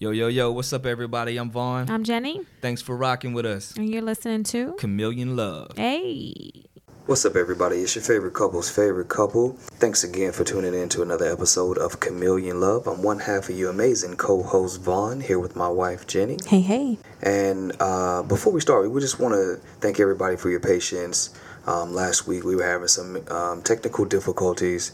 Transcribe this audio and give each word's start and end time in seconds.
Yo, 0.00 0.10
yo, 0.12 0.28
yo, 0.28 0.52
what's 0.52 0.72
up, 0.72 0.86
everybody? 0.86 1.36
I'm 1.36 1.50
Vaughn. 1.50 1.90
I'm 1.90 2.04
Jenny, 2.04 2.42
Thanks 2.60 2.80
for 2.80 2.96
rocking 2.96 3.32
with 3.32 3.44
us. 3.44 3.76
and 3.76 3.90
you're 3.90 4.02
listening 4.02 4.44
to 4.44 4.74
Chameleon 4.74 5.34
Love. 5.34 5.72
Hey. 5.76 6.66
What's 7.06 7.24
up, 7.24 7.34
everybody? 7.34 7.76
It's 7.78 7.96
your 7.96 8.04
favorite 8.04 8.34
couple's 8.34 8.70
favorite 8.70 9.08
couple. 9.08 9.54
Thanks 9.80 10.04
again 10.04 10.30
for 10.32 10.44
tuning 10.44 10.74
in 10.74 10.88
to 10.90 11.02
another 11.02 11.24
episode 11.32 11.78
of 11.78 11.98
Chameleon 11.98 12.60
Love. 12.60 12.86
I'm 12.86 13.02
one 13.02 13.18
half 13.18 13.48
of 13.48 13.58
your 13.58 13.70
amazing 13.70 14.16
co 14.16 14.42
host, 14.42 14.82
Vaughn, 14.82 15.20
here 15.20 15.40
with 15.40 15.56
my 15.56 15.68
wife, 15.68 16.06
Jenny. 16.06 16.36
Hey, 16.46 16.60
hey. 16.60 16.98
And 17.22 17.72
uh, 17.80 18.22
before 18.22 18.52
we 18.52 18.60
start, 18.60 18.88
we 18.90 19.00
just 19.00 19.18
want 19.18 19.34
to 19.34 19.56
thank 19.80 19.98
everybody 19.98 20.36
for 20.36 20.48
your 20.50 20.60
patience. 20.60 21.30
Um, 21.66 21.92
last 21.92 22.26
week, 22.28 22.44
we 22.44 22.54
were 22.54 22.62
having 22.64 22.88
some 22.88 23.18
um, 23.30 23.62
technical 23.62 24.04
difficulties, 24.04 24.92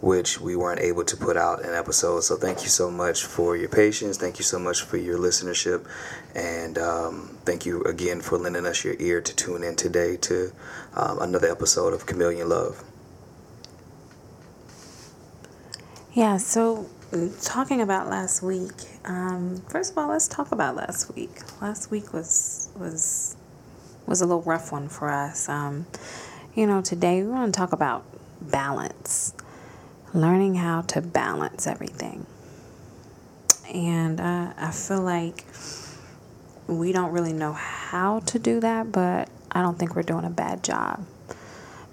which 0.00 0.40
we 0.40 0.56
weren't 0.56 0.80
able 0.80 1.04
to 1.04 1.16
put 1.16 1.36
out 1.36 1.64
an 1.64 1.74
episode. 1.74 2.20
So, 2.20 2.36
thank 2.36 2.62
you 2.62 2.68
so 2.68 2.90
much 2.90 3.24
for 3.24 3.56
your 3.56 3.68
patience. 3.68 4.16
Thank 4.16 4.38
you 4.38 4.44
so 4.44 4.58
much 4.58 4.82
for 4.82 4.96
your 4.96 5.18
listenership. 5.18 5.86
And 6.34 6.78
um, 6.78 7.38
thank 7.44 7.66
you 7.66 7.82
again 7.84 8.20
for 8.20 8.38
lending 8.38 8.66
us 8.66 8.84
your 8.84 8.96
ear 8.98 9.20
to 9.20 9.36
tune 9.36 9.62
in 9.62 9.76
today 9.76 10.16
to 10.18 10.52
um, 10.94 11.20
another 11.20 11.50
episode 11.50 11.94
of 11.94 12.06
Chameleon 12.06 12.48
Love. 12.48 12.84
Yeah, 16.12 16.38
so 16.38 16.88
talking 17.42 17.80
about 17.80 18.08
last 18.08 18.42
week. 18.42 18.72
Um, 19.04 19.62
first 19.68 19.92
of 19.92 19.98
all, 19.98 20.08
let's 20.08 20.26
talk 20.26 20.52
about 20.52 20.74
last 20.76 21.14
week. 21.14 21.30
Last 21.60 21.90
week 21.90 22.12
was 22.12 22.70
was 22.74 23.36
was 24.06 24.20
a 24.20 24.26
little 24.26 24.42
rough 24.42 24.72
one 24.72 24.88
for 24.88 25.10
us. 25.10 25.48
Um, 25.48 25.86
you 26.54 26.66
know, 26.66 26.80
today 26.80 27.22
we 27.22 27.28
want 27.28 27.52
to 27.52 27.58
talk 27.58 27.72
about 27.72 28.04
balance, 28.40 29.34
learning 30.16 30.54
how 30.54 30.80
to 30.80 31.00
balance 31.02 31.66
everything. 31.66 32.26
And 33.72 34.20
uh, 34.20 34.52
I 34.56 34.70
feel 34.70 35.02
like 35.02 35.44
we 36.66 36.92
don't 36.92 37.12
really 37.12 37.32
know 37.32 37.52
how 37.52 38.20
to 38.20 38.38
do 38.38 38.60
that, 38.60 38.90
but 38.90 39.28
I 39.52 39.62
don't 39.62 39.78
think 39.78 39.94
we're 39.94 40.02
doing 40.02 40.24
a 40.24 40.30
bad 40.30 40.64
job. 40.64 41.04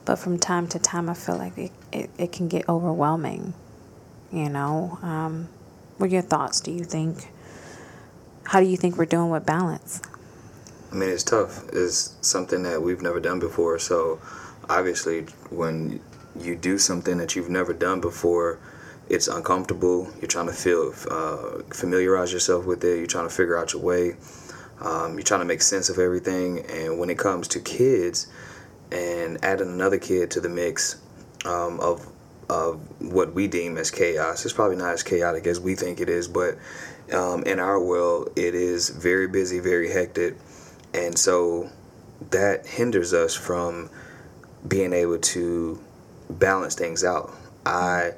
But 0.05 0.17
from 0.17 0.39
time 0.39 0.67
to 0.69 0.79
time, 0.79 1.09
I 1.09 1.13
feel 1.13 1.37
like 1.37 1.57
it, 1.57 1.71
it, 1.91 2.09
it 2.17 2.31
can 2.31 2.47
get 2.47 2.67
overwhelming. 2.67 3.53
You 4.31 4.49
know, 4.49 4.97
um, 5.01 5.49
what 5.97 6.07
are 6.07 6.13
your 6.13 6.21
thoughts? 6.21 6.61
Do 6.61 6.71
you 6.71 6.83
think, 6.83 7.29
how 8.45 8.59
do 8.59 8.65
you 8.65 8.77
think 8.77 8.97
we're 8.97 9.05
doing 9.05 9.29
with 9.29 9.45
balance? 9.45 10.01
I 10.91 10.95
mean, 10.95 11.09
it's 11.09 11.23
tough. 11.23 11.63
It's 11.73 12.15
something 12.21 12.63
that 12.63 12.81
we've 12.81 13.01
never 13.01 13.19
done 13.19 13.39
before. 13.39 13.79
So, 13.79 14.19
obviously, 14.69 15.21
when 15.49 16.01
you 16.39 16.55
do 16.55 16.77
something 16.77 17.17
that 17.17 17.35
you've 17.35 17.49
never 17.49 17.73
done 17.73 18.01
before, 18.01 18.59
it's 19.09 19.27
uncomfortable. 19.27 20.11
You're 20.19 20.27
trying 20.27 20.47
to 20.47 20.53
feel 20.53 20.93
uh, 21.11 21.63
familiarize 21.73 22.31
yourself 22.31 22.65
with 22.65 22.83
it. 22.83 22.97
You're 22.97 23.07
trying 23.07 23.27
to 23.27 23.33
figure 23.33 23.57
out 23.57 23.73
your 23.73 23.81
way. 23.81 24.15
Um, 24.81 25.13
you're 25.13 25.23
trying 25.23 25.41
to 25.41 25.45
make 25.45 25.61
sense 25.61 25.89
of 25.89 25.99
everything. 25.99 26.65
And 26.69 26.99
when 26.99 27.09
it 27.09 27.17
comes 27.17 27.47
to 27.49 27.59
kids, 27.59 28.27
and 28.93 29.43
adding 29.43 29.69
another 29.69 29.97
kid 29.97 30.31
to 30.31 30.39
the 30.39 30.49
mix 30.49 31.01
um, 31.45 31.79
of 31.79 32.07
of 32.49 32.81
what 33.01 33.33
we 33.33 33.47
deem 33.47 33.77
as 33.77 33.89
chaos, 33.89 34.45
it's 34.45 34.53
probably 34.53 34.75
not 34.75 34.93
as 34.93 35.01
chaotic 35.01 35.47
as 35.47 35.59
we 35.59 35.75
think 35.75 35.99
it 35.99 36.09
is, 36.09 36.27
but 36.27 36.57
um, 37.11 37.41
in 37.43 37.57
our 37.59 37.81
world, 37.81 38.29
it 38.35 38.53
is 38.53 38.89
very 38.89 39.27
busy, 39.27 39.59
very 39.59 39.91
hectic, 39.91 40.35
and 40.93 41.17
so 41.17 41.69
that 42.29 42.67
hinders 42.67 43.13
us 43.13 43.33
from 43.33 43.89
being 44.67 44.93
able 44.93 45.17
to 45.17 45.79
balance 46.39 46.75
things 46.75 47.03
out. 47.03 47.33
I 47.65 48.11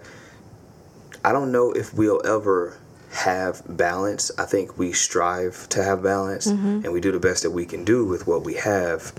I 1.23 1.31
don't 1.31 1.51
know 1.51 1.71
if 1.71 1.93
we'll 1.93 2.21
ever 2.25 2.77
have 3.11 3.61
balance. 3.69 4.31
I 4.37 4.45
think 4.45 4.77
we 4.77 4.91
strive 4.91 5.67
to 5.69 5.83
have 5.83 6.03
balance, 6.03 6.47
and 6.47 6.91
we 6.91 6.99
do 7.01 7.11
the 7.11 7.19
best 7.19 7.43
that 7.43 7.51
we 7.51 7.65
can 7.65 7.83
do 7.85 8.05
with 8.05 8.27
what 8.27 8.43
we 8.43 8.55
have, 8.55 9.13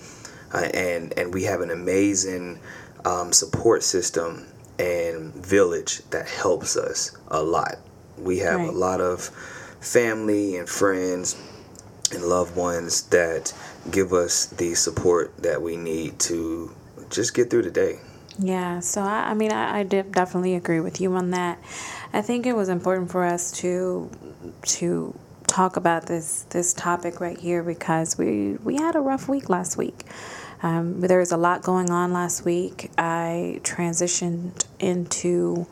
uh, 0.52 0.69
and 0.74 1.12
and 1.19 1.33
we 1.34 1.44
have 1.44 1.61
an 1.61 1.70
amazing 1.70 2.58
um, 3.05 3.33
support 3.33 3.83
system 3.83 4.46
and 4.79 5.33
village 5.34 6.02
that 6.11 6.28
helps 6.28 6.77
us 6.77 7.17
a 7.28 7.42
lot. 7.42 7.77
We 8.18 8.39
have 8.39 8.61
Right. 8.61 8.68
a 8.68 8.73
lot 8.73 9.01
of 9.01 9.30
family 9.80 10.57
and 10.57 10.68
friends 10.68 11.36
and 12.13 12.23
loved 12.24 12.57
ones 12.57 13.02
that 13.02 13.52
give 13.90 14.13
us 14.13 14.46
the 14.46 14.74
support 14.74 15.33
that 15.39 15.61
we 15.63 15.77
need 15.77 16.18
to 16.18 16.73
just 17.11 17.34
get 17.34 17.51
through 17.51 17.63
the 17.63 17.70
day. 17.70 17.98
Yeah, 18.39 18.80
so 18.80 19.01
I, 19.02 19.30
I 19.30 19.35
mean, 19.35 19.52
I, 19.52 19.80
I 19.80 19.83
did 19.83 20.13
definitely 20.13 20.55
agree 20.55 20.80
with 20.80 21.01
you 21.01 21.14
on 21.14 21.30
that. 21.30 21.58
I 22.13 22.23
think 22.23 22.47
it 22.47 22.55
was 22.55 22.69
important 22.69 23.11
for 23.11 23.24
us 23.24 23.51
to 23.61 24.11
to 24.63 25.19
talk 25.47 25.77
about 25.77 26.07
this 26.07 26.45
this 26.51 26.75
topic 26.75 27.20
right 27.20 27.39
here 27.39 27.63
because 27.63 28.19
we 28.19 28.55
we 28.64 28.77
had 28.77 28.95
a 28.96 29.01
rough 29.01 29.29
week 29.29 29.48
last 29.48 29.77
week. 29.79 30.05
Um, 30.63 31.01
there 31.01 31.19
was 31.20 31.33
a 31.33 31.36
lot 31.36 31.63
going 31.63 31.91
on 31.91 32.13
last 32.13 32.45
week. 32.45 32.91
I 32.98 33.61
transitioned 33.63 34.67
into 34.80 35.67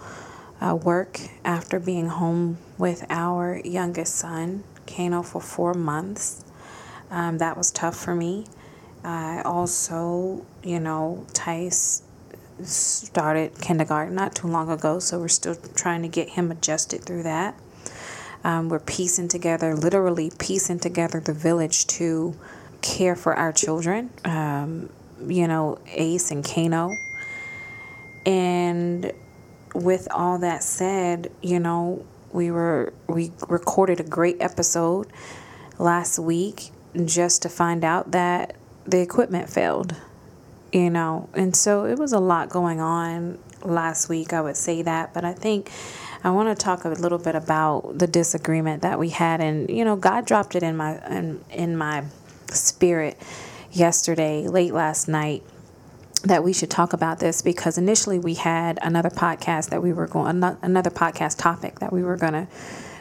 uh, 0.60 0.74
work 0.76 1.20
after 1.44 1.80
being 1.80 2.08
home 2.08 2.58
with 2.78 3.04
our 3.10 3.60
youngest 3.64 4.14
son, 4.16 4.64
Kano, 4.86 5.22
for 5.22 5.40
four 5.40 5.74
months. 5.74 6.44
Um, 7.10 7.38
that 7.38 7.56
was 7.56 7.70
tough 7.70 7.96
for 7.96 8.14
me. 8.14 8.46
I 9.04 9.42
also, 9.42 10.46
you 10.62 10.80
know, 10.80 11.26
Tice 11.34 12.02
started 12.62 13.60
kindergarten 13.60 14.14
not 14.14 14.34
too 14.34 14.46
long 14.46 14.70
ago, 14.70 14.98
so 14.98 15.18
we're 15.18 15.28
still 15.28 15.56
trying 15.74 16.02
to 16.02 16.08
get 16.08 16.30
him 16.30 16.50
adjusted 16.50 17.02
through 17.02 17.24
that. 17.24 17.58
Um, 18.44 18.68
we're 18.68 18.78
piecing 18.78 19.28
together, 19.28 19.74
literally 19.74 20.30
piecing 20.38 20.78
together 20.78 21.18
the 21.18 21.32
village 21.32 21.86
to 21.88 22.36
care 22.82 23.16
for 23.16 23.34
our 23.34 23.52
children, 23.52 24.10
um, 24.24 24.90
you 25.26 25.48
know, 25.48 25.78
Ace 25.88 26.30
and 26.30 26.44
Kano. 26.44 26.90
And 28.26 29.12
with 29.74 30.08
all 30.10 30.38
that 30.38 30.62
said, 30.62 31.32
you 31.42 31.58
know, 31.58 32.04
we 32.32 32.50
were 32.50 32.92
we 33.06 33.32
recorded 33.48 34.00
a 34.00 34.04
great 34.04 34.36
episode 34.40 35.06
last 35.78 36.18
week 36.18 36.70
just 37.04 37.42
to 37.42 37.48
find 37.48 37.84
out 37.84 38.10
that 38.12 38.56
the 38.84 39.00
equipment 39.00 39.48
failed 39.48 39.96
you 40.74 40.90
know 40.90 41.28
and 41.34 41.54
so 41.54 41.86
it 41.86 41.98
was 41.98 42.12
a 42.12 42.18
lot 42.18 42.50
going 42.50 42.80
on 42.80 43.38
last 43.62 44.08
week 44.08 44.32
i 44.32 44.40
would 44.40 44.56
say 44.56 44.82
that 44.82 45.14
but 45.14 45.24
i 45.24 45.32
think 45.32 45.70
i 46.24 46.30
want 46.30 46.48
to 46.48 46.62
talk 46.62 46.84
a 46.84 46.88
little 46.88 47.18
bit 47.18 47.34
about 47.34 47.96
the 47.96 48.06
disagreement 48.06 48.82
that 48.82 48.98
we 48.98 49.08
had 49.08 49.40
and 49.40 49.70
you 49.70 49.84
know 49.84 49.96
god 49.96 50.26
dropped 50.26 50.54
it 50.54 50.62
in 50.62 50.76
my 50.76 50.98
in, 51.08 51.42
in 51.50 51.76
my 51.76 52.04
spirit 52.50 53.16
yesterday 53.70 54.46
late 54.46 54.74
last 54.74 55.08
night 55.08 55.42
that 56.24 56.42
we 56.42 56.52
should 56.52 56.70
talk 56.70 56.92
about 56.92 57.20
this 57.20 57.40
because 57.40 57.78
initially 57.78 58.18
we 58.18 58.34
had 58.34 58.78
another 58.82 59.10
podcast 59.10 59.70
that 59.70 59.82
we 59.82 59.92
were 59.92 60.06
going 60.06 60.42
another 60.62 60.90
podcast 60.90 61.38
topic 61.38 61.78
that 61.78 61.92
we 61.92 62.02
were 62.02 62.16
going 62.16 62.32
to 62.32 62.46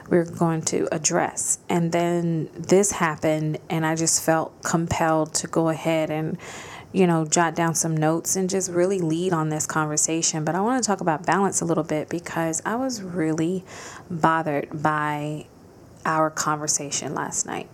we 0.10 0.18
were 0.18 0.26
going 0.26 0.62
to 0.62 0.88
address 0.92 1.58
and 1.70 1.92
then 1.92 2.50
this 2.54 2.92
happened 2.92 3.58
and 3.70 3.86
I 3.86 3.96
just 3.96 4.22
felt 4.22 4.62
compelled 4.62 5.34
to 5.36 5.48
go 5.48 5.70
ahead 5.70 6.12
and 6.12 6.38
you 6.94 7.06
know 7.08 7.26
jot 7.26 7.56
down 7.56 7.76
some 7.76 7.98
notes 7.98 8.36
and 8.36 8.50
just 8.50 8.72
really 8.72 9.00
lead 9.00 9.34
on 9.34 9.50
this 9.50 9.66
conversation 9.66 10.46
but 10.46 10.56
I 10.56 10.62
want 10.62 10.82
to 10.82 10.88
talk 10.88 11.02
about 11.02 11.26
balance 11.26 11.60
a 11.60 11.66
little 11.66 11.84
bit 11.84 12.08
because 12.08 12.62
I 12.66 12.76
was 12.76 13.02
really 13.02 13.66
bothered 14.10 14.70
by 14.82 15.48
our 16.06 16.30
conversation 16.30 17.14
last 17.14 17.46
night 17.46 17.68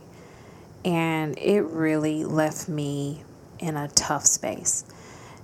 and 0.84 1.38
it 1.38 1.62
really 1.62 2.24
left 2.24 2.69
me 2.69 3.24
in 3.59 3.75
a 3.75 3.90
tough 3.90 4.25
space 4.25 4.85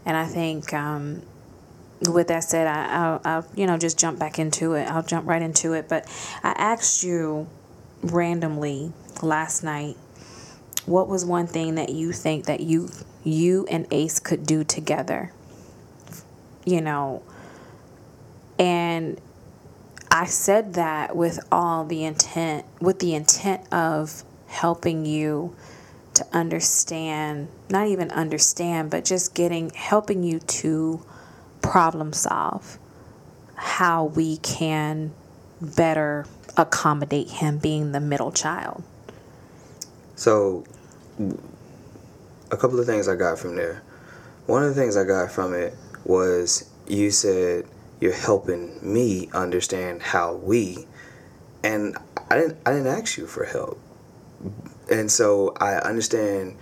and 0.06 0.16
I 0.16 0.26
think 0.26 0.74
um, 0.74 1.24
with 2.02 2.28
that 2.28 2.44
said, 2.44 2.68
I, 2.68 2.88
I'll, 2.96 3.22
I'll, 3.26 3.48
you 3.56 3.66
know, 3.66 3.78
just 3.78 3.98
jump 3.98 4.20
back 4.20 4.38
into 4.40 4.74
it. 4.74 4.88
I'll 4.88 5.04
jump 5.04 5.28
right 5.28 5.42
into 5.42 5.74
it. 5.74 5.88
But 5.90 6.08
I 6.44 6.52
asked 6.52 7.04
you 7.04 7.48
randomly 8.02 8.92
last 9.22 9.64
night, 9.64 9.98
what 10.86 11.08
was 11.08 11.26
one 11.26 11.48
thing 11.48 11.76
that 11.76 11.90
you 11.90 12.12
think 12.12 12.46
that 12.46 12.62
you, 12.62 12.90
you 13.24 13.66
and 13.70 13.88
Ace 13.92 14.20
could 14.20 14.46
do 14.46 14.64
together? 14.64 15.32
You 16.66 16.82
know, 16.82 17.22
and 18.58 19.20
I 20.10 20.26
said 20.26 20.76
that 20.76 21.16
with 21.16 21.40
all 21.52 21.86
the 21.86 22.06
intent, 22.06 22.66
with 22.80 23.00
the 23.00 23.14
intent 23.16 23.72
of 23.74 24.24
helping 24.48 25.06
you 25.06 25.56
to 26.14 26.26
understand, 26.32 27.50
not 27.70 27.88
even 27.88 28.10
understand, 28.12 28.90
but 28.90 29.04
just 29.06 29.36
getting, 29.36 29.70
helping 29.72 30.24
you 30.24 30.40
to 30.40 31.04
problem 31.62 32.14
solve 32.14 32.78
how 33.56 34.06
we 34.06 34.38
can 34.38 35.12
better 35.62 36.26
accommodate 36.58 37.30
him 37.30 37.58
being 37.58 37.92
the 37.92 38.00
middle 38.00 38.32
child. 38.32 38.84
So, 40.16 40.64
a 41.20 42.58
couple 42.58 42.80
of 42.80 42.86
things 42.86 43.08
I 43.08 43.16
got 43.16 43.40
from 43.40 43.56
there. 43.56 43.82
One 44.46 44.64
of 44.64 44.74
the 44.74 44.80
things 44.80 44.96
I 44.98 45.04
got 45.04 45.32
from 45.32 45.54
it 45.54 45.74
was 46.04 46.70
you 46.88 47.12
said 47.12 47.66
you're 48.00 48.14
helping 48.14 48.78
me 48.82 49.30
understand 49.34 50.02
how 50.02 50.36
we, 50.36 50.86
and 51.64 51.98
I 52.30 52.38
didn't 52.38 52.58
I 52.66 52.72
didn't 52.72 52.88
ask 52.88 53.18
you 53.18 53.28
for 53.28 53.46
help. 53.46 53.80
And 54.92 55.12
so 55.12 55.56
I 55.60 55.76
understand 55.76 56.58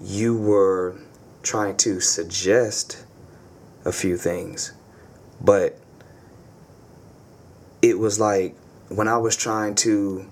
you 0.00 0.36
were 0.36 0.96
trying 1.42 1.76
to 1.78 2.00
suggest 2.00 3.04
a 3.84 3.92
few 3.92 4.16
things, 4.16 4.72
but 5.40 5.78
it 7.82 7.98
was 7.98 8.20
like 8.20 8.54
when 8.88 9.08
I 9.08 9.16
was 9.18 9.36
trying 9.36 9.74
to 9.76 10.28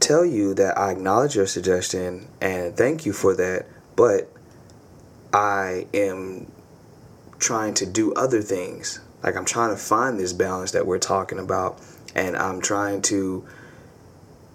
tell 0.00 0.24
you 0.24 0.54
that 0.54 0.78
I 0.78 0.90
acknowledge 0.92 1.36
your 1.36 1.46
suggestion 1.46 2.28
and 2.40 2.76
thank 2.76 3.06
you 3.06 3.12
for 3.12 3.34
that, 3.34 3.66
but 3.94 4.30
I 5.32 5.86
am 5.92 6.50
trying 7.38 7.74
to 7.74 7.86
do 7.86 8.12
other 8.14 8.42
things. 8.42 9.00
Like 9.22 9.36
I'm 9.36 9.44
trying 9.44 9.70
to 9.70 9.76
find 9.76 10.18
this 10.18 10.32
balance 10.32 10.72
that 10.72 10.86
we're 10.86 10.98
talking 10.98 11.38
about 11.38 11.80
and 12.14 12.36
I'm 12.36 12.60
trying 12.60 13.02
to 13.02 13.46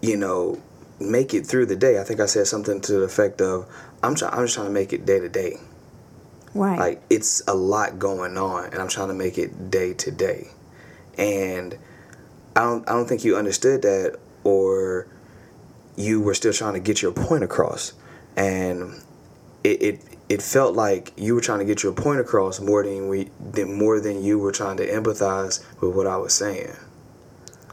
you 0.02 0.18
know 0.18 0.62
make 1.00 1.34
it 1.34 1.46
through 1.46 1.68
the 1.68 1.76
day. 1.76 2.00
I 2.00 2.04
think 2.04 2.20
I 2.20 2.26
said 2.26 2.48
something 2.48 2.82
to 2.82 2.94
the 2.94 3.02
effect 3.02 3.42
of 3.42 3.68
I'm 4.04 4.16
trying 4.16 4.34
I'm 4.34 4.44
just 4.46 4.56
trying 4.56 4.68
to 4.68 4.74
make 4.74 4.94
it 4.94 5.06
day 5.06 5.20
to 5.20 5.30
day. 5.30 5.58
Right. 6.54 6.78
Like 6.78 7.02
it's 7.10 7.42
a 7.48 7.54
lot 7.54 8.00
going 8.00 8.38
on 8.38 8.66
and 8.66 8.76
I'm 8.76 8.90
trying 8.90 9.08
to 9.10 9.14
make 9.14 9.38
it 9.38 9.70
day 9.70 9.94
to 9.94 10.12
day. 10.12 10.50
And 11.18 11.78
I 12.56 12.62
don't 12.62 12.88
I 12.90 12.94
don't 12.94 13.08
think 13.08 13.24
you 13.24 13.36
understood 13.36 13.82
that 13.84 14.20
or 14.44 15.08
you 16.02 16.22
were 16.22 16.34
still 16.34 16.54
trying 16.54 16.74
to 16.74 16.80
get 16.80 17.02
your 17.02 17.12
point 17.12 17.44
across. 17.44 17.94
And 18.36 19.02
it, 19.64 19.82
it 19.82 20.02
it 20.30 20.42
felt 20.42 20.76
like 20.76 21.12
you 21.18 21.36
were 21.36 21.42
trying 21.42 21.60
to 21.60 21.66
get 21.66 21.84
your 21.84 21.92
point 21.92 22.20
across 22.20 22.60
more 22.60 22.84
than 22.84 23.10
we 23.10 23.30
than 23.40 23.78
more 23.78 24.00
than 24.00 24.24
you 24.24 24.40
were 24.40 24.52
trying 24.52 24.78
to 24.78 24.88
empathize 24.88 25.64
with 25.82 25.94
what 25.94 26.08
I 26.08 26.18
was 26.18 26.34
saying. 26.34 26.72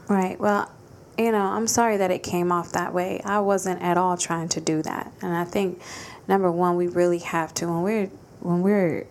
Right. 0.09 0.39
Well, 0.39 0.69
you 1.17 1.31
know, 1.31 1.45
I'm 1.45 1.67
sorry 1.67 1.97
that 1.97 2.11
it 2.11 2.23
came 2.23 2.51
off 2.51 2.71
that 2.73 2.93
way. 2.93 3.21
I 3.23 3.39
wasn't 3.39 3.81
at 3.81 3.97
all 3.97 4.17
trying 4.17 4.49
to 4.49 4.61
do 4.61 4.81
that. 4.81 5.11
And 5.21 5.35
I 5.35 5.45
think 5.45 5.81
number 6.27 6.51
one, 6.51 6.75
we 6.75 6.87
really 6.87 7.19
have 7.19 7.53
to 7.55 7.67
when 7.67 7.81
we're 7.81 8.05
when 8.41 8.61
we're 8.61 9.07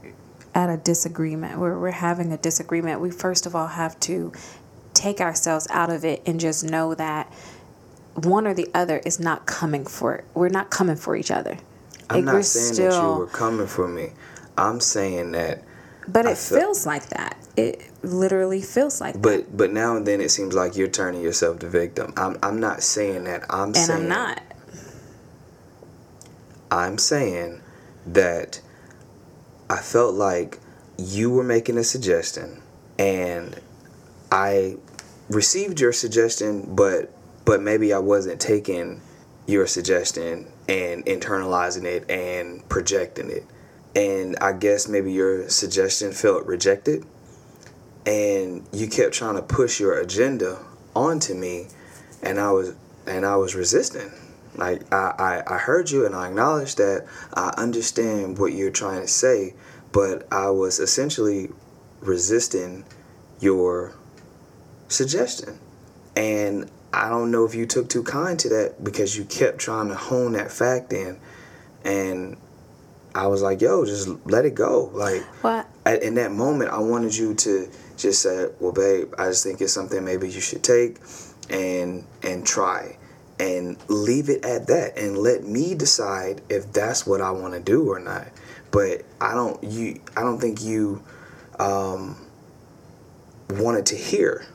at 0.54 0.70
a 0.70 0.76
disagreement, 0.76 1.58
where 1.58 1.78
we're 1.78 1.90
having 1.90 2.32
a 2.32 2.36
disagreement, 2.36 3.00
we 3.00 3.10
first 3.10 3.46
of 3.46 3.54
all 3.54 3.68
have 3.68 3.98
to 4.00 4.32
take 4.92 5.20
ourselves 5.20 5.66
out 5.70 5.90
of 5.90 6.04
it 6.04 6.22
and 6.26 6.40
just 6.40 6.64
know 6.64 6.94
that 6.94 7.32
one 8.24 8.46
or 8.46 8.54
the 8.54 8.68
other 8.74 8.98
is 9.04 9.20
not 9.20 9.46
coming 9.46 9.84
for 9.84 10.14
it. 10.16 10.24
We're 10.34 10.48
not 10.48 10.70
coming 10.70 10.96
for 10.96 11.14
each 11.16 11.30
other. 11.30 11.58
I'm 12.10 12.24
Like, 12.24 12.34
not 12.36 12.44
saying 12.44 12.74
that 12.76 13.02
you 13.02 13.14
were 13.18 13.26
coming 13.26 13.66
for 13.66 13.86
me. 13.86 14.10
I'm 14.56 14.80
saying 14.80 15.32
that 15.32 15.62
But 16.08 16.26
I 16.26 16.32
it 16.32 16.38
feel- 16.38 16.58
feels 16.58 16.86
like 16.86 17.08
that. 17.10 17.36
It 17.56 17.90
literally 18.02 18.62
feels 18.62 19.00
like 19.00 19.14
that. 19.14 19.22
but 19.22 19.56
but 19.56 19.72
now 19.72 19.96
and 19.96 20.06
then 20.06 20.20
it 20.20 20.30
seems 20.30 20.54
like 20.54 20.76
you're 20.76 20.88
turning 20.88 21.20
yourself 21.22 21.58
to 21.60 21.68
victim. 21.68 22.12
I'm 22.16 22.38
I'm 22.42 22.58
not 22.60 22.82
saying 22.82 23.24
that. 23.24 23.44
I'm 23.50 23.68
And 23.68 23.76
saying 23.76 24.02
I'm 24.02 24.08
not. 24.08 24.42
I'm 26.70 26.98
saying 26.98 27.60
that 28.06 28.60
I 29.70 29.78
felt 29.78 30.14
like 30.14 30.58
you 30.98 31.30
were 31.30 31.44
making 31.44 31.78
a 31.78 31.84
suggestion 31.84 32.62
and 32.98 33.58
I 34.30 34.76
received 35.28 35.80
your 35.80 35.92
suggestion 35.92 36.74
but 36.74 37.12
but 37.48 37.62
maybe 37.62 37.94
I 37.94 37.98
wasn't 37.98 38.42
taking 38.42 39.00
your 39.46 39.66
suggestion 39.66 40.52
and 40.68 41.02
internalizing 41.06 41.84
it 41.84 42.10
and 42.10 42.68
projecting 42.68 43.30
it. 43.30 43.46
And 43.96 44.36
I 44.38 44.52
guess 44.52 44.86
maybe 44.86 45.12
your 45.12 45.48
suggestion 45.48 46.12
felt 46.12 46.44
rejected 46.44 47.06
and 48.04 48.68
you 48.70 48.86
kept 48.86 49.14
trying 49.14 49.36
to 49.36 49.42
push 49.42 49.80
your 49.80 49.98
agenda 49.98 50.62
onto 50.94 51.32
me 51.32 51.68
and 52.22 52.38
I 52.38 52.52
was 52.52 52.74
and 53.06 53.24
I 53.24 53.36
was 53.36 53.54
resisting. 53.54 54.12
Like 54.54 54.92
I, 54.92 55.42
I, 55.48 55.54
I 55.54 55.56
heard 55.56 55.90
you 55.90 56.04
and 56.04 56.14
I 56.14 56.28
acknowledge 56.28 56.74
that 56.74 57.06
I 57.32 57.54
understand 57.56 58.36
what 58.36 58.52
you're 58.52 58.70
trying 58.70 59.00
to 59.00 59.08
say, 59.08 59.54
but 59.90 60.30
I 60.30 60.50
was 60.50 60.80
essentially 60.80 61.48
resisting 62.02 62.84
your 63.40 63.94
suggestion. 64.88 65.58
And 66.14 66.70
I 66.92 67.08
don't 67.08 67.30
know 67.30 67.44
if 67.44 67.54
you 67.54 67.66
took 67.66 67.88
too 67.88 68.02
kind 68.02 68.38
to 68.40 68.48
that 68.48 68.82
because 68.82 69.16
you 69.16 69.24
kept 69.24 69.58
trying 69.58 69.88
to 69.88 69.94
hone 69.94 70.32
that 70.32 70.50
fact 70.50 70.92
in 70.92 71.20
and 71.84 72.36
I 73.14 73.26
was 73.26 73.42
like, 73.42 73.60
yo, 73.60 73.84
just 73.84 74.08
let 74.26 74.44
it 74.44 74.54
go. 74.54 74.90
Like 74.92 75.22
What? 75.42 75.66
at, 75.84 76.02
in 76.02 76.14
that 76.14 76.30
moment, 76.30 76.70
I 76.70 76.78
wanted 76.78 77.16
you 77.16 77.34
to 77.34 77.68
just 77.96 78.22
say, 78.22 78.48
"Well, 78.60 78.72
babe, 78.72 79.12
I 79.18 79.26
just 79.26 79.42
think 79.42 79.60
it's 79.60 79.72
something 79.72 80.04
maybe 80.04 80.28
you 80.28 80.40
should 80.40 80.62
take 80.62 80.98
and 81.50 82.04
and 82.22 82.46
try, 82.46 82.96
and 83.40 83.76
leave 83.88 84.28
it 84.28 84.44
at 84.44 84.66
that, 84.68 84.96
and 84.96 85.18
let 85.18 85.44
me 85.44 85.74
decide 85.74 86.42
if 86.48 86.72
that's 86.72 87.06
what 87.06 87.20
I 87.20 87.30
want 87.32 87.54
to 87.54 87.60
do 87.60 87.90
or 87.90 87.98
not." 87.98 88.28
But 88.70 89.02
I 89.20 89.34
don't 89.34 89.62
you 89.64 90.00
I 90.16 90.20
don't 90.20 90.38
think 90.38 90.62
you 90.62 91.02
um, 91.58 92.16
wanted 93.50 93.86
to 93.86 93.96
hear 93.96 94.46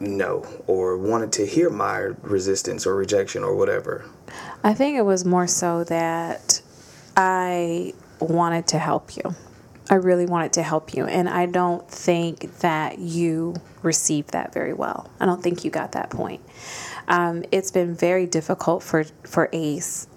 no 0.00 0.46
or 0.66 0.96
wanted 0.96 1.32
to 1.32 1.46
hear 1.46 1.70
my 1.70 1.98
resistance 2.22 2.86
or 2.86 2.94
rejection 2.94 3.42
or 3.42 3.54
whatever. 3.54 4.04
I 4.62 4.74
think 4.74 4.96
it 4.96 5.02
was 5.02 5.24
more 5.24 5.46
so 5.46 5.84
that 5.84 6.60
I 7.16 7.94
wanted 8.20 8.66
to 8.68 8.78
help 8.78 9.16
you. 9.16 9.34
I 9.88 9.94
really 9.94 10.26
wanted 10.26 10.54
to 10.54 10.62
help 10.62 10.94
you. 10.94 11.06
And 11.06 11.28
I 11.28 11.46
don't 11.46 11.88
think 11.88 12.58
that 12.58 12.98
you 12.98 13.54
received 13.82 14.30
that 14.32 14.52
very 14.52 14.72
well. 14.72 15.10
I 15.20 15.26
don't 15.26 15.42
think 15.42 15.64
you 15.64 15.70
got 15.70 15.92
that 15.92 16.10
point. 16.10 16.42
Um, 17.08 17.44
it's 17.52 17.70
been 17.70 17.94
very 17.94 18.26
difficult 18.26 18.82
for, 18.82 19.04
for 19.22 19.48
Ace 19.52 20.08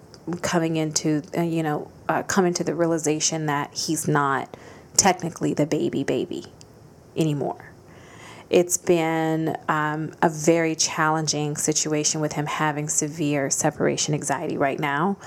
coming 0.42 0.76
into, 0.76 1.22
uh, 1.38 1.42
you 1.42 1.62
know, 1.62 1.92
uh, 2.08 2.24
coming 2.24 2.54
to 2.56 2.64
the 2.64 2.74
realization 2.74 3.46
that 3.46 3.74
he's 3.76 4.08
not 4.08 4.58
technically 4.98 5.54
the 5.54 5.66
baby 5.66 6.04
baby 6.04 6.46
anymore. 7.16 7.72
It's 8.50 8.78
been 8.78 9.56
um, 9.68 10.12
a 10.22 10.30
very 10.30 10.76
challenging 10.76 11.56
situation 11.56 12.20
with 12.20 12.34
him 12.34 12.48
having 12.48 12.90
severe 12.90 13.50
separation 13.50 14.14
anxiety 14.14 14.58
right 14.58 14.80
now 14.80 15.18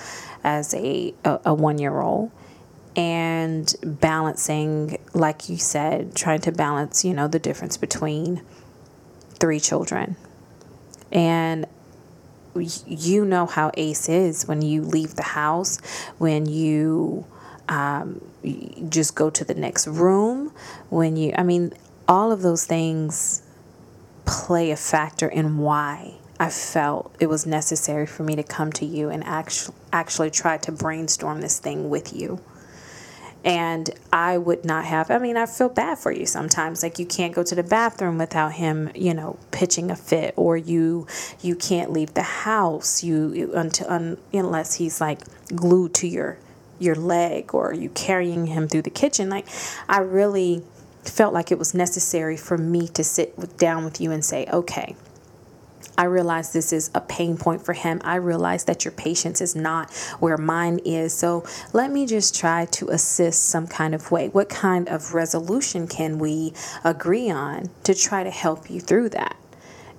as 0.43 0.75
a, 0.75 1.15
a, 1.25 1.41
a 1.47 1.55
one 1.55 1.79
year 1.79 2.01
old 2.01 2.33
and 2.97 3.75
balancing, 3.83 4.99
like 5.15 5.49
you 5.49 5.57
said, 5.57 6.15
trying 6.15 6.41
to 6.41 6.53
balance, 6.53 7.05
you 7.05 7.15
know, 7.15 7.29
the 7.29 7.39
difference 7.39 7.77
between 7.77 8.43
three 9.39 9.61
children. 9.61 10.17
And 11.11 11.67
you 12.55 13.25
know 13.25 13.47
how 13.47 13.71
Ace 13.75 14.09
is 14.09 14.47
when 14.47 14.63
you 14.63 14.83
leave 14.83 15.15
the 15.15 15.23
house, 15.23 15.79
when 16.19 16.47
you 16.47 17.25
um, 17.69 18.21
just 18.89 19.15
go 19.15 19.31
to 19.31 19.45
the 19.45 19.55
next 19.55 19.87
room, 19.87 20.53
when 20.91 21.17
you, 21.17 21.33
I 21.37 21.45
mean, 21.45 21.73
all 22.09 22.33
of 22.33 22.43
those 22.43 22.65
things 22.65 23.43
play 24.25 24.71
a 24.71 24.77
factor 24.77 25.29
in 25.29 25.59
why 25.59 26.15
I 26.39 26.49
felt 26.49 27.15
it 27.21 27.29
was 27.29 27.47
necessary 27.47 28.07
for 28.07 28.25
me 28.25 28.35
to 28.37 28.43
come 28.43 28.73
to 28.73 28.85
you 28.85 29.11
and 29.11 29.23
actually 29.25 29.77
actually 29.93 30.31
try 30.31 30.57
to 30.59 30.73
brainstorm 30.73 31.41
this 31.41 31.61
thing 31.61 31.89
with 31.89 32.13
you. 32.13 32.41
And 33.45 33.91
I 34.13 34.39
would 34.39 34.65
not 34.65 34.85
have, 34.85 35.11
I 35.11 35.19
mean, 35.19 35.37
I 35.37 35.47
feel 35.47 35.69
bad 35.69 35.99
for 35.99 36.13
you 36.13 36.27
sometimes. 36.27 36.83
Like 36.83 36.99
you 36.99 37.07
can't 37.07 37.35
go 37.35 37.43
to 37.43 37.55
the 37.55 37.63
bathroom 37.63 38.19
without 38.19 38.53
him, 38.53 38.91
you 38.95 39.15
know, 39.15 39.39
pitching 39.51 39.91
a 39.91 39.97
fit 39.97 40.35
or 40.37 40.57
you 40.57 41.07
you 41.43 41.55
can't 41.55 41.93
leave 41.93 42.15
the 42.15 42.23
house 42.23 43.05
you, 43.05 43.53
until 43.55 43.89
un, 43.91 44.19
unless 44.33 44.75
he's 44.75 45.01
like 45.01 45.21
glued 45.55 45.95
to 45.95 46.09
your 46.09 46.39
your 46.81 46.97
leg 46.97 47.55
or 47.55 47.73
you 47.73 47.89
carrying 47.91 48.47
him 48.49 48.67
through 48.67 48.83
the 48.83 48.91
kitchen. 48.91 49.29
Like 49.29 49.47
I 49.89 50.01
really 50.01 50.65
felt 51.03 51.35
like 51.35 51.51
it 51.53 51.59
was 51.59 51.75
necessary 51.75 52.37
for 52.37 52.57
me 52.57 52.89
to 52.89 53.05
sit 53.05 53.37
with, 53.37 53.57
down 53.57 53.85
with 53.85 54.01
you 54.01 54.11
and 54.13 54.25
say, 54.25 54.47
"Okay, 54.53 54.97
I 55.97 56.05
realize 56.05 56.53
this 56.53 56.73
is 56.73 56.91
a 56.95 57.01
pain 57.01 57.37
point 57.37 57.65
for 57.65 57.75
him. 57.75 58.01
I 58.03 58.17
realize 58.17 58.65
that 58.65 58.85
your 58.85 58.93
patience 58.93 59.41
is 59.41 59.55
not 59.55 59.93
where 60.21 60.39
mine 60.39 60.81
is. 60.85 61.13
So 61.13 61.45
let 61.73 61.91
me 61.91 62.07
just 62.07 62.35
try 62.35 62.65
to 62.67 62.89
assist 62.89 63.45
some 63.45 63.67
kind 63.67 63.95
of 63.95 64.11
way. 64.11 64.29
What 64.29 64.49
kind 64.49 64.89
of 64.89 65.15
resolution 65.15 65.87
can 65.87 66.19
we 66.19 66.55
agree 66.83 67.31
on 67.31 67.71
to 67.85 67.95
try 67.95 68.25
to 68.25 68.31
help 68.31 68.71
you 68.71 68.81
through 68.81 69.11
that? 69.11 69.37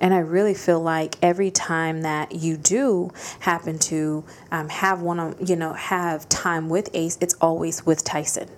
And 0.01 0.13
I 0.13 0.17
really 0.17 0.53
feel 0.53 0.81
like 0.81 1.15
every 1.21 1.51
time 1.51 2.01
that 2.01 2.33
you 2.33 2.57
do 2.57 3.11
happen 3.39 3.79
to 3.79 4.25
um, 4.51 4.67
have 4.69 5.01
one, 5.01 5.19
on, 5.19 5.35
you 5.45 5.55
know, 5.55 5.73
have 5.73 6.27
time 6.27 6.67
with 6.67 6.89
Ace, 6.93 7.17
it's 7.21 7.35
always 7.35 7.85
with 7.85 8.03
Tyson, 8.03 8.49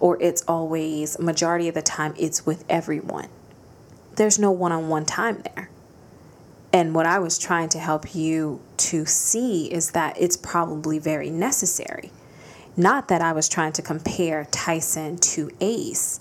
or 0.00 0.20
it's 0.22 0.42
always 0.48 1.18
majority 1.18 1.68
of 1.68 1.74
the 1.74 1.82
time 1.82 2.14
it's 2.18 2.44
with 2.46 2.64
everyone. 2.68 3.28
There's 4.16 4.38
no 4.38 4.50
one-on-one 4.50 5.06
time 5.06 5.42
there. 5.54 5.70
And 6.72 6.94
what 6.94 7.06
I 7.06 7.18
was 7.18 7.38
trying 7.38 7.68
to 7.70 7.78
help 7.78 8.14
you 8.14 8.60
to 8.78 9.04
see 9.06 9.72
is 9.72 9.90
that 9.92 10.16
it's 10.20 10.36
probably 10.36 10.98
very 10.98 11.30
necessary. 11.30 12.10
Not 12.76 13.08
that 13.08 13.20
I 13.20 13.32
was 13.32 13.48
trying 13.48 13.72
to 13.74 13.82
compare 13.82 14.46
Tyson 14.50 15.18
to 15.18 15.50
Ace. 15.60 16.20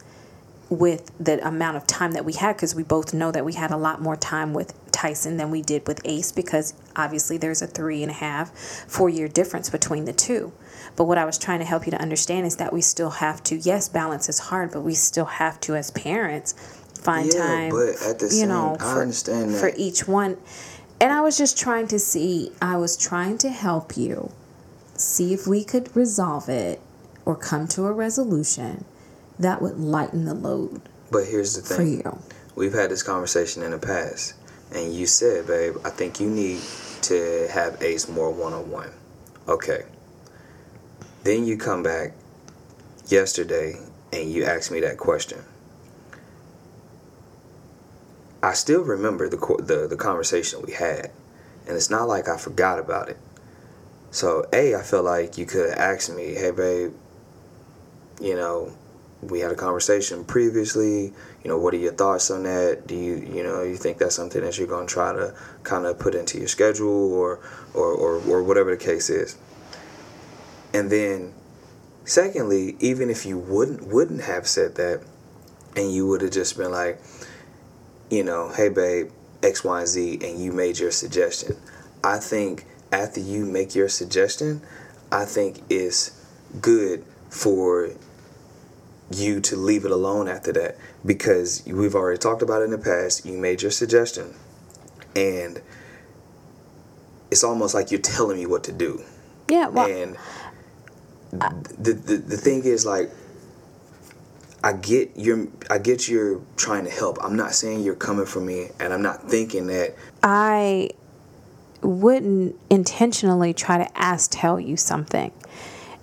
with 0.70 1.12
the 1.20 1.46
amount 1.46 1.76
of 1.76 1.86
time 1.86 2.14
that 2.14 2.24
we 2.24 2.32
had 2.32 2.56
because 2.56 2.74
we 2.74 2.82
both 2.82 3.14
know 3.14 3.30
that 3.30 3.44
we 3.44 3.54
had 3.54 3.72
a 3.72 3.78
lot 3.78 4.02
more 4.02 4.16
time 4.16 4.54
with 4.54 4.74
Tyson 4.92 5.36
than 5.36 5.52
we 5.52 5.62
did 5.62 5.86
with 5.86 6.00
Ace 6.06 6.32
because 6.32 6.74
obviously 6.96 7.38
there's 7.38 7.62
a 7.62 7.68
three 7.68 8.02
and 8.02 8.10
a 8.10 8.16
half, 8.16 8.52
four 8.88 9.10
year 9.10 9.28
difference 9.28 9.70
between 9.70 10.06
the 10.06 10.14
two. 10.14 10.54
But 10.96 11.06
what 11.06 11.18
I 11.18 11.26
was 11.26 11.38
trying 11.38 11.60
to 11.60 11.66
help 11.66 11.86
you 11.86 11.92
to 11.92 12.02
understand 12.02 12.46
is 12.46 12.58
that 12.58 12.74
we 12.74 12.82
still 12.82 13.10
have 13.10 13.42
to, 13.44 13.56
yes, 13.56 13.90
balance 13.90 14.30
is 14.30 14.40
hard, 14.40 14.72
but 14.72 14.82
we 14.82 14.94
still 14.94 15.26
have 15.26 15.60
to, 15.62 15.76
as 15.76 15.90
parents, 15.92 16.54
find 17.02 17.34
Yeah, 17.34 17.40
time, 17.42 17.70
but 17.72 17.90
at 18.04 18.20
the 18.20 18.26
you 18.26 18.32
same- 18.32 18.50
know, 18.50 18.76
I 18.80 18.94
for, 18.94 19.02
understand 19.02 19.56
for 19.56 19.72
each 19.76 20.08
one. 20.08 20.38
And 21.00 21.12
I 21.12 21.22
was 21.22 21.38
just 21.38 21.58
trying 21.58 21.88
to 21.88 21.98
see, 22.00 22.52
I 22.62 22.78
was 22.78 22.96
trying 22.96 23.38
to 23.40 23.50
help 23.50 23.98
you 23.98 24.32
see 24.96 25.34
if 25.34 25.48
we 25.48 25.64
could 25.64 25.96
resolve 25.96 26.48
it 26.48 26.80
or 27.26 27.36
come 27.36 27.68
to 27.70 27.86
a 27.88 27.92
resolution 27.92 28.86
that 29.40 29.62
would 29.62 29.80
lighten 29.80 30.26
the 30.26 30.36
load 30.36 30.82
But 31.10 31.26
here's 31.26 31.56
the 31.56 31.64
for 31.64 31.78
thing. 31.78 31.94
you. 32.02 32.20
We've 32.56 32.74
had 32.74 32.92
this 32.92 33.02
conversation 33.02 33.64
in 33.64 33.72
the 33.72 33.80
past, 33.80 34.34
and 34.72 34.94
you 34.94 35.08
said, 35.08 35.48
babe, 35.48 35.78
I 35.84 35.90
think 35.90 36.20
you 36.20 36.30
need 36.30 36.60
to 37.04 37.48
have 37.52 37.82
Ace 37.82 38.08
more 38.08 38.30
one 38.30 38.54
on 38.54 38.70
one. 38.70 38.92
Okay. 39.48 39.84
Then 41.24 41.46
you 41.46 41.58
come 41.58 41.84
back 41.84 42.14
yesterday 43.08 43.76
and 44.12 44.32
you 44.32 44.44
asked 44.44 44.72
me 44.72 44.80
that 44.82 44.98
question. 44.98 45.44
I 48.44 48.54
still 48.54 48.82
remember 48.82 49.30
the 49.30 49.38
the 49.38 49.88
the 49.88 49.96
conversation 49.96 50.64
we 50.66 50.74
had, 50.74 51.12
and 51.68 51.76
it's 51.76 51.92
not 51.92 52.08
like 52.08 52.28
I 52.28 52.38
forgot 52.38 52.80
about 52.80 53.10
it. 53.10 53.18
So, 54.10 54.48
a, 54.52 54.76
I 54.76 54.82
feel 54.82 55.04
like 55.04 55.38
you 55.38 55.46
could 55.46 55.70
have 55.70 55.78
asked 55.78 56.12
me, 56.12 56.34
"Hey, 56.34 56.50
babe, 56.50 56.92
you 58.20 58.36
know, 58.36 58.72
we 59.22 59.40
had 59.40 59.52
a 59.52 59.56
conversation 59.56 60.24
previously. 60.24 61.14
You 61.44 61.50
know, 61.50 61.58
what 61.58 61.74
are 61.74 61.78
your 61.78 61.94
thoughts 61.94 62.32
on 62.32 62.44
that? 62.44 62.88
Do 62.88 62.96
you, 62.96 63.16
you 63.18 63.44
know, 63.44 63.64
you 63.64 63.76
think 63.76 63.98
that's 63.98 64.16
something 64.16 64.42
that 64.42 64.58
you're 64.58 64.68
going 64.68 64.88
to 64.88 64.94
try 64.94 65.14
to 65.14 65.36
kind 65.64 65.86
of 65.86 66.00
put 66.00 66.16
into 66.16 66.40
your 66.40 66.48
schedule 66.48 67.14
or, 67.14 67.40
or, 67.74 67.94
or, 67.94 68.16
or 68.28 68.44
whatever 68.44 68.72
the 68.72 68.84
case 68.84 69.10
is? 69.10 69.38
And 70.74 70.90
then, 70.90 71.34
secondly, 72.06 72.76
even 72.80 73.10
if 73.10 73.26
you 73.26 73.38
wouldn't 73.38 73.88
wouldn't 73.88 74.22
have 74.22 74.48
said 74.48 74.76
that, 74.76 75.02
and 75.76 75.92
you 75.92 76.08
would 76.08 76.22
have 76.22 76.32
just 76.32 76.58
been 76.58 76.72
like, 76.72 77.02
you 78.10 78.24
know, 78.24 78.50
hey 78.50 78.70
babe, 78.70 79.10
X, 79.44 79.64
Y, 79.64 79.80
and 79.80 79.88
Z, 79.88 80.20
and 80.22 80.40
you 80.40 80.52
made 80.52 80.80
your 80.80 80.92
suggestion. 80.92 81.58
I 82.04 82.18
think 82.18 82.66
after 82.92 83.20
you 83.20 83.46
make 83.46 83.76
your 83.76 83.90
suggestion, 83.90 84.62
I 85.12 85.26
think 85.26 85.62
it's 85.70 86.12
good 86.60 87.06
for 87.30 87.92
you 89.12 89.40
to 89.42 89.56
leave 89.56 89.86
it 89.86 89.92
alone 89.92 90.28
after 90.28 90.54
that 90.54 90.78
because 91.06 91.64
we've 91.66 91.96
already 91.96 92.18
talked 92.18 92.42
about 92.42 92.62
it 92.62 92.66
in 92.66 92.72
the 92.72 92.78
past. 92.78 93.26
You 93.26 93.38
made 93.38 93.62
your 93.62 93.72
suggestion, 93.72 94.34
and 95.16 95.62
it's 97.30 97.44
almost 97.44 97.74
like 97.74 97.92
you're 97.92 98.02
telling 98.02 98.38
me 98.38 98.46
what 98.46 98.64
to 98.66 98.72
do. 98.72 99.04
Yeah, 99.50 99.68
well, 99.68 99.90
and 99.90 100.18
the, 101.32 101.94
the 101.94 102.18
the 102.18 102.38
thing 102.38 102.64
is 102.64 102.86
like 102.86 103.10
I 104.64 104.74
get 104.74 105.12
you're 105.16 105.48
I 105.70 105.78
get 105.78 106.08
you're 106.08 106.42
trying 106.56 106.84
to 106.86 106.92
help. 106.92 107.18
I'm 107.24 107.36
not 107.36 107.54
saying 107.54 107.82
you're 107.82 107.96
coming 107.96 108.26
for 108.26 108.42
me 108.42 108.70
and 108.80 108.94
I'm 108.94 109.02
not 109.02 109.30
thinking 109.30 109.68
that 109.68 109.96
I 110.24 110.92
wouldn't 111.82 112.56
intentionally 112.70 113.54
try 113.54 113.78
to 113.78 113.98
ask 113.98 114.30
tell 114.32 114.60
you 114.60 114.78
something. 114.78 115.32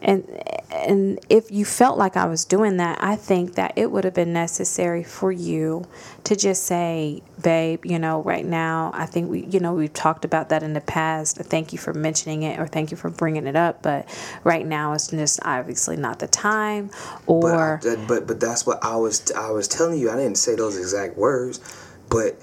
And 0.00 0.25
and 0.71 1.19
if 1.28 1.50
you 1.50 1.64
felt 1.64 1.99
like 1.99 2.17
I 2.17 2.26
was 2.26 2.45
doing 2.45 2.76
that, 2.76 3.02
I 3.02 3.17
think 3.17 3.55
that 3.57 3.73
it 3.75 3.90
would 3.90 4.05
have 4.05 4.14
been 4.14 4.33
necessary 4.33 5.02
for 5.02 5.33
you 5.33 5.87
to 6.25 6.37
just 6.37 6.64
say, 6.64 7.23
"Babe, 7.43 7.85
you 7.85 7.99
know, 7.99 8.23
right 8.23 8.47
now, 8.47 8.93
I 8.95 9.07
think 9.07 9.28
we, 9.28 9.45
you 9.47 9.59
know, 9.59 9.75
we've 9.75 9.93
talked 9.93 10.25
about 10.25 10.50
that 10.50 10.62
in 10.62 10.75
the 10.75 10.81
past. 10.81 11.38
Thank 11.38 11.73
you 11.73 11.78
for 11.78 11.93
mentioning 11.93 12.45
it, 12.45 12.61
or 12.61 12.67
thank 12.67 12.90
you 12.93 12.97
for 12.97 13.11
bringing 13.11 13.47
it 13.47 13.57
up, 13.57 13.83
but 13.83 14.07
right 14.45 14.64
now 14.64 14.93
it's 14.93 15.09
just 15.09 15.40
obviously 15.43 15.97
not 15.97 16.21
the 16.21 16.28
time." 16.28 16.90
but, 17.26 17.35
Or 17.35 17.81
I, 17.85 17.97
but 18.07 18.26
but 18.26 18.38
that's 18.38 18.64
what 18.64 18.83
I 18.85 18.97
was 18.97 19.33
I 19.33 19.50
was 19.50 19.67
telling 19.67 19.99
you. 19.99 20.11
I 20.11 20.17
didn't 20.17 20.38
say 20.38 20.55
those 20.55 20.78
exact 20.78 21.17
words, 21.17 21.61
but 22.09 22.37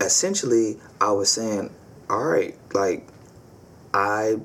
essentially 0.00 0.78
I 1.00 1.12
was 1.12 1.30
saying, 1.30 1.70
all 2.08 2.24
right, 2.24 2.56
like 2.72 3.06
I 3.92 4.36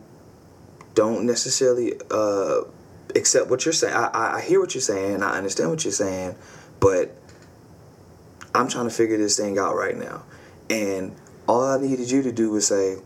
don't 0.99 1.25
necessarily 1.25 1.93
uh, 2.11 2.59
accept 3.15 3.49
what 3.49 3.63
you're 3.63 3.71
saying. 3.71 3.93
I, 3.93 4.39
I 4.39 4.41
hear 4.41 4.59
what 4.59 4.75
you're 4.75 4.81
saying. 4.81 5.23
I 5.23 5.37
understand 5.37 5.69
what 5.69 5.85
you're 5.85 5.93
saying, 5.93 6.35
but 6.81 7.15
I'm 8.53 8.67
trying 8.67 8.89
to 8.89 8.93
figure 8.93 9.17
this 9.17 9.37
thing 9.37 9.57
out 9.57 9.77
right 9.77 9.95
now. 9.95 10.25
And 10.69 11.15
all 11.47 11.63
I 11.63 11.79
needed 11.79 12.11
you 12.11 12.21
to 12.23 12.33
do 12.33 12.51
was 12.51 12.67
say, 12.67 12.97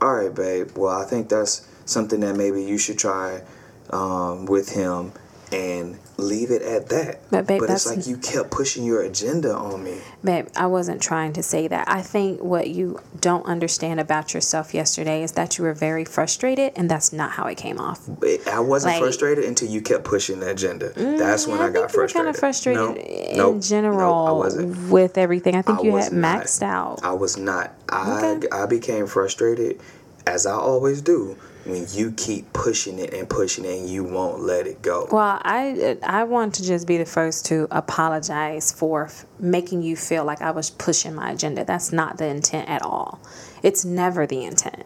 all 0.00 0.14
right, 0.14 0.34
babe, 0.34 0.70
well, 0.74 0.98
I 0.98 1.04
think 1.04 1.28
that's 1.28 1.68
something 1.84 2.20
that 2.20 2.34
maybe 2.34 2.64
you 2.64 2.78
should 2.78 2.98
try 2.98 3.42
um, 3.90 4.46
with 4.46 4.70
him 4.70 5.12
and 5.52 5.98
leave 6.16 6.50
it 6.50 6.62
at 6.62 6.88
that. 6.88 7.20
But, 7.30 7.46
babe, 7.46 7.62
it's 7.68 7.86
like 7.86 8.06
you 8.06 8.16
kept 8.16 8.50
pushing 8.50 8.84
your 8.84 9.02
agenda 9.02 9.54
on 9.54 9.82
me. 9.84 9.98
Babe, 10.22 10.46
I 10.56 10.66
wasn't 10.66 11.02
trying 11.02 11.32
to 11.34 11.42
say 11.42 11.68
that. 11.68 11.88
I 11.88 12.02
think 12.02 12.40
what 12.40 12.68
you 12.70 13.00
don't 13.20 13.44
understand 13.46 14.00
about 14.00 14.32
yourself 14.34 14.74
yesterday 14.74 15.22
is 15.22 15.32
that 15.32 15.58
you 15.58 15.64
were 15.64 15.74
very 15.74 16.04
frustrated, 16.04 16.72
and 16.76 16.90
that's 16.90 17.12
not 17.12 17.32
how 17.32 17.44
it 17.46 17.56
came 17.56 17.78
off. 17.78 18.08
I 18.50 18.60
wasn't 18.60 18.94
Like- 18.94 19.02
frustrated 19.02 19.44
until 19.44 19.68
you 19.68 19.80
kept 19.80 20.04
pushing 20.04 20.40
the 20.40 20.50
agenda. 20.50 20.90
That's 20.94 21.46
when 21.46 21.58
Mm, 21.58 21.62
I, 21.62 21.66
I, 21.66 21.70
got 21.70 21.72
think 21.72 21.74
you 21.74 21.80
were 21.80 21.88
frustrated. 21.88 22.14
kind 22.14 22.28
of 22.28 22.36
frustrated 22.36 22.82
No, 22.82 22.94
in 22.94 23.36
nope, 23.36 23.60
general 23.62 24.24
nope, 24.24 24.28
I 24.28 24.32
wasn't. 24.32 24.90
with 24.90 25.18
everything. 25.18 25.54
I 25.56 25.62
think 25.62 25.80
I 25.80 25.82
you 25.82 25.96
had 25.96 26.12
not. 26.12 26.42
maxed 26.44 26.62
out. 26.62 27.00
I 27.02 27.12
was 27.12 27.36
not. 27.36 27.72
I 27.88 28.34
Okay. 28.36 28.48
I 28.52 28.66
became 28.66 29.06
frustrated, 29.06 29.80
as 30.26 30.46
I 30.46 30.52
always 30.54 31.00
do, 31.02 31.36
when 31.64 31.86
you 31.90 32.12
keep 32.12 32.52
pushing 32.52 32.98
it 32.98 33.14
and 33.14 33.28
pushing 33.28 33.64
it 33.64 33.78
and 33.78 33.88
you 33.88 34.04
won't 34.04 34.40
let 34.40 34.66
it 34.66 34.82
go. 34.82 35.08
Well, 35.10 35.40
I 35.42 35.98
I 36.02 36.24
want 36.24 36.54
to 36.56 36.62
just 36.62 36.86
be 36.86 36.98
the 36.98 37.06
first 37.06 37.46
to 37.46 37.66
apologize 37.70 38.72
for 38.72 39.06
f- 39.06 39.24
making 39.38 39.82
you 39.82 39.96
feel 39.96 40.24
like 40.24 40.42
I 40.42 40.50
was 40.50 40.70
pushing 40.70 41.14
my 41.14 41.30
agenda. 41.32 41.64
That's 41.64 41.92
not 41.92 42.18
the 42.18 42.26
intent 42.26 42.68
at 42.68 42.82
all. 42.82 43.20
It's 43.62 43.84
never 43.84 44.26
the 44.26 44.44
intent. 44.44 44.84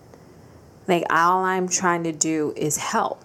Like 0.86 1.04
all 1.10 1.44
I'm 1.44 1.68
trying 1.68 2.04
to 2.04 2.12
do 2.12 2.52
is 2.56 2.76
help. 2.76 3.24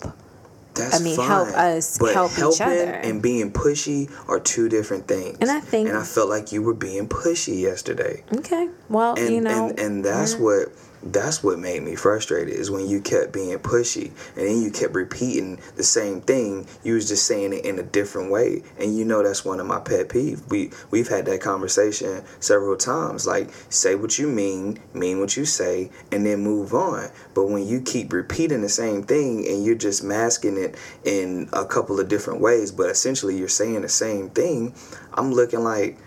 That's 0.75 1.00
I 1.00 1.03
mean, 1.03 1.17
fine. 1.17 1.27
help 1.27 1.50
us 1.50 2.00
but 2.00 2.13
help 2.13 2.31
each 2.31 2.60
other. 2.60 2.91
and 2.91 3.22
being 3.22 3.51
pushy 3.51 4.12
are 4.27 4.39
two 4.39 4.69
different 4.69 5.07
things. 5.07 5.38
And 5.39 5.51
I 5.51 5.60
think- 5.60 5.88
and 5.88 5.98
I 5.98 6.03
felt 6.03 6.29
like 6.29 6.51
you 6.51 6.63
were 6.63 6.74
being 6.74 7.07
pushy 7.07 7.62
yesterday. 7.62 8.24
Okay. 8.38 8.69
Well, 8.89 9.13
and 9.15 9.29
you 9.29 9.41
know, 9.41 9.69
and, 9.69 9.79
and 9.79 10.05
that's 10.05 10.33
mm. 10.36 10.39
what 10.39 10.69
that's 11.05 11.43
what 11.43 11.60
made 11.60 11.83
me 11.83 11.95
frustrated 11.95 12.53
is 12.53 12.72
when 12.72 12.88
you 12.88 13.01
kept 13.01 13.33
being 13.33 13.57
pushy 13.60 14.07
and 14.36 14.48
then 14.48 14.62
you 14.62 14.72
kept 14.72 14.93
repeating 14.93 15.60
the 15.75 15.83
same 15.83 16.22
thing. 16.22 16.67
You 16.83 16.95
was 16.95 17.07
just 17.07 17.25
saying 17.25 17.53
it 17.53 17.65
in 17.65 17.79
a 17.79 17.83
different 17.83 18.31
way 18.31 18.63
and 18.79 18.95
you 18.95 19.05
know 19.05 19.24
that's 19.24 19.43
one 19.43 19.60
of 19.60 19.65
my 19.65 19.79
pet 19.79 20.10
peeves 20.10 20.48
we 20.50 20.72
we've 20.91 21.07
had 21.07 21.25
that 21.25 21.41
conversation 21.41 22.24
several 22.39 22.77
times 22.77 23.27
like 23.27 23.50
say 23.69 23.95
what 23.95 24.17
you 24.17 24.27
mean 24.27 24.79
mean 24.93 25.19
what 25.19 25.36
you 25.36 25.45
say 25.45 25.89
and 26.12 26.25
then 26.25 26.41
move 26.41 26.74
on. 26.74 27.10
But 27.33 27.45
when 27.45 27.67
you 27.67 27.81
keep 27.81 28.13
repeating 28.13 28.62
the 28.62 28.69
same 28.69 29.03
thing 29.03 29.48
and 29.48 29.65
you're 29.65 29.75
just 29.75 30.03
masking 30.03 30.57
it 30.57 30.75
in 31.03 31.50
a 31.53 31.65
couple 31.65 32.00
of 32.00 32.07
different 32.07 32.39
ways 32.39 32.72
but 32.72 32.89
essentially 32.89 33.38
you're 33.38 33.48
saying 33.48 33.81
the 33.81 33.89
same 33.89 34.29
thing 34.29 34.74
i'm 35.13 35.31
looking 35.31 35.62
like 35.62 35.98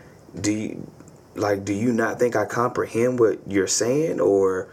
do 0.41 0.53
you 0.53 0.91
like 1.35 1.65
do 1.65 1.75
you 1.75 1.93
not 1.93 2.19
think 2.19 2.37
i 2.37 2.45
comprehend 2.45 3.19
what 3.19 3.38
you're 3.47 3.67
saying 3.67 4.21
or 4.21 4.69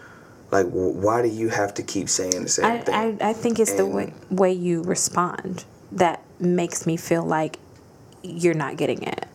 like 0.53 0.67
why 0.67 1.21
do 1.21 1.27
you 1.27 1.49
have 1.49 1.73
to 1.73 1.83
keep 1.83 2.07
saying 2.07 2.43
the 2.43 2.49
same 2.49 2.65
I, 2.65 2.77
thing 2.79 3.21
I, 3.21 3.29
I 3.29 3.33
think 3.33 3.59
it's 3.59 3.73
the 3.73 3.85
way, 3.85 4.13
way 4.29 4.53
you 4.53 4.83
respond 4.83 5.65
that 5.91 6.21
makes 6.39 6.85
me 6.85 6.95
feel 6.95 7.23
like 7.23 7.59
you're 8.21 8.53
not 8.53 8.77
getting 8.77 9.03
it. 9.03 9.27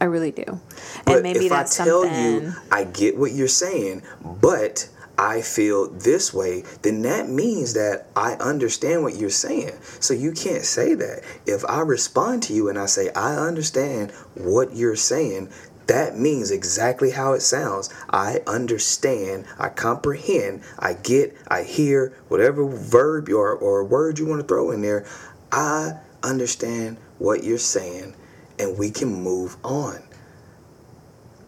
I 0.00 0.04
really 0.04 0.30
do. 0.30 0.60
but 1.04 1.14
and 1.14 1.22
maybe 1.22 1.46
if 1.46 1.50
that's 1.50 1.78
i 1.80 1.84
tell 1.84 2.02
something. 2.02 2.42
you 2.42 2.52
i 2.70 2.84
get 2.84 3.16
what 3.16 3.32
you're 3.32 3.48
saying 3.48 4.02
but 4.22 4.88
I 5.18 5.40
feel 5.40 5.88
this 5.88 6.34
way, 6.34 6.64
then 6.82 7.00
that 7.02 7.28
means 7.28 7.72
that 7.72 8.06
I 8.14 8.34
understand 8.34 9.02
what 9.02 9.16
you're 9.16 9.30
saying. 9.30 9.72
So 9.98 10.12
you 10.12 10.32
can't 10.32 10.62
say 10.62 10.92
that. 10.92 11.22
If 11.46 11.64
I 11.64 11.80
respond 11.80 12.42
to 12.44 12.52
you 12.52 12.68
and 12.68 12.78
I 12.78 12.84
say, 12.84 13.10
I 13.14 13.34
understand 13.34 14.10
what 14.34 14.76
you're 14.76 14.94
saying, 14.94 15.48
that 15.86 16.18
means 16.18 16.50
exactly 16.50 17.10
how 17.10 17.34
it 17.34 17.42
sounds. 17.42 17.90
I 18.10 18.40
understand, 18.46 19.44
I 19.58 19.68
comprehend, 19.68 20.62
I 20.78 20.94
get, 20.94 21.36
I 21.48 21.62
hear, 21.62 22.12
whatever 22.28 22.66
verb 22.66 23.28
or, 23.28 23.52
or 23.54 23.84
word 23.84 24.18
you 24.18 24.26
want 24.26 24.40
to 24.40 24.46
throw 24.46 24.72
in 24.72 24.82
there. 24.82 25.06
I 25.52 25.92
understand 26.22 26.98
what 27.18 27.44
you're 27.44 27.58
saying, 27.58 28.14
and 28.58 28.76
we 28.76 28.90
can 28.90 29.14
move 29.22 29.56
on. 29.64 30.02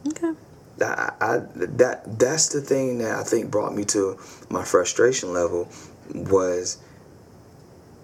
okay. 0.07 0.33
I, 0.80 1.12
I, 1.21 1.38
that 1.57 2.21
that's 2.21 2.50
the 2.50 2.61
thing 2.61 2.99
that 2.99 3.16
I 3.18 3.25
think 3.25 3.50
brought 3.50 3.75
me 3.75 3.85
to 3.87 4.16
my 4.49 4.64
frustration 4.64 5.33
level 5.33 5.68
was 6.14 6.78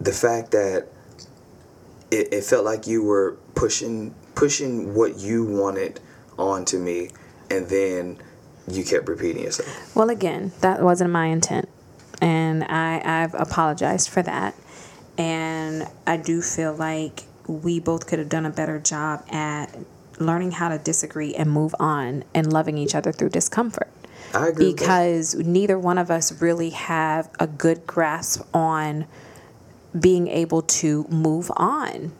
the 0.00 0.10
fact 0.10 0.50
that 0.50 0.88
it, 2.10 2.32
it 2.32 2.42
felt 2.42 2.64
like 2.64 2.88
you 2.88 3.04
were 3.04 3.36
pushing 3.54 4.12
pushing 4.34 4.92
what 4.94 5.18
you 5.18 5.44
wanted 5.44 6.00
onto 6.38 6.78
me, 6.78 7.10
and 7.50 7.68
then 7.68 8.18
you 8.68 8.84
kept 8.84 9.08
repeating 9.08 9.42
yourself. 9.42 9.94
Well, 9.94 10.10
again, 10.10 10.52
that 10.60 10.82
wasn't 10.82 11.10
my 11.10 11.26
intent, 11.26 11.68
and 12.20 12.64
I 12.64 13.00
I've 13.04 13.34
apologized 13.34 14.08
for 14.08 14.22
that, 14.22 14.54
and 15.18 15.86
I 16.06 16.16
do 16.16 16.42
feel 16.42 16.72
like 16.72 17.24
we 17.46 17.78
both 17.78 18.06
could 18.06 18.18
have 18.18 18.28
done 18.28 18.46
a 18.46 18.50
better 18.50 18.78
job 18.78 19.24
at 19.30 19.76
learning 20.18 20.52
how 20.52 20.68
to 20.68 20.78
disagree 20.78 21.34
and 21.34 21.50
move 21.50 21.74
on 21.78 22.24
and 22.34 22.52
loving 22.52 22.78
each 22.78 22.94
other 22.94 23.12
through 23.12 23.30
discomfort. 23.30 23.90
I 24.32 24.48
agree. 24.48 24.72
because 24.72 25.36
neither 25.36 25.78
one 25.78 25.98
of 25.98 26.10
us 26.10 26.40
really 26.42 26.70
have 26.70 27.30
a 27.38 27.46
good 27.46 27.86
grasp 27.86 28.42
on 28.52 29.06
being 29.98 30.26
able 30.28 30.62
to 30.62 31.04
move 31.08 31.52
on. 31.56 32.12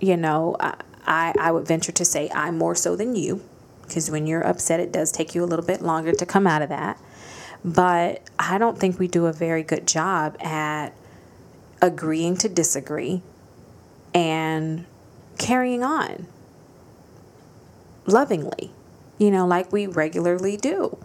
You 0.00 0.16
know, 0.16 0.56
I, 0.58 0.74
I, 1.06 1.34
I 1.38 1.52
would 1.52 1.66
venture 1.66 1.92
to 1.92 2.04
say 2.04 2.28
I'm 2.34 2.58
more 2.58 2.74
so 2.74 2.96
than 2.96 3.14
you 3.14 3.42
because 3.90 4.10
when 4.10 4.26
you're 4.26 4.46
upset, 4.46 4.80
it 4.80 4.92
does 4.92 5.12
take 5.12 5.34
you 5.34 5.44
a 5.44 5.46
little 5.46 5.64
bit 5.64 5.82
longer 5.82 6.12
to 6.12 6.24
come 6.24 6.46
out 6.46 6.62
of 6.62 6.68
that. 6.70 6.98
But 7.64 8.22
I 8.38 8.56
don't 8.56 8.78
think 8.78 8.98
we 8.98 9.08
do 9.08 9.26
a 9.26 9.32
very 9.32 9.62
good 9.62 9.86
job 9.86 10.36
at 10.40 10.94
agreeing 11.82 12.36
to 12.38 12.48
disagree 12.48 13.22
and 14.14 14.86
carrying 15.38 15.82
on 15.82 16.26
lovingly, 18.06 18.70
you 19.18 19.30
know, 19.30 19.46
like 19.46 19.72
we 19.72 19.86
regularly 19.86 20.56
do. 20.56 20.96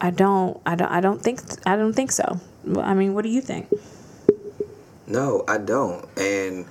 I 0.00 0.10
don't, 0.10 0.60
I 0.66 0.74
don't, 0.74 0.90
I 0.90 1.00
don't 1.00 1.22
think, 1.22 1.40
I 1.66 1.76
don't 1.76 1.92
think 1.92 2.12
so. 2.12 2.40
I 2.78 2.94
mean, 2.94 3.14
what 3.14 3.22
do 3.22 3.30
you 3.30 3.40
think? 3.40 3.68
No, 5.06 5.44
I 5.46 5.58
don't. 5.58 6.04
And 6.18 6.66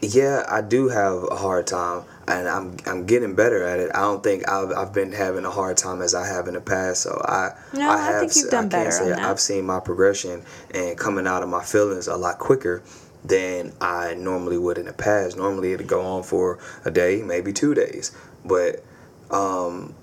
yeah, 0.00 0.44
I 0.48 0.62
do 0.62 0.88
have 0.88 1.24
a 1.30 1.36
hard 1.36 1.66
time, 1.66 2.04
and 2.28 2.48
I'm 2.48 2.76
I'm 2.86 3.06
getting 3.06 3.34
better 3.34 3.62
at 3.62 3.78
it. 3.78 3.90
I 3.94 4.00
don't 4.00 4.22
think 4.22 4.48
I've 4.48 4.72
I've 4.72 4.92
been 4.92 5.12
having 5.12 5.44
a 5.44 5.50
hard 5.50 5.76
time 5.76 6.02
as 6.02 6.14
I 6.14 6.26
have 6.26 6.48
in 6.48 6.54
the 6.54 6.60
past. 6.60 7.02
So 7.02 7.20
I 7.24 7.50
No, 7.72 7.90
I 7.90 8.18
think 8.18 8.34
you've 8.34 8.50
done 8.50 8.66
I 8.66 8.68
can't 8.68 8.70
better 8.70 8.90
say. 8.90 9.12
I've 9.12 9.40
seen 9.40 9.64
my 9.64 9.80
progression 9.80 10.42
and 10.72 10.98
coming 10.98 11.26
out 11.26 11.42
of 11.42 11.48
my 11.48 11.62
feelings 11.62 12.08
a 12.08 12.16
lot 12.16 12.38
quicker 12.38 12.82
than 13.24 13.72
I 13.80 14.14
normally 14.14 14.58
would 14.58 14.78
in 14.78 14.86
the 14.86 14.92
past. 14.92 15.36
Normally 15.36 15.72
it'd 15.72 15.86
go 15.86 16.02
on 16.02 16.22
for 16.22 16.58
a 16.84 16.90
day, 16.90 17.22
maybe 17.22 17.52
two 17.52 17.74
days, 17.74 18.16
but 18.44 18.84
um, 19.30 19.94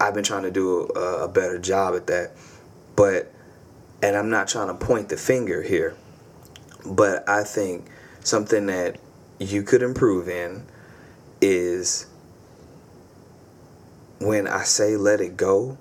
I've 0.00 0.14
been 0.14 0.24
trying 0.24 0.42
to 0.42 0.50
do 0.50 0.88
a, 0.94 1.24
a 1.24 1.28
better 1.28 1.58
job 1.58 1.94
at 1.94 2.06
that. 2.06 2.32
But 2.96 3.32
and 4.02 4.16
I'm 4.16 4.30
not 4.30 4.48
trying 4.48 4.68
to 4.68 4.74
point 4.74 5.10
the 5.10 5.16
finger 5.16 5.62
here, 5.62 5.94
but 6.86 7.28
I 7.28 7.44
think 7.44 7.86
something 8.20 8.66
that 8.66 8.98
you 9.38 9.62
could 9.62 9.82
improve 9.82 10.28
in 10.28 10.66
is 11.40 12.06
when 14.18 14.46
I 14.46 14.64
say 14.64 14.96
let 14.96 15.20
it 15.20 15.36
go, 15.36 15.78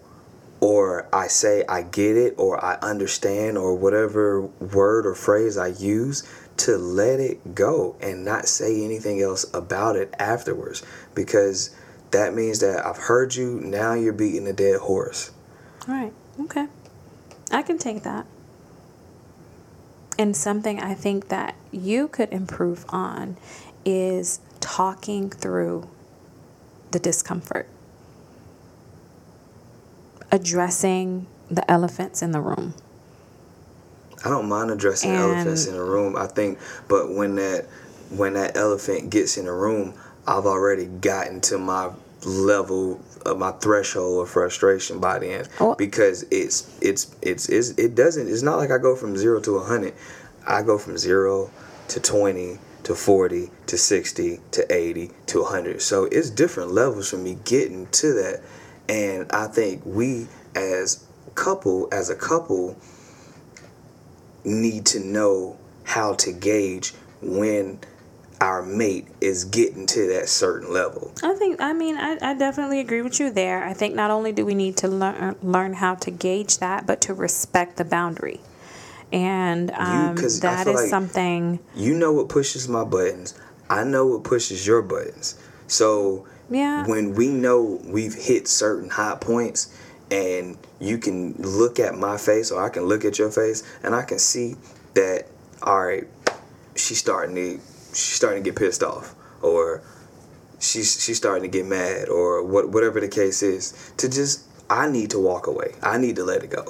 or 0.61 1.07
I 1.13 1.27
say 1.27 1.63
I 1.67 1.83
get 1.83 2.17
it, 2.17 2.35
or 2.37 2.63
I 2.63 2.75
understand, 2.81 3.57
or 3.57 3.75
whatever 3.75 4.41
word 4.41 5.05
or 5.05 5.15
phrase 5.15 5.57
I 5.57 5.67
use, 5.67 6.23
to 6.57 6.77
let 6.77 7.19
it 7.19 7.55
go 7.55 7.95
and 8.01 8.25
not 8.25 8.47
say 8.47 8.83
anything 8.83 9.21
else 9.21 9.45
about 9.53 9.95
it 9.95 10.13
afterwards. 10.19 10.83
Because 11.15 11.75
that 12.11 12.33
means 12.33 12.59
that 12.59 12.85
I've 12.85 12.97
heard 12.97 13.35
you, 13.35 13.59
now 13.61 13.93
you're 13.93 14.13
beating 14.13 14.47
a 14.47 14.53
dead 14.53 14.79
horse. 14.81 15.31
All 15.87 15.93
right. 15.93 16.13
Okay. 16.41 16.67
I 17.51 17.61
can 17.61 17.77
take 17.77 18.03
that. 18.03 18.25
And 20.17 20.35
something 20.35 20.81
I 20.81 20.93
think 20.93 21.29
that 21.29 21.55
you 21.71 22.09
could 22.09 22.33
improve 22.33 22.85
on 22.89 23.37
is 23.85 24.41
talking 24.75 25.29
through 25.31 25.87
the 26.91 26.99
discomfort, 26.99 27.67
addressing 30.31 31.25
the 31.49 31.69
elephants 31.69 32.21
in 32.21 32.31
the 32.31 32.39
room. 32.41 32.73
I 34.23 34.29
don't 34.29 34.47
mind 34.47 34.69
addressing 34.69 35.11
And- 35.11 35.19
elephants 35.19 35.65
in 35.65 35.75
a 35.75 35.83
room. 35.83 36.15
I 36.15 36.27
think, 36.27 36.59
but 36.87 37.11
when 37.13 37.35
that 37.35 37.65
when 38.11 38.33
that 38.33 38.57
elephant 38.57 39.09
gets 39.11 39.37
in 39.37 39.47
a 39.47 39.53
room, 39.53 39.93
I've 40.27 40.45
already 40.47 40.85
gotten 40.85 41.41
to 41.41 41.57
my 41.59 41.89
level 42.25 42.99
of 43.25 43.37
my 43.37 43.51
threshold 43.53 44.23
of 44.23 44.29
frustration 44.29 44.99
by 44.99 45.19
then 45.19 45.45
Oh. 45.59 45.75
because 45.75 46.25
it's 46.31 46.67
it's 46.81 47.07
it's, 47.21 47.49
it's 47.49 47.69
it 47.71 47.95
doesn't 47.95 48.27
it's 48.27 48.41
not 48.43 48.57
like 48.57 48.71
I 48.71 48.77
go 48.77 48.95
from 48.95 49.15
zero 49.17 49.39
to 49.41 49.57
a 49.57 49.63
hundred. 49.63 49.93
I 50.45 50.61
go 50.63 50.77
from 50.77 50.97
zero 50.97 51.49
to 51.89 51.99
twenty 51.99 52.59
to 52.89 52.95
forty 52.95 53.51
to 53.67 53.77
sixty 53.77 54.39
to 54.49 54.65
eighty 54.73 55.11
to 55.27 55.43
hundred. 55.43 55.79
So 55.79 56.05
it's 56.05 56.31
different 56.31 56.71
levels 56.71 57.11
for 57.11 57.17
me 57.17 57.37
getting 57.45 57.85
to 57.85 58.13
that, 58.13 58.41
and 58.89 59.31
I 59.31 59.45
think 59.45 59.83
we 59.85 60.25
as 60.55 61.05
couple 61.35 61.87
as 61.91 62.09
a 62.09 62.15
couple 62.15 62.75
need 64.43 64.87
to 64.87 64.99
know 64.99 65.55
how 65.83 66.15
to 66.15 66.31
gauge 66.31 66.95
when 67.21 67.79
our 68.41 68.63
mate 68.63 69.07
is 69.21 69.45
getting 69.45 69.85
to 69.85 70.07
that 70.07 70.27
certain 70.27 70.73
level. 70.73 71.11
I 71.21 71.35
think, 71.35 71.61
I 71.61 71.73
mean, 71.73 71.95
I, 71.95 72.17
I 72.21 72.33
definitely 72.33 72.79
agree 72.79 73.03
with 73.03 73.19
you 73.19 73.29
there. 73.29 73.63
I 73.63 73.73
think 73.73 73.93
not 73.93 74.09
only 74.09 74.31
do 74.31 74.45
we 74.45 74.55
need 74.55 74.77
to 74.77 74.87
learn, 74.87 75.35
learn 75.43 75.73
how 75.73 75.93
to 75.95 76.09
gauge 76.09 76.57
that, 76.57 76.87
but 76.87 77.01
to 77.01 77.13
respect 77.13 77.77
the 77.77 77.85
boundary. 77.85 78.39
And 79.11 79.71
um, 79.71 79.77
I 79.79 80.13
that 80.41 80.67
is 80.67 80.75
like- 80.75 80.89
something, 80.89 81.59
You 81.75 81.95
know 81.95 82.13
what 82.13 82.29
pushes 82.29 82.67
my 82.67 82.83
buttons. 82.83 83.33
I 83.69 83.83
know 83.83 84.05
what 84.05 84.23
pushes 84.23 84.65
your 84.65 84.81
buttons. 84.81 85.35
So 85.67 86.27
yeah. 86.49 86.85
when 86.87 87.13
we 87.13 87.27
know 87.27 87.79
we've 87.85 88.13
hit 88.13 88.47
certain 88.47 88.89
high 88.89 89.15
points 89.19 89.75
and 90.11 90.57
you 90.79 90.97
can 90.97 91.33
look 91.33 91.79
at 91.79 91.95
my 91.95 92.17
face 92.17 92.51
or 92.51 92.63
I 92.63 92.69
can 92.69 92.83
look 92.85 93.05
at 93.05 93.19
your 93.19 93.29
face 93.29 93.63
and 93.83 93.93
I 93.93 94.01
can 94.03 94.17
see 94.17 94.55
that 94.95 95.27
all 95.61 95.85
right 95.85 96.07
she's 96.75 96.97
starting 96.97 97.35
to 97.35 97.59
she's 97.89 98.15
starting 98.15 98.43
to 98.43 98.49
get 98.49 98.57
pissed 98.57 98.81
off 98.81 99.13
or 99.43 99.83
she's 100.59 100.99
she's 101.03 101.17
starting 101.17 101.43
to 101.43 101.57
get 101.57 101.65
mad 101.67 102.09
or 102.09 102.43
what 102.43 102.69
whatever 102.69 102.99
the 102.99 103.07
case 103.07 103.43
is 103.43 103.91
to 103.97 104.09
just 104.09 104.45
I 104.69 104.89
need 104.89 105.09
to 105.11 105.19
walk 105.19 105.47
away. 105.47 105.73
I 105.81 105.97
need 105.97 106.15
to 106.17 106.23
let 106.23 106.43
it 106.43 106.51
go. 106.51 106.65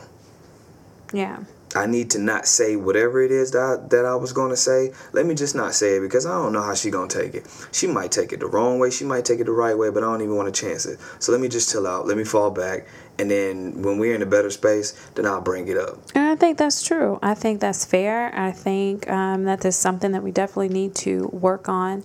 yeah. 1.14 1.40
I 1.76 1.86
need 1.86 2.10
to 2.12 2.20
not 2.20 2.48
say 2.48 2.76
whatever 2.76 3.22
it 3.22 3.32
is 3.32 3.52
that 3.52 3.60
I, 3.60 3.88
that 3.90 4.06
I 4.06 4.16
was 4.16 4.34
going 4.34 4.50
to 4.50 4.58
say. 4.58 4.92
Let 5.14 5.26
me 5.26 5.36
just 5.36 5.56
not 5.56 5.76
say 5.76 5.98
it 5.98 6.02
because 6.02 6.26
I 6.26 6.32
don't 6.32 6.52
know 6.52 6.64
how 6.64 6.74
she 6.74 6.90
going 6.90 7.10
to 7.10 7.22
take 7.22 7.36
it. 7.36 7.48
She 7.72 7.86
might 7.86 8.12
take 8.12 8.34
it 8.34 8.40
the 8.40 8.48
wrong 8.48 8.80
way. 8.80 8.90
She 8.90 9.06
might 9.06 9.24
take 9.26 9.40
it 9.40 9.46
the 9.46 9.52
right 9.52 9.78
way, 9.78 9.92
but 9.92 10.04
I 10.04 10.08
don't 10.08 10.22
even 10.22 10.36
want 10.36 10.54
to 10.54 10.62
chance 10.62 10.86
it. 10.86 11.00
So 11.20 11.32
let 11.32 11.40
me 11.40 11.48
just 11.48 11.72
chill 11.72 11.86
out. 11.86 12.08
Let 12.08 12.18
me 12.18 12.24
fall 12.24 12.50
back. 12.50 12.88
And 13.20 13.30
then 13.30 13.82
when 13.84 14.00
we're 14.00 14.16
in 14.16 14.22
a 14.22 14.26
better 14.26 14.50
space, 14.50 14.94
then 15.16 15.26
I'll 15.26 15.42
bring 15.42 15.68
it 15.68 15.78
up. 15.78 16.00
And 16.16 16.30
I 16.30 16.36
think 16.36 16.58
that's 16.58 16.82
true. 16.82 17.20
I 17.22 17.36
think 17.36 17.60
that's 17.60 17.86
fair. 17.86 18.34
I 18.34 18.52
think 18.52 19.10
um, 19.10 19.44
that 19.44 19.64
is 19.66 19.76
something 19.76 20.14
that 20.14 20.24
we 20.24 20.32
definitely 20.32 20.70
need 20.70 20.96
to 20.96 21.28
work 21.28 21.68
on 21.70 22.04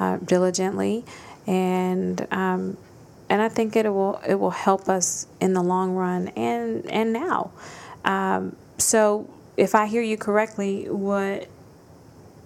uh, 0.00 0.16
diligently, 0.16 1.04
and 1.46 2.26
um, 2.30 2.78
and 3.28 3.42
I 3.42 3.48
think 3.48 3.76
it 3.76 3.88
will 3.88 4.20
it 4.26 4.36
will 4.36 4.50
help 4.50 4.88
us 4.88 5.26
in 5.40 5.52
the 5.52 5.62
long 5.62 5.94
run 5.94 6.28
and 6.28 6.90
and 6.90 7.12
now. 7.12 7.50
Um, 8.06 8.56
so 8.78 9.28
if 9.56 9.74
I 9.74 9.86
hear 9.86 10.02
you 10.02 10.16
correctly, 10.16 10.86
what 10.88 11.48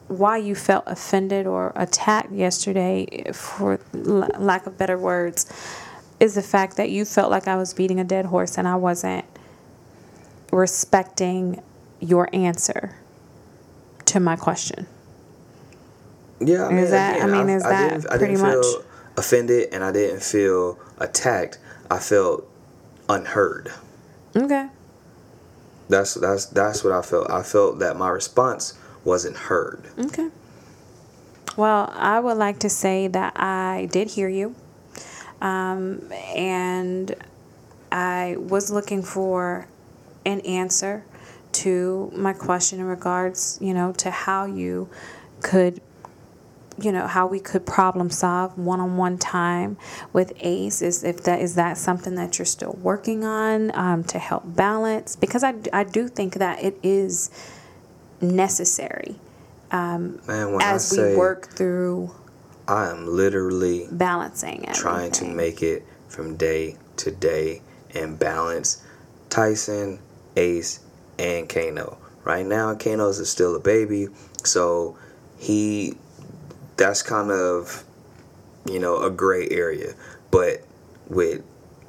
why 0.08 0.38
you 0.38 0.54
felt 0.54 0.84
offended 0.86 1.46
or 1.46 1.72
attacked 1.76 2.32
yesterday, 2.32 3.30
for 3.34 3.78
lack 3.92 4.66
of 4.66 4.78
better 4.78 4.96
words, 4.96 5.46
is 6.18 6.34
the 6.34 6.42
fact 6.42 6.76
that 6.78 6.88
you 6.90 7.04
felt 7.04 7.30
like 7.30 7.46
I 7.46 7.56
was 7.56 7.74
beating 7.74 8.00
a 8.00 8.04
dead 8.04 8.24
horse 8.26 8.56
and 8.56 8.66
I 8.66 8.76
wasn't 8.76 9.26
respecting 10.50 11.62
your 12.00 12.28
answer 12.34 12.96
to 14.06 14.18
my 14.20 14.36
question. 14.36 14.86
Yeah, 16.40 16.64
I 16.66 16.68
mean, 16.70 16.78
Is 16.84 16.90
that- 16.90 17.20
I 17.22 17.26
mean, 17.26 17.48
is 17.50 17.62
that 17.64 17.90
didn't, 17.90 18.06
I 18.06 18.16
pretty 18.16 18.34
didn't 18.36 18.50
feel 18.50 18.60
much- 18.78 18.84
offended 19.18 19.68
and 19.72 19.84
I 19.84 19.92
didn't 19.92 20.22
feel 20.22 20.78
attacked. 20.98 21.58
I 21.90 21.98
felt 21.98 22.48
unheard. 23.08 23.72
Okay. 24.36 24.68
That's 25.88 26.14
that's 26.14 26.46
that's 26.46 26.84
what 26.84 26.92
I 26.92 27.02
felt. 27.02 27.30
I 27.30 27.42
felt 27.42 27.78
that 27.78 27.96
my 27.96 28.08
response 28.10 28.78
wasn't 29.04 29.36
heard. 29.36 29.84
Okay. 29.98 30.28
Well, 31.56 31.92
I 31.94 32.20
would 32.20 32.36
like 32.36 32.60
to 32.60 32.68
say 32.68 33.08
that 33.08 33.32
I 33.36 33.88
did 33.90 34.10
hear 34.10 34.28
you. 34.28 34.54
Um, 35.40 36.12
and 36.36 37.14
I 37.90 38.36
was 38.38 38.70
looking 38.70 39.02
for 39.02 39.66
an 40.24 40.40
answer 40.40 41.04
to 41.50 42.12
my 42.14 42.32
question 42.32 42.80
in 42.80 42.84
regards, 42.84 43.58
you 43.60 43.72
know, 43.72 43.92
to 43.92 44.10
how 44.10 44.44
you 44.44 44.88
could 45.40 45.80
you 46.80 46.92
know 46.92 47.06
how 47.06 47.26
we 47.26 47.40
could 47.40 47.66
problem 47.66 48.10
solve 48.10 48.56
one-on-one 48.58 49.18
time 49.18 49.76
with 50.12 50.32
ace 50.40 50.80
is 50.82 51.04
if 51.04 51.22
that 51.24 51.40
is 51.40 51.54
that 51.54 51.76
something 51.76 52.14
that 52.14 52.38
you're 52.38 52.46
still 52.46 52.78
working 52.82 53.24
on 53.24 53.70
um, 53.76 54.04
to 54.04 54.18
help 54.18 54.42
balance 54.46 55.16
because 55.16 55.42
I, 55.42 55.54
I 55.72 55.84
do 55.84 56.08
think 56.08 56.34
that 56.34 56.62
it 56.62 56.78
is 56.82 57.30
necessary 58.20 59.16
Man, 59.70 60.56
as 60.60 60.92
I 60.92 60.96
say 60.96 61.10
we 61.12 61.16
work 61.18 61.50
through 61.50 62.14
I 62.66 62.90
am 62.90 63.06
literally 63.06 63.88
balancing 63.90 64.64
it. 64.64 64.74
trying 64.74 65.10
to 65.12 65.24
make 65.24 65.62
it 65.62 65.84
from 66.08 66.36
day 66.36 66.76
to 66.98 67.10
day 67.10 67.62
and 67.94 68.18
balance 68.18 68.82
Tyson, 69.30 69.98
Ace, 70.36 70.80
and 71.18 71.48
Kano. 71.48 71.98
Right 72.24 72.46
now, 72.46 72.74
Kano's 72.74 73.18
is 73.18 73.30
still 73.30 73.56
a 73.56 73.60
baby, 73.60 74.08
so 74.44 74.96
he 75.38 75.96
that's 76.78 77.02
kind 77.02 77.30
of 77.30 77.84
you 78.66 78.78
know 78.78 79.02
a 79.02 79.10
gray 79.10 79.48
area. 79.50 79.94
But 80.30 80.62
with 81.08 81.42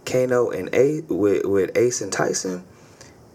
Kano 0.06 0.50
and 0.50 0.74
Ace, 0.74 1.04
with, 1.08 1.46
with 1.46 1.78
Ace 1.78 2.02
and 2.02 2.12
Tyson, 2.12 2.64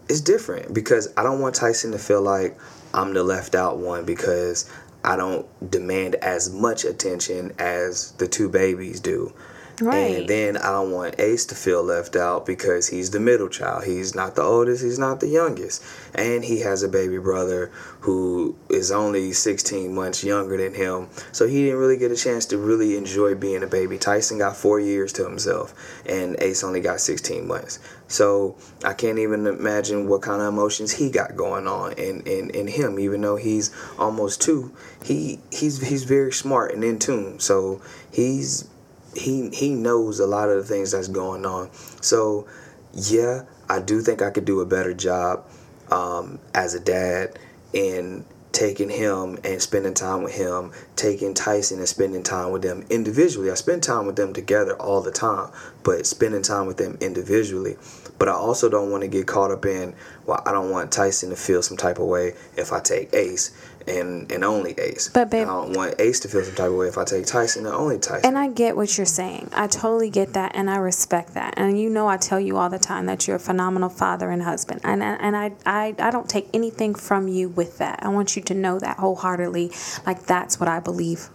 it's 0.09 0.21
different 0.21 0.73
because 0.73 1.11
I 1.17 1.23
don't 1.23 1.39
want 1.39 1.55
Tyson 1.55 1.91
to 1.91 1.99
feel 1.99 2.21
like 2.21 2.57
I'm 2.93 3.13
the 3.13 3.23
left 3.23 3.55
out 3.55 3.77
one 3.77 4.05
because 4.05 4.69
I 5.03 5.15
don't 5.15 5.47
demand 5.69 6.15
as 6.15 6.51
much 6.51 6.83
attention 6.83 7.53
as 7.59 8.11
the 8.13 8.27
two 8.27 8.49
babies 8.49 8.99
do. 8.99 9.33
Right. 9.81 10.19
And 10.19 10.29
then 10.29 10.57
I 10.57 10.71
don't 10.71 10.91
want 10.91 11.19
Ace 11.19 11.45
to 11.47 11.55
feel 11.55 11.83
left 11.83 12.15
out 12.15 12.45
because 12.45 12.87
he's 12.87 13.11
the 13.11 13.19
middle 13.19 13.49
child. 13.49 13.83
He's 13.83 14.15
not 14.15 14.35
the 14.35 14.41
oldest, 14.41 14.83
he's 14.83 14.99
not 14.99 15.19
the 15.19 15.27
youngest. 15.27 15.83
And 16.13 16.45
he 16.45 16.61
has 16.61 16.81
a 16.83 16.87
baby 16.87 17.17
brother 17.17 17.71
who 18.01 18.55
is 18.69 18.91
only 18.91 19.33
16 19.33 19.93
months 19.93 20.23
younger 20.23 20.57
than 20.57 20.73
him. 20.73 21.09
So 21.31 21.47
he 21.47 21.65
didn't 21.65 21.79
really 21.79 21.97
get 21.97 22.11
a 22.11 22.15
chance 22.15 22.45
to 22.47 22.57
really 22.57 22.95
enjoy 22.95 23.35
being 23.35 23.63
a 23.63 23.67
baby. 23.67 23.97
Tyson 23.97 24.37
got 24.37 24.55
four 24.55 24.79
years 24.79 25.11
to 25.13 25.27
himself, 25.27 25.73
and 26.05 26.37
Ace 26.39 26.63
only 26.63 26.79
got 26.79 27.01
16 27.01 27.45
months. 27.45 27.79
So 28.07 28.55
I 28.83 28.93
can't 28.93 29.19
even 29.19 29.47
imagine 29.47 30.07
what 30.07 30.21
kind 30.21 30.41
of 30.41 30.47
emotions 30.47 30.93
he 30.93 31.09
got 31.09 31.35
going 31.35 31.67
on 31.67 31.93
in, 31.93 32.21
in, 32.21 32.51
in 32.51 32.67
him, 32.67 32.99
even 32.99 33.21
though 33.21 33.35
he's 33.35 33.71
almost 33.97 34.41
two. 34.41 34.71
He 35.03 35.39
he's 35.51 35.81
he's 35.87 36.03
very 36.03 36.31
smart 36.31 36.73
and 36.73 36.83
in 36.83 36.99
tune. 36.99 37.39
So 37.39 37.81
he's 38.11 38.69
he 39.15 39.49
he 39.49 39.73
knows 39.73 40.19
a 40.19 40.27
lot 40.27 40.49
of 40.49 40.57
the 40.57 40.63
things 40.63 40.91
that's 40.91 41.07
going 41.07 41.45
on. 41.45 41.71
So 42.01 42.47
yeah, 42.93 43.43
I 43.69 43.79
do 43.81 44.01
think 44.01 44.21
I 44.21 44.31
could 44.31 44.45
do 44.45 44.61
a 44.61 44.65
better 44.65 44.93
job 44.93 45.45
um, 45.91 46.39
as 46.53 46.73
a 46.73 46.79
dad 46.79 47.37
in 47.73 48.25
taking 48.55 48.89
him 48.89 49.37
and 49.43 49.61
spending 49.61 49.93
time 49.93 50.23
with 50.23 50.33
him, 50.33 50.71
taking 50.95 51.33
Tyson 51.33 51.79
and 51.79 51.89
spending 51.89 52.23
time 52.23 52.51
with 52.51 52.61
them 52.61 52.85
individually. 52.89 53.51
I 53.51 53.55
spend 53.55 53.83
time 53.83 54.05
with 54.05 54.15
them 54.15 54.33
together 54.33 54.75
all 54.81 55.01
the 55.01 55.11
time, 55.11 55.51
but 55.83 56.05
spending 56.05 56.41
time 56.41 56.65
with 56.65 56.77
them 56.77 56.97
individually. 57.01 57.75
But 58.17 58.29
I 58.29 58.31
also 58.31 58.69
don't 58.69 58.91
want 58.91 59.01
to 59.01 59.09
get 59.09 59.27
caught 59.27 59.51
up 59.51 59.65
in, 59.65 59.93
well, 60.25 60.41
I 60.45 60.53
don't 60.53 60.71
want 60.71 60.93
Tyson 60.93 61.31
to 61.31 61.35
feel 61.35 61.61
some 61.61 61.75
type 61.75 61.99
of 61.99 62.05
way 62.05 62.33
if 62.55 62.71
I 62.71 62.79
take 62.79 63.13
Ace 63.13 63.51
and 63.87 64.31
and 64.31 64.43
only 64.43 64.73
Ace. 64.79 65.09
But 65.09 65.29
babe, 65.29 65.47
I 65.47 65.51
don't 65.51 65.73
want 65.73 65.95
Ace 65.99 66.19
to 66.21 66.27
feel 66.27 66.43
some 66.43 66.55
type 66.55 66.67
of 66.69 66.75
way 66.75 66.87
if 66.87 66.97
I 66.97 67.03
take 67.03 67.25
Tyson 67.25 67.65
and 67.65 67.75
only 67.75 67.99
Tyson. 67.99 68.25
And 68.25 68.37
I 68.37 68.47
get 68.49 68.75
what 68.75 68.97
you're 68.97 69.05
saying. 69.05 69.49
I 69.53 69.67
totally 69.67 70.09
get 70.09 70.33
that, 70.33 70.55
and 70.55 70.69
I 70.69 70.77
respect 70.77 71.33
that. 71.35 71.53
And 71.57 71.79
you 71.79 71.89
know, 71.89 72.07
I 72.07 72.17
tell 72.17 72.39
you 72.39 72.57
all 72.57 72.69
the 72.69 72.79
time 72.79 73.05
that 73.05 73.27
you're 73.27 73.37
a 73.37 73.39
phenomenal 73.39 73.89
father 73.89 74.29
and 74.29 74.43
husband, 74.43 74.81
and 74.83 75.03
and 75.03 75.35
I 75.35 75.53
I 75.65 75.95
I 75.99 76.11
don't 76.11 76.29
take 76.29 76.47
anything 76.53 76.95
from 76.95 77.27
you 77.27 77.49
with 77.49 77.77
that. 77.77 77.99
I 78.03 78.09
want 78.09 78.35
you 78.35 78.41
to 78.43 78.53
know 78.53 78.79
that 78.79 78.97
wholeheartedly. 78.97 79.71
Like 80.05 80.23
that's 80.23 80.59
what 80.59 80.69
I 80.69 80.79
believe 80.79 81.29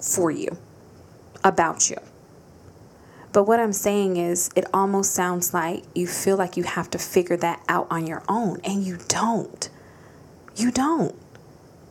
for 0.00 0.30
you, 0.30 0.58
about 1.42 1.88
you. 1.90 1.96
But 3.32 3.44
what 3.44 3.58
I'm 3.58 3.72
saying 3.72 4.16
is, 4.16 4.50
it 4.54 4.64
almost 4.72 5.12
sounds 5.12 5.52
like 5.52 5.82
you 5.92 6.06
feel 6.06 6.36
like 6.36 6.56
you 6.56 6.62
have 6.62 6.88
to 6.90 6.98
figure 6.98 7.36
that 7.38 7.60
out 7.68 7.88
on 7.90 8.06
your 8.06 8.22
own, 8.28 8.60
and 8.62 8.84
you 8.84 8.98
don't. 9.08 9.68
You 10.54 10.70
don't. 10.70 11.16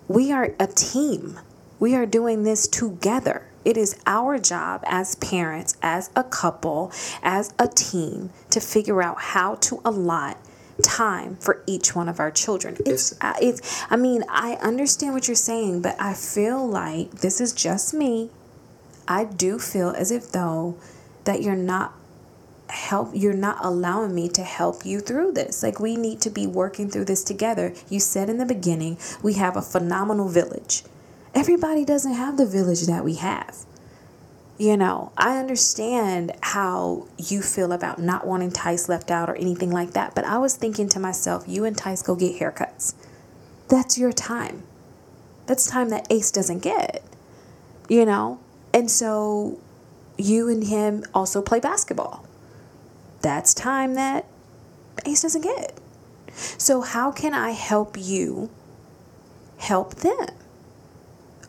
We 0.07 0.31
are 0.31 0.53
a 0.59 0.67
team. 0.67 1.39
We 1.79 1.95
are 1.95 2.05
doing 2.05 2.43
this 2.43 2.67
together. 2.67 3.47
It 3.65 3.77
is 3.77 3.95
our 4.05 4.37
job 4.39 4.83
as 4.85 5.15
parents, 5.15 5.77
as 5.81 6.09
a 6.15 6.23
couple, 6.23 6.91
as 7.21 7.53
a 7.57 7.67
team 7.67 8.31
to 8.49 8.59
figure 8.59 9.01
out 9.01 9.19
how 9.19 9.55
to 9.55 9.81
allot 9.85 10.37
time 10.81 11.37
for 11.37 11.63
each 11.65 11.95
one 11.95 12.09
of 12.09 12.19
our 12.19 12.31
children. 12.31 12.77
It's, 12.85 13.13
uh, 13.21 13.33
it's 13.41 13.85
I 13.89 13.95
mean, 13.95 14.23
I 14.27 14.53
understand 14.55 15.13
what 15.13 15.27
you're 15.27 15.35
saying, 15.35 15.81
but 15.81 15.95
I 15.99 16.13
feel 16.13 16.67
like 16.67 17.11
this 17.21 17.39
is 17.39 17.53
just 17.53 17.93
me. 17.93 18.29
I 19.07 19.23
do 19.25 19.59
feel 19.59 19.89
as 19.89 20.11
if 20.11 20.31
though 20.31 20.75
that 21.23 21.41
you're 21.41 21.55
not 21.55 21.93
help 22.69 23.11
you're 23.13 23.33
not 23.33 23.63
allowing 23.63 24.15
me 24.15 24.29
to 24.29 24.43
help 24.43 24.85
you 24.85 24.99
through 24.99 25.33
this. 25.33 25.63
Like 25.63 25.79
we 25.79 25.95
need 25.95 26.21
to 26.21 26.29
be 26.29 26.47
working 26.47 26.89
through 26.89 27.05
this 27.05 27.23
together. 27.23 27.73
You 27.89 27.99
said 27.99 28.29
in 28.29 28.37
the 28.37 28.45
beginning 28.45 28.97
we 29.21 29.33
have 29.33 29.55
a 29.55 29.61
phenomenal 29.61 30.27
village. 30.29 30.83
Everybody 31.33 31.83
doesn't 31.85 32.13
have 32.13 32.37
the 32.37 32.45
village 32.45 32.83
that 32.83 33.03
we 33.03 33.15
have. 33.15 33.65
You 34.57 34.77
know 34.77 35.11
i 35.17 35.37
understand 35.39 36.31
how 36.41 37.07
you 37.17 37.41
feel 37.41 37.71
about 37.71 37.97
not 37.97 38.25
wanting 38.27 38.51
tice 38.51 38.87
left 38.87 39.09
out 39.09 39.27
or 39.27 39.35
anything 39.35 39.71
like 39.71 39.91
that 39.93 40.13
but 40.13 40.25
i 40.25 40.37
was 40.37 40.55
thinking 40.55 40.87
to 40.89 40.99
myself 40.99 41.43
you 41.47 41.65
and 41.65 41.75
tice 41.75 42.03
go 42.03 42.15
get 42.15 42.39
haircuts. 42.39 42.93
That's 43.67 43.97
your 43.97 44.11
time. 44.13 44.63
That's 45.47 45.65
time 45.65 45.89
that 45.89 46.05
ace 46.11 46.29
doesn't 46.29 46.59
get 46.59 47.03
you 47.89 48.05
know? 48.05 48.39
And 48.73 48.89
so 48.89 49.59
you 50.17 50.49
and 50.49 50.63
him 50.65 51.03
also 51.13 51.41
play 51.41 51.59
basketball 51.59 52.25
that's 53.23 53.53
time 53.53 53.95
that 53.95 54.25
Ace 55.05 55.23
doesn't 55.23 55.41
get. 55.41 55.79
So, 56.35 56.81
how 56.81 57.11
can 57.11 57.33
I 57.33 57.51
help 57.51 57.97
you 57.97 58.49
help 59.57 59.95
them? 59.95 60.27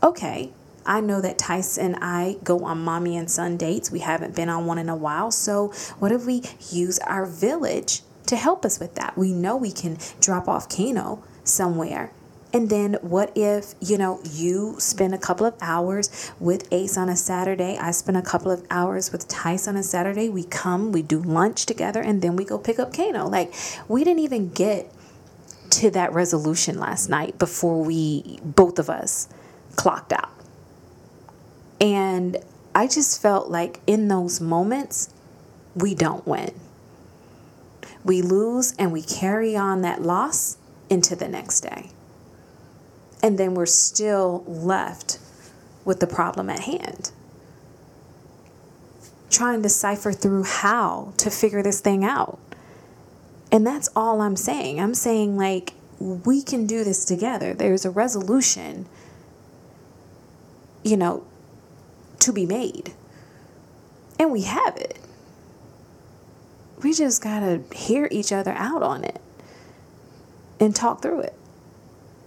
Okay, 0.02 0.52
I 0.86 1.00
know 1.00 1.20
that 1.20 1.38
Tyson 1.38 1.94
and 1.94 1.96
I 2.04 2.36
go 2.44 2.64
on 2.64 2.84
mommy 2.84 3.16
and 3.16 3.30
son 3.30 3.56
dates. 3.56 3.90
We 3.90 4.00
haven't 4.00 4.36
been 4.36 4.48
on 4.48 4.66
one 4.66 4.78
in 4.78 4.88
a 4.88 4.96
while. 4.96 5.30
So, 5.30 5.68
what 5.98 6.12
if 6.12 6.24
we 6.24 6.42
use 6.70 6.98
our 7.00 7.26
village 7.26 8.02
to 8.26 8.36
help 8.36 8.64
us 8.64 8.78
with 8.78 8.94
that? 8.94 9.16
We 9.16 9.32
know 9.32 9.56
we 9.56 9.72
can 9.72 9.98
drop 10.20 10.48
off 10.48 10.68
Kano 10.68 11.22
somewhere 11.42 12.12
and 12.54 12.70
then 12.70 12.94
what 13.00 13.32
if, 13.34 13.74
you 13.80 13.98
know, 13.98 14.20
you 14.22 14.76
spend 14.78 15.12
a 15.12 15.18
couple 15.18 15.44
of 15.44 15.54
hours 15.60 16.32
with 16.38 16.72
Ace 16.72 16.96
on 16.96 17.08
a 17.08 17.16
Saturday? 17.16 17.76
I 17.76 17.90
spend 17.90 18.16
a 18.16 18.22
couple 18.22 18.52
of 18.52 18.64
hours 18.70 19.10
with 19.10 19.26
Tice 19.26 19.66
on 19.66 19.74
a 19.74 19.82
Saturday. 19.82 20.28
We 20.28 20.44
come, 20.44 20.92
we 20.92 21.02
do 21.02 21.20
lunch 21.20 21.66
together, 21.66 22.00
and 22.00 22.22
then 22.22 22.36
we 22.36 22.44
go 22.44 22.56
pick 22.56 22.78
up 22.78 22.94
Kano. 22.94 23.26
Like, 23.26 23.52
we 23.88 24.04
didn't 24.04 24.20
even 24.20 24.50
get 24.50 24.88
to 25.70 25.90
that 25.90 26.12
resolution 26.12 26.78
last 26.78 27.08
night 27.08 27.40
before 27.40 27.82
we, 27.82 28.38
both 28.44 28.78
of 28.78 28.88
us, 28.88 29.28
clocked 29.74 30.12
out. 30.12 30.30
And 31.80 32.36
I 32.72 32.86
just 32.86 33.20
felt 33.20 33.50
like 33.50 33.80
in 33.88 34.06
those 34.06 34.40
moments, 34.40 35.12
we 35.74 35.96
don't 35.96 36.24
win. 36.24 36.54
We 38.04 38.22
lose 38.22 38.76
and 38.78 38.92
we 38.92 39.02
carry 39.02 39.56
on 39.56 39.82
that 39.82 40.02
loss 40.02 40.56
into 40.88 41.16
the 41.16 41.26
next 41.26 41.62
day 41.62 41.90
and 43.24 43.38
then 43.38 43.54
we're 43.54 43.64
still 43.64 44.44
left 44.46 45.18
with 45.82 45.98
the 45.98 46.06
problem 46.06 46.50
at 46.50 46.60
hand. 46.60 47.10
Trying 49.30 49.62
to 49.62 49.70
cipher 49.70 50.12
through 50.12 50.42
how 50.44 51.14
to 51.16 51.30
figure 51.30 51.62
this 51.62 51.80
thing 51.80 52.04
out. 52.04 52.38
And 53.50 53.66
that's 53.66 53.88
all 53.96 54.20
I'm 54.20 54.36
saying. 54.36 54.78
I'm 54.78 54.92
saying, 54.92 55.38
like, 55.38 55.72
we 55.98 56.42
can 56.42 56.66
do 56.66 56.84
this 56.84 57.06
together. 57.06 57.54
There's 57.54 57.86
a 57.86 57.90
resolution, 57.90 58.86
you 60.82 60.98
know, 60.98 61.24
to 62.20 62.30
be 62.30 62.44
made. 62.44 62.92
And 64.18 64.32
we 64.32 64.42
have 64.42 64.76
it. 64.76 64.98
We 66.82 66.92
just 66.92 67.22
got 67.22 67.40
to 67.40 67.62
hear 67.74 68.06
each 68.10 68.32
other 68.32 68.52
out 68.52 68.82
on 68.82 69.02
it 69.02 69.22
and 70.60 70.76
talk 70.76 71.00
through 71.00 71.20
it. 71.20 71.34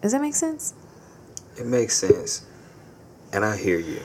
Does 0.02 0.14
that 0.14 0.22
make 0.22 0.34
sense? 0.34 0.74
It 1.60 1.66
makes 1.66 1.96
sense, 1.96 2.46
and 3.34 3.44
I 3.44 3.58
hear 3.58 3.80
you, 3.80 4.02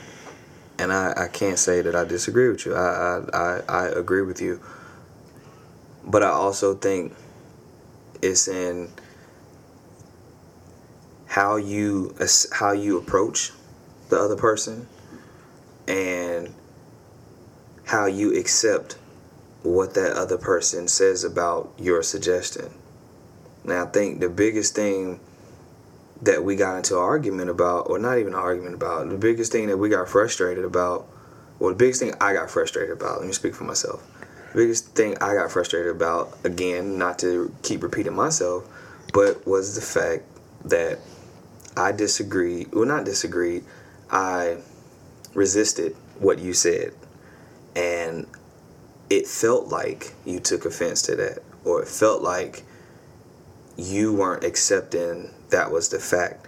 and 0.79 0.91
I, 0.91 1.13
I 1.15 1.27
can't 1.27 1.59
say 1.59 1.81
that 1.81 1.95
I 1.95 2.03
disagree 2.03 2.49
with 2.49 2.65
you. 2.65 2.73
I, 2.73 2.79
I 2.79 3.37
I 3.37 3.61
I 3.69 3.85
agree 3.89 4.23
with 4.23 4.41
you, 4.41 4.59
but 6.03 6.23
I 6.23 6.29
also 6.29 6.73
think 6.73 7.13
it's 8.21 8.47
in 8.47 8.89
how 11.27 11.55
you 11.57 12.15
how 12.53 12.71
you 12.71 12.97
approach 12.97 13.51
the 14.09 14.17
other 14.17 14.35
person 14.35 14.87
and 15.87 16.53
how 17.85 18.05
you 18.05 18.37
accept 18.37 18.97
what 19.63 19.93
that 19.93 20.13
other 20.13 20.37
person 20.37 20.87
says 20.87 21.23
about 21.23 21.71
your 21.77 22.03
suggestion. 22.03 22.69
Now, 23.63 23.85
I 23.85 23.87
think 23.87 24.19
the 24.19 24.29
biggest 24.29 24.75
thing 24.75 25.19
that 26.23 26.43
we 26.43 26.55
got 26.55 26.77
into 26.77 26.95
an 26.95 27.01
argument 27.01 27.49
about, 27.49 27.89
or 27.89 27.99
not 27.99 28.17
even 28.17 28.33
an 28.33 28.39
argument 28.39 28.75
about, 28.75 29.09
the 29.09 29.17
biggest 29.17 29.51
thing 29.51 29.67
that 29.67 29.77
we 29.77 29.89
got 29.89 30.07
frustrated 30.07 30.63
about, 30.63 31.07
or 31.59 31.71
the 31.71 31.75
biggest 31.75 31.99
thing 31.99 32.13
I 32.21 32.33
got 32.33 32.49
frustrated 32.49 32.91
about, 32.91 33.19
let 33.19 33.27
me 33.27 33.33
speak 33.33 33.53
for 33.55 33.65
myself. 33.65 34.01
The 34.53 34.59
biggest 34.59 34.95
thing 34.95 35.17
I 35.19 35.33
got 35.33 35.51
frustrated 35.51 35.91
about, 35.91 36.37
again, 36.43 36.97
not 36.97 37.19
to 37.19 37.53
keep 37.61 37.83
repeating 37.83 38.13
myself, 38.13 38.67
but 39.13 39.45
was 39.45 39.75
the 39.75 39.81
fact 39.81 40.23
that 40.65 40.99
I 41.75 41.91
disagreed, 41.91 42.73
well, 42.73 42.85
not 42.85 43.03
disagreed, 43.03 43.65
I 44.09 44.57
resisted 45.33 45.95
what 46.19 46.39
you 46.39 46.53
said, 46.53 46.93
and 47.75 48.27
it 49.09 49.27
felt 49.27 49.67
like 49.67 50.13
you 50.25 50.39
took 50.39 50.65
offense 50.65 51.01
to 51.03 51.15
that, 51.15 51.39
or 51.65 51.81
it 51.81 51.87
felt 51.87 52.21
like 52.21 52.63
you 53.75 54.13
weren't 54.13 54.43
accepting 54.43 55.31
that 55.53 55.71
was 55.71 55.89
the 55.89 55.99
fact, 55.99 56.45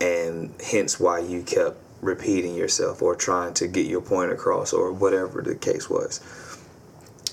and 0.00 0.54
hence 0.64 0.98
why 1.00 1.18
you 1.18 1.42
kept 1.42 1.76
repeating 2.00 2.54
yourself 2.54 3.02
or 3.02 3.16
trying 3.16 3.52
to 3.54 3.66
get 3.66 3.86
your 3.86 4.00
point 4.00 4.30
across 4.30 4.72
or 4.72 4.92
whatever 4.92 5.42
the 5.42 5.54
case 5.54 5.90
was. 5.90 6.20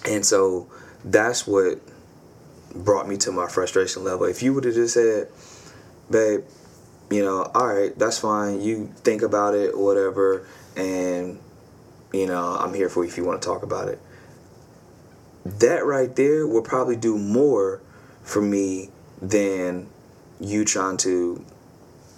And 0.05 0.25
so 0.25 0.67
that's 1.05 1.45
what 1.45 1.79
brought 2.73 3.07
me 3.07 3.17
to 3.17 3.31
my 3.31 3.47
frustration 3.47 4.03
level. 4.03 4.25
If 4.25 4.41
you 4.41 4.53
would 4.55 4.63
have 4.63 4.73
just 4.73 4.95
said, 4.95 5.29
babe, 6.09 6.43
you 7.11 7.23
know, 7.23 7.43
all 7.53 7.67
right, 7.67 7.97
that's 7.97 8.17
fine. 8.17 8.61
You 8.61 8.91
think 8.97 9.21
about 9.21 9.53
it 9.53 9.77
whatever, 9.77 10.47
and 10.75 11.39
you 12.11 12.25
know, 12.25 12.57
I'm 12.59 12.73
here 12.73 12.89
for 12.89 13.03
you 13.03 13.09
if 13.09 13.17
you 13.17 13.23
want 13.23 13.41
to 13.41 13.47
talk 13.47 13.61
about 13.61 13.87
it. 13.87 13.99
That 15.45 15.85
right 15.85 16.15
there 16.15 16.47
will 16.47 16.63
probably 16.63 16.95
do 16.95 17.19
more 17.19 17.81
for 18.23 18.41
me 18.41 18.89
than 19.21 19.89
you 20.39 20.65
trying 20.65 20.97
to 20.97 21.45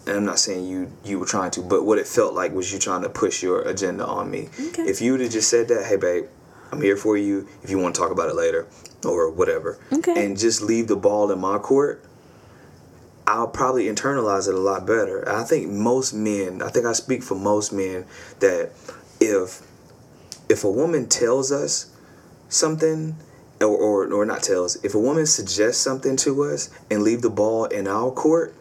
and 0.07 0.17
I'm 0.17 0.25
not 0.25 0.39
saying 0.39 0.67
you 0.67 0.91
you 1.03 1.19
were 1.19 1.25
trying 1.25 1.51
to, 1.51 1.61
but 1.61 1.83
what 1.83 1.97
it 1.97 2.07
felt 2.07 2.33
like 2.33 2.51
was 2.53 2.71
you 2.71 2.79
trying 2.79 3.01
to 3.01 3.09
push 3.09 3.41
your 3.41 3.61
agenda 3.63 4.05
on 4.05 4.29
me. 4.29 4.49
Okay. 4.59 4.83
If 4.83 5.01
you 5.01 5.13
would 5.13 5.21
have 5.21 5.31
just 5.31 5.49
said 5.49 5.67
that, 5.69 5.85
hey 5.85 5.95
babe, 5.95 6.25
I'm 6.71 6.81
here 6.81 6.97
for 6.97 7.17
you 7.17 7.47
if 7.63 7.69
you 7.69 7.79
want 7.79 7.95
to 7.95 8.01
talk 8.01 8.11
about 8.11 8.29
it 8.29 8.35
later 8.35 8.67
or 9.03 9.31
whatever. 9.31 9.79
Okay. 9.91 10.25
And 10.25 10.37
just 10.37 10.61
leave 10.61 10.87
the 10.87 10.95
ball 10.95 11.31
in 11.31 11.39
my 11.39 11.57
court, 11.57 12.03
I'll 13.27 13.47
probably 13.47 13.85
internalize 13.85 14.47
it 14.47 14.53
a 14.53 14.59
lot 14.59 14.85
better. 14.85 15.27
I 15.27 15.43
think 15.43 15.71
most 15.71 16.13
men, 16.13 16.61
I 16.61 16.69
think 16.69 16.85
I 16.85 16.93
speak 16.93 17.23
for 17.23 17.35
most 17.35 17.73
men 17.73 18.05
that 18.39 18.71
if 19.19 19.61
if 20.47 20.63
a 20.63 20.69
woman 20.69 21.07
tells 21.07 21.51
us 21.51 21.91
something 22.49 23.15
or, 23.61 23.67
or, 23.67 24.13
or 24.13 24.25
not 24.25 24.43
tells, 24.43 24.83
if 24.83 24.93
a 24.93 24.99
woman 24.99 25.25
suggests 25.25 25.81
something 25.81 26.15
to 26.17 26.43
us 26.43 26.69
and 26.89 27.03
leave 27.03 27.21
the 27.21 27.29
ball 27.29 27.65
in 27.65 27.87
our 27.87 28.11
court, 28.11 28.53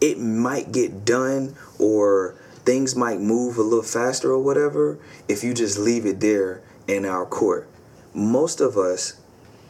it 0.00 0.18
might 0.18 0.72
get 0.72 1.04
done 1.04 1.54
or 1.78 2.34
things 2.64 2.94
might 2.94 3.20
move 3.20 3.56
a 3.56 3.62
little 3.62 3.82
faster 3.82 4.30
or 4.30 4.38
whatever 4.38 4.98
if 5.28 5.42
you 5.42 5.54
just 5.54 5.78
leave 5.78 6.04
it 6.04 6.20
there 6.20 6.60
in 6.86 7.04
our 7.04 7.24
court. 7.24 7.68
Most 8.14 8.60
of 8.60 8.76
us, 8.76 9.20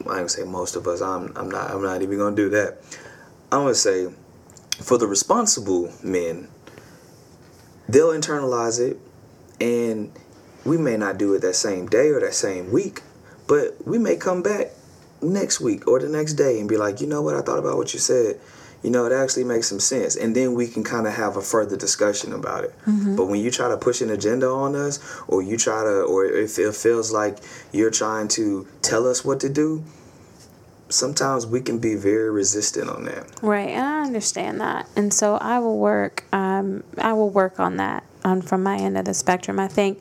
I 0.01 0.17
gonna 0.17 0.29
say 0.29 0.45
most 0.45 0.77
of 0.77 0.87
us, 0.87 1.01
I'm, 1.01 1.33
I'm 1.37 1.51
not 1.51 1.71
I'm 1.71 1.83
not 1.83 2.03
even 2.03 2.19
gonna 2.19 2.37
do 2.37 2.49
that. 2.51 2.79
I'm 3.53 3.63
gonna 3.63 3.75
say 3.75 4.09
for 4.81 4.99
the 4.99 5.07
responsible 5.07 5.93
men, 6.03 6.49
they'll 7.89 8.13
internalize 8.13 8.81
it 8.81 8.99
and 9.61 10.13
we 10.65 10.77
may 10.77 10.97
not 10.97 11.19
do 11.19 11.35
it 11.35 11.41
that 11.43 11.55
same 11.55 11.87
day 11.87 12.09
or 12.09 12.21
that 12.21 12.35
same 12.35 12.71
week, 12.71 13.03
but 13.49 13.85
we 13.87 13.99
may 13.99 14.17
come 14.17 14.43
back 14.43 14.69
next 15.21 15.61
week 15.61 15.89
or 15.89 15.99
the 15.99 16.09
next 16.09 16.35
day 16.35 16.61
and 16.61 16.69
be 16.69 16.77
like, 16.77 17.01
you 17.01 17.07
know 17.09 17.23
what, 17.23 17.35
I 17.35 17.41
thought 17.41 17.59
about 17.59 17.77
what 17.77 17.93
you 17.93 17.99
said. 17.99 18.39
You 18.85 18.91
know, 18.91 19.07
it 19.07 19.13
actually 19.13 19.43
makes 19.43 19.67
some 19.67 19.81
sense. 19.81 20.15
And 20.15 20.37
then 20.37 20.55
we 20.55 20.69
can 20.69 20.85
kind 20.85 21.09
of 21.09 21.15
have 21.15 21.37
a 21.37 21.43
further 21.43 21.77
discussion 21.77 22.33
about 22.33 22.63
it. 22.63 22.75
But 23.17 23.25
when 23.25 23.41
you 23.41 23.51
try 23.51 23.69
to 23.69 23.77
push 23.77 24.01
an 24.01 24.11
agenda 24.11 24.49
on 24.49 24.77
us, 24.77 25.01
or 25.27 25.43
you 25.43 25.57
try 25.57 25.83
to, 25.83 26.03
or 26.03 26.25
if 26.25 26.61
it 26.61 26.77
feels 26.77 27.11
like 27.11 27.39
you're 27.73 27.91
trying 27.91 28.29
to 28.29 28.69
tell 28.83 29.09
us 29.09 29.25
what 29.25 29.41
to 29.41 29.49
do, 29.49 29.83
sometimes 30.91 31.45
we 31.45 31.61
can 31.61 31.81
be 31.81 31.97
very 31.97 32.31
resistant 32.31 32.89
on 32.89 33.05
that. 33.07 33.27
Right, 33.43 33.71
and 33.71 33.85
I 33.85 34.03
understand 34.03 34.61
that, 34.61 34.89
and 34.95 35.13
so 35.13 35.35
I 35.37 35.59
will 35.59 35.79
work. 35.79 36.25
Um, 36.33 36.85
I 36.97 37.13
will 37.15 37.31
work 37.31 37.59
on 37.59 37.77
that 37.79 38.05
on 38.25 38.43
from 38.43 38.63
my 38.63 38.77
end 38.77 38.97
of 38.97 39.05
the 39.05 39.15
spectrum. 39.15 39.59
I 39.59 39.69
think 39.69 40.01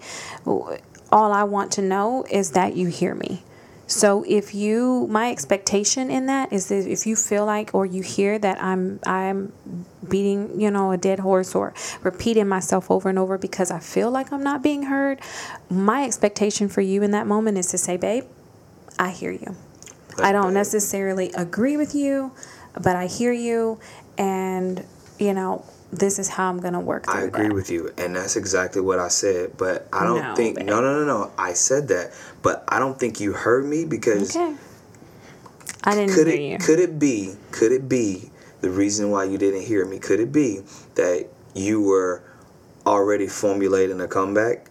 all 1.12 1.32
I 1.32 1.44
want 1.44 1.72
to 1.74 1.82
know 1.82 2.26
is 2.30 2.52
that 2.52 2.76
you 2.76 2.88
hear 2.88 3.16
me. 3.16 3.44
So 3.88 4.26
if 4.28 4.54
you, 4.54 5.08
my 5.10 5.32
expectation 5.32 6.12
in 6.12 6.26
that 6.26 6.52
is 6.52 6.68
that 6.68 6.86
if 6.86 7.08
you 7.08 7.16
feel 7.16 7.46
like 7.46 7.74
or 7.74 7.86
you 7.86 8.04
hear 8.04 8.38
that 8.38 8.62
I'm 8.62 9.00
I'm 9.06 9.54
beating 10.08 10.60
you 10.60 10.70
know 10.70 10.92
a 10.92 10.98
dead 10.98 11.20
horse 11.20 11.56
or 11.56 11.74
repeating 12.04 12.50
myself 12.50 12.92
over 12.92 13.08
and 13.08 13.18
over 13.18 13.38
because 13.38 13.72
I 13.72 13.80
feel 13.80 14.12
like 14.12 14.34
I'm 14.34 14.44
not 14.44 14.62
being 14.62 14.84
heard, 14.84 15.22
my 15.70 16.04
expectation 16.04 16.68
for 16.68 16.82
you 16.82 17.02
in 17.02 17.12
that 17.12 17.28
moment 17.28 17.58
is 17.58 17.68
to 17.68 17.78
say, 17.78 17.96
babe, 17.96 18.26
I 19.00 19.12
hear 19.12 19.32
you. 19.32 19.56
I 20.20 20.34
don't 20.34 20.54
necessarily 20.54 21.32
agree 21.34 21.78
with 21.78 21.96
you, 21.96 22.34
but 22.74 22.96
I 22.96 23.06
hear 23.06 23.32
you, 23.32 23.80
and 24.18 24.84
you 25.18 25.34
know 25.34 25.64
this 25.92 26.20
is 26.20 26.28
how 26.30 26.50
I'm 26.50 26.60
gonna 26.60 26.80
work 26.82 27.06
through 27.06 27.14
I 27.14 27.22
agree 27.24 27.48
that. 27.48 27.54
with 27.54 27.70
you, 27.70 27.92
and 27.98 28.16
that's 28.16 28.36
exactly 28.36 28.82
what 28.82 29.00
I 29.00 29.08
said. 29.08 29.58
But 29.58 29.88
I 29.94 30.04
don't 30.04 30.22
No, 30.22 30.36
think 30.36 30.58
babe. 30.58 30.66
no, 30.66 30.82
no, 30.82 31.00
no, 31.00 31.06
no. 31.06 31.32
I 31.38 31.54
said 31.54 31.88
that, 31.90 32.12
but 32.42 32.64
I 32.68 32.80
don't 32.80 33.00
think 33.00 33.20
you 33.20 33.34
heard 33.34 33.66
me 33.66 33.86
because 33.86 34.36
Okay. 34.36 34.56
I 35.84 35.96
didn't 35.96 36.14
could 36.14 36.28
hear 36.28 36.36
it 36.36 36.42
you. 36.42 36.58
could 36.58 36.80
it 36.80 37.00
be 37.00 37.36
could 37.52 37.72
it 37.72 37.88
be 37.88 38.32
the 38.62 38.70
reason 38.70 39.12
why 39.12 39.24
you 39.26 39.38
didn't 39.38 39.62
hear 39.62 39.86
me? 39.86 40.00
Could 40.00 40.20
it 40.20 40.32
be 40.32 40.62
that 40.96 41.28
you 41.54 41.82
were 41.82 42.22
already 42.86 43.28
formulating 43.28 44.02
a 44.02 44.08
comeback 44.08 44.66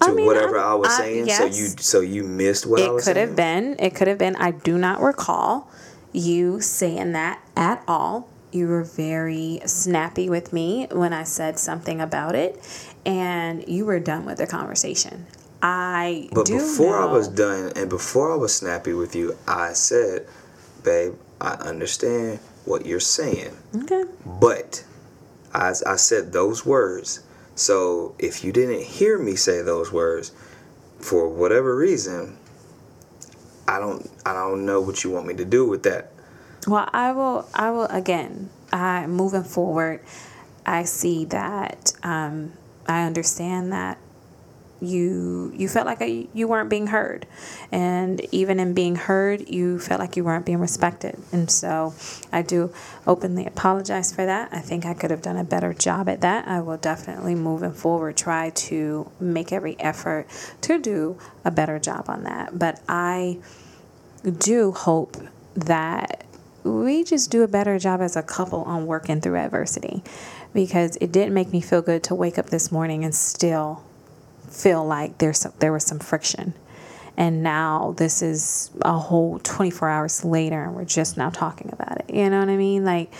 to 0.00 0.10
I 0.10 0.12
mean, 0.12 0.26
whatever 0.26 0.58
I'm- 0.58 0.72
I 0.72 0.74
was 0.74 0.88
I- 0.90 0.98
saying? 0.98 1.28
So 1.30 1.44
you 1.46 1.68
so 1.78 2.00
you 2.00 2.24
missed 2.24 2.66
what 2.66 2.80
I 2.82 2.82
was 2.82 2.82
saying? 2.82 2.90
it 2.90 2.94
was 2.94 3.04
could 3.04 3.16
saying. 3.16 3.28
have 3.28 3.36
been. 3.36 3.76
It 3.78 3.94
could 3.94 4.08
have 4.08 4.18
been. 4.18 4.36
I 4.36 4.50
do 4.50 4.76
not 4.76 5.00
recall 5.00 5.70
you 6.12 6.60
saying 6.60 7.12
that 7.12 7.40
at 7.56 7.82
all. 7.88 8.28
You 8.54 8.68
were 8.68 8.84
very 8.84 9.60
snappy 9.66 10.30
with 10.30 10.52
me 10.52 10.86
when 10.92 11.12
I 11.12 11.24
said 11.24 11.58
something 11.58 12.00
about 12.00 12.36
it, 12.36 12.62
and 13.04 13.66
you 13.66 13.84
were 13.84 13.98
done 13.98 14.24
with 14.24 14.38
the 14.38 14.46
conversation. 14.46 15.26
I 15.60 16.28
But 16.32 16.46
do 16.46 16.58
before 16.58 17.00
I 17.00 17.06
was 17.06 17.26
done 17.26 17.72
and 17.74 17.90
before 17.90 18.32
I 18.32 18.36
was 18.36 18.54
snappy 18.54 18.92
with 18.92 19.16
you, 19.16 19.36
I 19.48 19.72
said, 19.72 20.28
"Babe, 20.84 21.14
I 21.40 21.54
understand 21.54 22.38
what 22.64 22.86
you're 22.86 23.00
saying." 23.00 23.56
okay. 23.74 24.04
But 24.24 24.84
as 25.52 25.82
I 25.82 25.96
said 25.96 26.32
those 26.32 26.64
words, 26.64 27.20
so 27.56 28.14
if 28.20 28.44
you 28.44 28.52
didn't 28.52 28.82
hear 28.82 29.18
me 29.18 29.34
say 29.34 29.62
those 29.62 29.90
words, 29.90 30.30
for 31.00 31.28
whatever 31.28 31.74
reason, 31.74 32.38
I 33.66 33.80
don't 33.80 34.08
I 34.24 34.32
don't 34.32 34.64
know 34.64 34.80
what 34.80 35.02
you 35.02 35.10
want 35.10 35.26
me 35.26 35.34
to 35.34 35.44
do 35.44 35.66
with 35.66 35.82
that. 35.82 36.12
Well, 36.66 36.88
I 36.92 37.12
will. 37.12 37.48
I 37.54 37.70
will 37.70 37.86
again. 37.86 38.50
I 38.72 39.06
moving 39.06 39.44
forward. 39.44 40.00
I 40.64 40.84
see 40.84 41.24
that. 41.26 41.92
Um, 42.02 42.52
I 42.86 43.04
understand 43.04 43.72
that 43.72 43.98
you 44.80 45.52
you 45.54 45.68
felt 45.68 45.86
like 45.86 45.98
I, 46.00 46.26
you 46.32 46.48
weren't 46.48 46.68
being 46.70 46.88
heard, 46.88 47.26
and 47.70 48.20
even 48.32 48.58
in 48.60 48.74
being 48.74 48.96
heard, 48.96 49.48
you 49.48 49.78
felt 49.78 50.00
like 50.00 50.16
you 50.16 50.24
weren't 50.24 50.46
being 50.46 50.58
respected. 50.58 51.18
And 51.32 51.50
so, 51.50 51.94
I 52.32 52.42
do 52.42 52.72
openly 53.06 53.46
apologize 53.46 54.12
for 54.14 54.24
that. 54.26 54.48
I 54.52 54.60
think 54.60 54.84
I 54.86 54.94
could 54.94 55.10
have 55.10 55.22
done 55.22 55.36
a 55.36 55.44
better 55.44 55.72
job 55.74 56.08
at 56.08 56.20
that. 56.22 56.48
I 56.48 56.60
will 56.60 56.76
definitely 56.78 57.34
moving 57.34 57.72
forward 57.72 58.16
try 58.16 58.50
to 58.50 59.10
make 59.20 59.52
every 59.52 59.78
effort 59.80 60.26
to 60.62 60.78
do 60.78 61.18
a 61.44 61.50
better 61.50 61.78
job 61.78 62.06
on 62.08 62.24
that. 62.24 62.58
But 62.58 62.80
I 62.88 63.38
do 64.38 64.72
hope 64.72 65.16
that 65.54 66.23
we 66.64 67.04
just 67.04 67.30
do 67.30 67.42
a 67.42 67.48
better 67.48 67.78
job 67.78 68.00
as 68.00 68.16
a 68.16 68.22
couple 68.22 68.62
on 68.62 68.86
working 68.86 69.20
through 69.20 69.36
adversity 69.36 70.02
because 70.54 70.96
it 70.96 71.12
didn't 71.12 71.34
make 71.34 71.52
me 71.52 71.60
feel 71.60 71.82
good 71.82 72.02
to 72.04 72.14
wake 72.14 72.38
up 72.38 72.46
this 72.46 72.72
morning 72.72 73.04
and 73.04 73.14
still 73.14 73.84
feel 74.48 74.84
like 74.84 75.18
there's 75.18 75.40
some, 75.40 75.52
there 75.58 75.72
was 75.72 75.84
some 75.84 75.98
friction. 75.98 76.54
And 77.16 77.42
now 77.42 77.94
this 77.96 78.22
is 78.22 78.70
a 78.80 78.98
whole 78.98 79.38
24 79.40 79.88
hours 79.88 80.24
later 80.24 80.64
and 80.64 80.74
we're 80.74 80.84
just 80.84 81.16
now 81.16 81.30
talking 81.30 81.70
about 81.72 81.98
it. 81.98 82.14
You 82.14 82.28
know 82.30 82.40
what 82.40 82.48
i 82.48 82.56
mean? 82.56 82.84
Like 82.84 83.12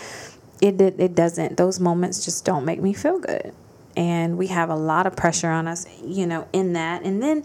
it 0.61 0.81
it 0.81 1.15
doesn't 1.15 1.57
those 1.57 1.79
moments 1.79 2.25
just 2.25 2.45
don't 2.45 2.65
make 2.65 2.81
me 2.81 2.93
feel 2.93 3.19
good. 3.19 3.53
And 3.95 4.37
we 4.37 4.47
have 4.47 4.69
a 4.69 4.75
lot 4.75 5.07
of 5.07 5.15
pressure 5.15 5.49
on 5.49 5.67
us 5.67 5.85
you 6.03 6.25
know 6.25 6.47
in 6.51 6.73
that. 6.73 7.03
And 7.03 7.21
then 7.21 7.43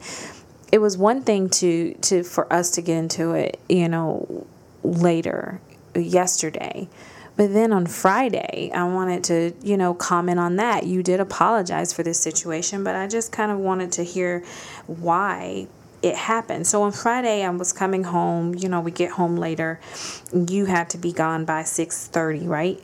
it 0.73 0.79
was 0.79 0.97
one 0.97 1.23
thing 1.23 1.51
to 1.51 1.95
to 1.95 2.25
for 2.25 2.53
us 2.53 2.73
to 2.73 2.83
get 2.83 2.97
into 2.97 3.33
it 3.33 3.61
you 3.69 3.89
know 3.89 4.47
later 4.83 5.61
yesterday 5.95 6.89
but 7.41 7.55
then 7.55 7.73
on 7.73 7.87
Friday, 7.87 8.71
I 8.75 8.85
wanted 8.85 9.25
to, 9.25 9.55
you 9.63 9.79
know, 9.79 9.95
comment 9.95 10.39
on 10.39 10.57
that. 10.57 10.85
You 10.85 11.03
did 11.03 11.21
apologize 11.21 11.91
for 11.91 12.03
this 12.03 12.21
situation, 12.21 12.85
but 12.85 12.95
I 12.95 13.07
just 13.07 13.33
kind 13.33 13.51
of 13.51 13.59
wanted 13.59 13.93
to 13.93 14.05
hear 14.05 14.45
why 14.87 15.69
it 16.03 16.17
happened. 16.17 16.67
So 16.67 16.83
on 16.83 16.93
Friday, 16.93 17.43
I 17.43 17.49
was 17.49 17.73
coming 17.73 18.05
home. 18.05 18.55
You 18.55 18.69
know, 18.69 18.83
we 18.83 18.91
get 18.91 19.13
home 19.13 19.37
later. 19.37 19.81
You 20.35 20.67
had 20.67 20.91
to 20.91 20.99
be 20.99 21.13
gone 21.13 21.47
by 21.47 21.63
six 21.63 22.07
thirty, 22.07 22.47
right? 22.47 22.79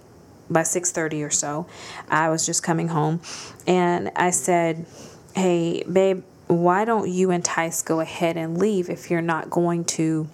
By 0.49 0.63
six 0.63 0.91
thirty 0.91 1.23
or 1.23 1.31
so, 1.31 1.67
I 2.09 2.31
was 2.31 2.47
just 2.47 2.63
coming 2.63 2.89
home, 2.89 3.21
and 3.67 4.11
I 4.17 4.31
said, 4.31 4.87
"Hey, 5.35 5.83
babe, 5.83 6.23
why 6.47 6.87
don't 6.87 7.11
you 7.11 7.31
and 7.31 7.45
Tice 7.45 7.83
go 7.83 8.01
ahead 8.01 8.39
and 8.39 8.57
leave 8.57 8.89
if 8.89 9.11
you're 9.11 9.21
not 9.21 9.51
going 9.51 9.85
to?" 9.85 10.29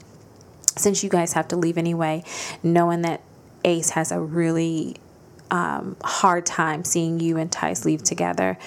Since 0.76 1.02
you 1.04 1.10
guys 1.10 1.32
have 1.34 1.48
to 1.48 1.56
leave 1.56 1.78
anyway, 1.78 2.24
knowing 2.62 3.02
that 3.02 3.20
Ace 3.64 3.90
has 3.90 4.10
a 4.12 4.20
really 4.20 4.96
um, 5.50 5.96
hard 6.02 6.46
time 6.46 6.82
seeing 6.84 7.20
you 7.20 7.36
and 7.36 7.52
Tice 7.52 7.84
leave 7.84 8.02
together. 8.02 8.58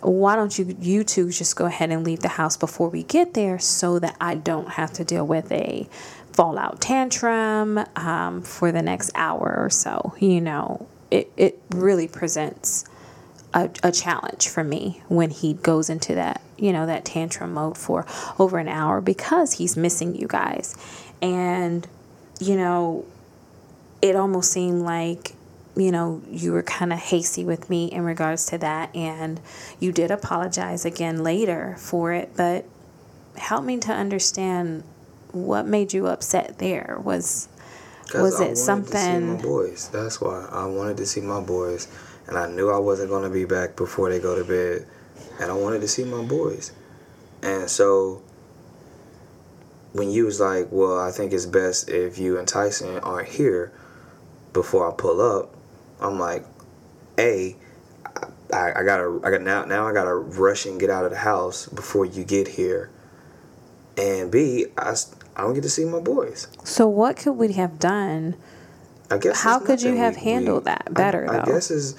Why 0.00 0.36
don't 0.36 0.56
you 0.56 0.76
you 0.80 1.02
two 1.02 1.30
just 1.30 1.56
go 1.56 1.66
ahead 1.66 1.90
and 1.90 2.04
leave 2.04 2.20
the 2.20 2.28
house 2.28 2.56
before 2.56 2.88
we 2.88 3.02
get 3.02 3.34
there 3.34 3.58
so 3.58 3.98
that 3.98 4.16
I 4.20 4.36
don't 4.36 4.70
have 4.70 4.92
to 4.94 5.04
deal 5.04 5.26
with 5.26 5.50
a 5.50 5.88
fallout 6.32 6.80
tantrum 6.80 7.80
um, 7.96 8.42
for 8.42 8.70
the 8.70 8.80
next 8.80 9.10
hour 9.16 9.56
or 9.58 9.70
so. 9.70 10.14
You 10.20 10.40
know, 10.40 10.86
it, 11.10 11.32
it 11.36 11.60
really 11.70 12.06
presents 12.06 12.84
a, 13.52 13.68
a 13.82 13.90
challenge 13.90 14.48
for 14.48 14.62
me 14.62 15.02
when 15.08 15.30
he 15.30 15.54
goes 15.54 15.90
into 15.90 16.14
that, 16.14 16.40
you 16.56 16.72
know, 16.72 16.86
that 16.86 17.04
tantrum 17.04 17.54
mode 17.54 17.76
for 17.76 18.06
over 18.38 18.58
an 18.58 18.68
hour 18.68 19.00
because 19.00 19.54
he's 19.54 19.76
missing 19.76 20.14
you 20.14 20.28
guys. 20.28 20.76
And, 21.20 21.86
you 22.40 22.56
know, 22.56 23.04
it 24.00 24.16
almost 24.16 24.52
seemed 24.52 24.82
like 24.82 25.34
you 25.76 25.92
know, 25.92 26.20
you 26.28 26.50
were 26.52 26.64
kind 26.64 26.92
of 26.92 26.98
hasty 26.98 27.44
with 27.44 27.70
me 27.70 27.86
in 27.86 28.02
regards 28.02 28.46
to 28.46 28.58
that. 28.58 28.94
And 28.96 29.40
you 29.78 29.92
did 29.92 30.10
apologize 30.10 30.84
again 30.84 31.22
later 31.22 31.76
for 31.78 32.12
it. 32.12 32.30
But 32.36 32.64
help 33.36 33.64
me 33.64 33.78
to 33.78 33.92
understand 33.92 34.82
what 35.32 35.66
made 35.66 35.92
you 35.92 36.08
upset 36.08 36.58
there. 36.58 36.98
Was 37.02 37.48
was 38.14 38.40
I 38.40 38.46
it 38.46 38.56
something? 38.56 39.36
my 39.36 39.42
boys. 39.42 39.88
That's 39.88 40.20
why 40.20 40.48
I 40.50 40.66
wanted 40.66 40.96
to 40.98 41.06
see 41.06 41.20
my 41.20 41.40
boys, 41.40 41.88
and 42.26 42.36
I 42.36 42.48
knew 42.48 42.70
I 42.70 42.78
wasn't 42.78 43.10
going 43.10 43.24
to 43.24 43.30
be 43.30 43.44
back 43.44 43.76
before 43.76 44.10
they 44.10 44.18
go 44.18 44.34
to 44.34 44.44
bed, 44.44 44.86
and 45.40 45.50
I 45.50 45.54
wanted 45.54 45.80
to 45.82 45.88
see 45.88 46.04
my 46.04 46.22
boys, 46.22 46.72
and 47.42 47.68
so 47.68 48.22
when 49.98 50.10
you 50.10 50.24
was 50.24 50.40
like, 50.40 50.68
"Well, 50.70 50.98
I 50.98 51.10
think 51.10 51.32
it's 51.32 51.46
best 51.46 51.88
if 51.88 52.18
you 52.18 52.38
and 52.38 52.46
Tyson 52.46 52.98
aren't 53.00 53.28
here 53.28 53.72
before 54.52 54.88
I 54.88 54.94
pull 54.94 55.20
up," 55.20 55.54
I'm 56.00 56.18
like, 56.18 56.44
a, 57.18 57.56
I, 58.52 58.72
I 58.76 58.82
gotta, 58.84 59.20
I 59.24 59.30
got 59.30 59.42
now, 59.42 59.64
now 59.64 59.86
I 59.86 59.92
gotta 59.92 60.14
rush 60.14 60.64
and 60.64 60.78
get 60.78 60.88
out 60.88 61.04
of 61.04 61.10
the 61.10 61.18
house 61.18 61.66
before 61.66 62.04
you 62.06 62.24
get 62.24 62.48
here, 62.48 62.90
and 63.96 64.30
B, 64.30 64.66
I, 64.78 64.94
I 65.36 65.42
don't 65.42 65.54
get 65.54 65.64
to 65.64 65.70
see 65.70 65.84
my 65.84 66.00
boys. 66.00 66.46
So 66.64 66.86
what 66.86 67.16
could 67.16 67.32
we 67.32 67.52
have 67.54 67.78
done? 67.78 68.36
I 69.10 69.18
guess 69.18 69.42
how 69.42 69.58
could 69.58 69.82
you 69.82 69.96
have 69.96 70.16
we, 70.16 70.22
handled 70.22 70.64
we, 70.64 70.70
that 70.70 70.94
better? 70.94 71.30
I, 71.30 71.42
I 71.42 71.44
guess 71.44 71.70
is. 71.70 71.96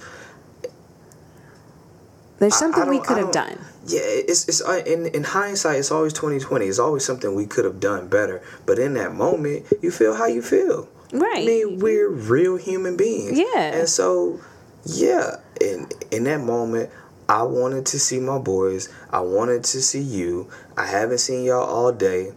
There's 2.37 2.55
something 2.55 2.87
we 2.87 3.01
could 3.01 3.17
have 3.17 3.33
done. 3.33 3.59
Yeah, 3.87 4.01
it's 4.03 4.47
it's 4.47 4.61
uh, 4.61 4.83
in 4.85 5.07
in 5.07 5.23
hindsight, 5.23 5.79
it's 5.79 5.91
always 5.91 6.13
twenty 6.13 6.39
twenty. 6.39 6.65
It's 6.65 6.79
always 6.79 7.05
something 7.05 7.33
we 7.33 7.45
could 7.45 7.65
have 7.65 7.79
done 7.79 8.07
better. 8.07 8.41
But 8.65 8.77
in 8.77 8.93
that 8.95 9.13
moment, 9.13 9.65
you 9.81 9.91
feel 9.91 10.15
how 10.15 10.25
you 10.25 10.41
feel. 10.41 10.87
Right. 11.11 11.43
I 11.43 11.45
mean, 11.45 11.79
we're 11.79 12.09
real 12.09 12.57
human 12.57 12.97
beings. 12.97 13.39
Yeah. 13.39 13.79
And 13.79 13.89
so, 13.89 14.41
yeah, 14.85 15.37
in 15.61 15.87
in 16.11 16.25
that 16.25 16.41
moment, 16.41 16.89
I 17.29 17.43
wanted 17.43 17.85
to 17.87 17.99
see 17.99 18.19
my 18.19 18.37
boys. 18.37 18.89
I 19.11 19.21
wanted 19.21 19.63
to 19.63 19.81
see 19.81 20.01
you. 20.01 20.49
I 20.77 20.85
haven't 20.85 21.19
seen 21.19 21.45
y'all 21.45 21.63
all 21.63 21.91
day, 21.91 22.33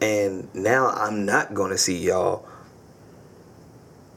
and 0.00 0.54
now 0.54 0.88
I'm 0.90 1.24
not 1.24 1.54
gonna 1.54 1.78
see 1.78 1.98
y'all 1.98 2.46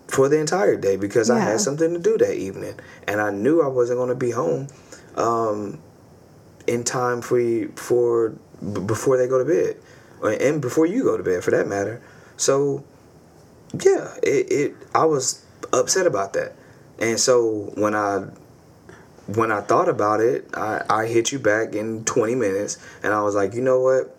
for 0.07 0.29
the 0.29 0.39
entire 0.39 0.75
day 0.75 0.95
because 0.95 1.29
yeah. 1.29 1.35
I 1.35 1.39
had 1.39 1.59
something 1.59 1.93
to 1.93 1.99
do 1.99 2.17
that 2.17 2.35
evening, 2.35 2.75
and 3.07 3.21
I 3.21 3.31
knew 3.31 3.61
I 3.61 3.67
wasn't 3.67 3.99
gonna 3.99 4.15
be 4.15 4.31
home 4.31 4.67
um, 5.15 5.79
in 6.67 6.83
time 6.83 7.21
for 7.21 7.67
for 7.75 8.29
before 8.85 9.17
they 9.17 9.27
go 9.27 9.43
to 9.43 9.45
bed, 9.45 9.77
and 10.41 10.61
before 10.61 10.85
you 10.85 11.03
go 11.03 11.17
to 11.17 11.23
bed, 11.23 11.43
for 11.43 11.51
that 11.51 11.67
matter. 11.67 12.01
So 12.37 12.83
yeah, 13.83 14.13
it, 14.23 14.51
it 14.51 14.75
I 14.93 15.05
was 15.05 15.43
upset 15.73 16.07
about 16.07 16.33
that. 16.33 16.53
And 16.99 17.19
so 17.19 17.71
when 17.75 17.95
I 17.95 18.27
when 19.27 19.51
I 19.51 19.61
thought 19.61 19.89
about 19.89 20.21
it, 20.21 20.47
I, 20.53 20.83
I 20.89 21.05
hit 21.05 21.31
you 21.31 21.39
back 21.39 21.75
in 21.75 22.05
20 22.05 22.35
minutes 22.35 22.77
and 23.03 23.13
I 23.13 23.21
was 23.21 23.35
like, 23.35 23.53
you 23.53 23.61
know 23.61 23.81
what? 23.81 24.15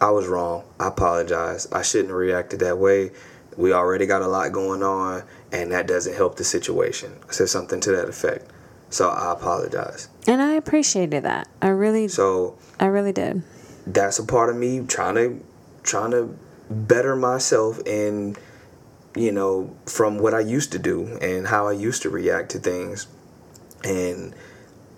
I 0.00 0.10
was 0.10 0.26
wrong. 0.26 0.64
I 0.78 0.88
apologize. 0.88 1.70
I 1.72 1.82
shouldn't 1.82 2.10
have 2.10 2.16
reacted 2.16 2.60
that 2.60 2.78
way. 2.78 3.10
We 3.56 3.72
already 3.72 4.06
got 4.06 4.22
a 4.22 4.28
lot 4.28 4.52
going 4.52 4.82
on 4.82 5.24
and 5.52 5.72
that 5.72 5.86
doesn't 5.86 6.14
help 6.14 6.36
the 6.36 6.44
situation. 6.44 7.12
I 7.28 7.32
said 7.32 7.48
something 7.48 7.80
to 7.80 7.92
that 7.92 8.08
effect. 8.08 8.50
So 8.94 9.08
I 9.08 9.32
apologize. 9.32 10.06
And 10.28 10.40
I 10.40 10.52
appreciated 10.52 11.24
that. 11.24 11.48
I 11.60 11.66
really 11.66 12.06
So 12.06 12.56
I 12.78 12.86
really 12.86 13.10
did. 13.10 13.42
That's 13.84 14.20
a 14.20 14.24
part 14.24 14.50
of 14.50 14.56
me 14.56 14.84
trying 14.86 15.16
to 15.16 15.44
trying 15.82 16.12
to 16.12 16.38
better 16.70 17.16
myself 17.16 17.84
and 17.86 18.38
you 19.16 19.32
know, 19.32 19.74
from 19.86 20.18
what 20.18 20.32
I 20.32 20.38
used 20.38 20.70
to 20.72 20.78
do 20.78 21.18
and 21.20 21.48
how 21.48 21.66
I 21.66 21.72
used 21.72 22.02
to 22.02 22.10
react 22.10 22.52
to 22.52 22.60
things, 22.60 23.08
and 23.82 24.32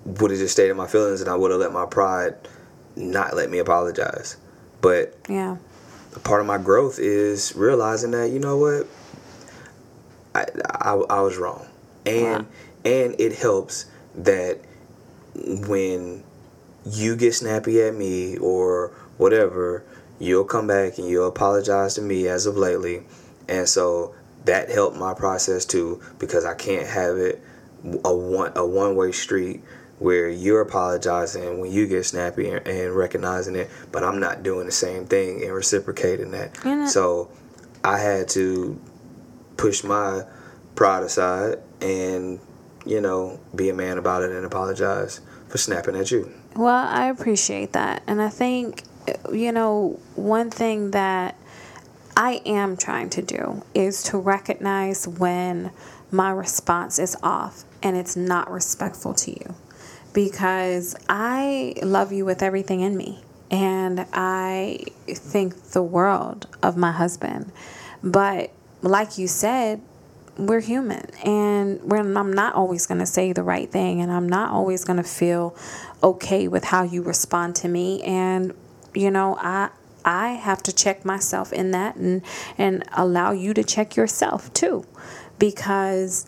would 0.04 0.30
have 0.30 0.40
just 0.40 0.52
stayed 0.52 0.68
in 0.68 0.76
my 0.76 0.86
feelings, 0.86 1.22
and 1.22 1.30
I 1.30 1.34
would 1.34 1.50
have 1.50 1.60
let 1.60 1.72
my 1.72 1.86
pride 1.86 2.34
not 2.96 3.34
let 3.34 3.48
me 3.48 3.58
apologize. 3.60 4.36
But 4.82 5.16
yeah, 5.26 5.56
part 6.22 6.42
of 6.42 6.46
my 6.46 6.58
growth 6.58 6.98
is 6.98 7.56
realizing 7.56 8.10
that 8.10 8.28
you 8.30 8.40
know 8.40 8.58
what, 8.58 8.86
I 10.34 10.44
I, 10.70 10.92
I 10.92 11.20
was 11.22 11.38
wrong, 11.38 11.66
and 12.04 12.44
wow. 12.44 12.46
And 12.86 13.14
it 13.18 13.36
helps 13.36 13.86
that 14.14 14.60
when 15.66 16.22
you 16.86 17.16
get 17.16 17.34
snappy 17.34 17.82
at 17.82 17.94
me 17.94 18.38
or 18.38 18.92
whatever, 19.18 19.84
you'll 20.18 20.44
come 20.44 20.66
back 20.66 20.96
and 20.98 21.08
you'll 21.08 21.28
apologize 21.28 21.94
to 21.94 22.00
me 22.00 22.28
as 22.28 22.46
of 22.46 22.56
lately 22.56 23.02
and 23.48 23.68
so 23.68 24.14
that 24.44 24.70
helped 24.70 24.96
my 24.96 25.12
process 25.12 25.64
too 25.64 26.00
because 26.18 26.44
I 26.44 26.54
can't 26.54 26.86
have 26.86 27.16
it 27.16 27.42
a 28.04 28.14
one 28.14 28.52
a 28.56 28.66
one 28.66 28.96
way 28.96 29.12
street 29.12 29.62
where 29.98 30.28
you're 30.28 30.60
apologizing 30.60 31.60
when 31.60 31.72
you 31.72 31.86
get 31.86 32.04
snappy 32.04 32.50
and, 32.50 32.66
and, 32.68 32.94
recognizing 32.94 33.56
it, 33.56 33.70
but 33.92 34.04
I'm 34.04 34.20
not 34.20 34.42
doing 34.42 34.66
the 34.66 34.72
same 34.72 35.06
thing 35.06 35.42
and 35.42 35.54
reciprocating 35.54 36.32
that. 36.32 36.54
so 36.88 37.30
I 37.82 37.98
had 37.98 38.28
to 38.30 38.78
push 39.56 39.82
my 39.82 40.24
pride 40.74 41.02
aside 41.02 41.60
and 41.80 42.38
you 42.86 43.00
know 43.00 43.40
be 43.54 43.68
a 43.68 43.74
man 43.74 43.98
about 43.98 44.22
it 44.22 44.30
and 44.30 44.44
apologize 44.44 45.20
for 45.48 45.58
snapping 45.58 45.96
at 45.96 46.10
you. 46.10 46.32
Well, 46.54 46.86
I 46.88 47.08
appreciate 47.08 47.72
that, 47.72 48.02
and 48.06 48.22
I 48.22 48.28
think 48.28 48.82
you 49.32 49.52
know 49.52 49.98
one 50.14 50.50
thing 50.50 50.92
that 50.92 51.36
I 52.16 52.40
am 52.46 52.76
trying 52.76 53.10
to 53.10 53.22
do 53.22 53.62
is 53.74 54.02
to 54.04 54.18
recognize 54.18 55.06
when 55.06 55.70
my 56.10 56.30
response 56.30 56.98
is 56.98 57.16
off 57.22 57.64
and 57.82 57.96
it's 57.96 58.16
not 58.16 58.50
respectful 58.50 59.12
to 59.14 59.30
you. 59.30 59.54
Because 60.14 60.96
I 61.10 61.74
love 61.82 62.12
you 62.12 62.24
with 62.24 62.42
everything 62.42 62.80
in 62.80 62.96
me 62.96 63.22
and 63.50 64.06
I 64.14 64.84
think 65.06 65.72
the 65.72 65.82
world 65.82 66.46
of 66.62 66.78
my 66.78 66.90
husband. 66.90 67.52
But 68.02 68.50
like 68.80 69.18
you 69.18 69.28
said, 69.28 69.82
we're 70.38 70.60
human. 70.60 71.08
And 71.24 71.82
we're, 71.82 71.98
I'm 71.98 72.32
not 72.32 72.54
always 72.54 72.86
going 72.86 73.00
to 73.00 73.06
say 73.06 73.32
the 73.32 73.42
right 73.42 73.70
thing 73.70 74.00
and 74.00 74.12
I'm 74.12 74.28
not 74.28 74.50
always 74.50 74.84
going 74.84 74.98
to 74.98 75.02
feel 75.02 75.56
okay 76.02 76.48
with 76.48 76.64
how 76.64 76.82
you 76.82 77.02
respond 77.02 77.56
to 77.56 77.68
me. 77.68 78.02
And, 78.02 78.54
you 78.94 79.10
know, 79.10 79.36
I, 79.40 79.70
I 80.04 80.30
have 80.30 80.62
to 80.64 80.72
check 80.72 81.04
myself 81.04 81.52
in 81.52 81.72
that 81.72 81.96
and 81.96 82.22
and 82.56 82.84
allow 82.92 83.32
you 83.32 83.52
to 83.54 83.64
check 83.64 83.96
yourself 83.96 84.52
too. 84.52 84.86
Because 85.38 86.26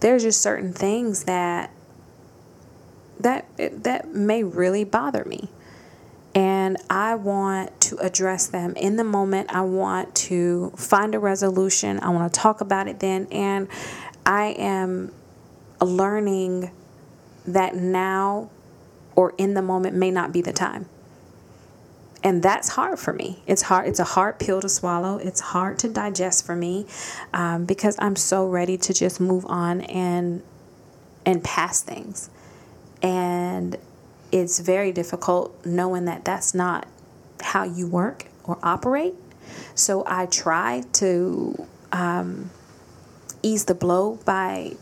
there's 0.00 0.24
just 0.24 0.40
certain 0.40 0.72
things 0.72 1.24
that 1.24 1.70
that 3.20 3.46
that 3.56 4.12
may 4.12 4.42
really 4.42 4.82
bother 4.82 5.24
me 5.24 5.50
and 6.34 6.76
I 6.88 7.14
want 7.16 7.80
to 7.82 7.96
address 7.98 8.46
them 8.46 8.74
in 8.76 8.96
the 8.96 9.04
moment. 9.04 9.52
I 9.52 9.62
want 9.62 10.14
to 10.16 10.72
find 10.76 11.14
a 11.14 11.18
resolution. 11.18 11.98
I 12.00 12.10
want 12.10 12.32
to 12.32 12.40
talk 12.40 12.60
about 12.60 12.88
it 12.88 13.00
then. 13.00 13.26
And 13.30 13.68
I 14.24 14.54
am 14.58 15.12
learning 15.80 16.70
that 17.46 17.74
now 17.74 18.50
or 19.16 19.34
in 19.38 19.54
the 19.54 19.62
moment 19.62 19.96
may 19.96 20.10
not 20.10 20.32
be 20.32 20.40
the 20.40 20.52
time 20.52 20.86
and 22.22 22.42
that's 22.42 22.68
hard 22.68 22.98
for 22.98 23.12
me. 23.12 23.42
It's 23.46 23.62
hard. 23.62 23.88
It's 23.88 23.98
a 23.98 24.04
hard 24.04 24.38
pill 24.38 24.60
to 24.60 24.68
swallow. 24.68 25.16
It's 25.18 25.40
hard 25.40 25.78
to 25.80 25.88
digest 25.88 26.44
for 26.44 26.54
me 26.54 26.86
um, 27.32 27.64
because 27.64 27.96
I'm 27.98 28.16
so 28.16 28.46
ready 28.46 28.76
to 28.78 28.92
just 28.92 29.20
move 29.20 29.46
on 29.46 29.80
and 29.82 30.42
and 31.26 31.44
pass 31.44 31.82
things, 31.82 32.30
and 33.02 33.76
it's 34.32 34.58
very 34.60 34.92
difficult 34.92 35.64
knowing 35.64 36.04
that 36.04 36.24
that's 36.24 36.54
not 36.54 36.86
how 37.40 37.64
you 37.64 37.86
work 37.86 38.26
or 38.44 38.58
operate. 38.62 39.14
So 39.74 40.04
I 40.06 40.26
try 40.26 40.82
to 40.94 41.66
um, 41.92 42.50
ease 43.42 43.64
the 43.64 43.74
blow 43.74 44.18
by 44.24 44.72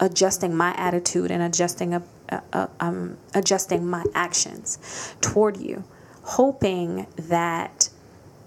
adjusting 0.00 0.54
my 0.54 0.74
attitude 0.76 1.30
and 1.30 1.42
adjusting 1.42 1.94
a, 1.94 2.02
a, 2.28 2.42
a 2.52 2.70
um, 2.80 3.18
adjusting 3.34 3.84
my 3.86 4.04
actions 4.14 4.78
toward 5.20 5.56
you 5.56 5.84
hoping 6.28 7.06
that 7.16 7.88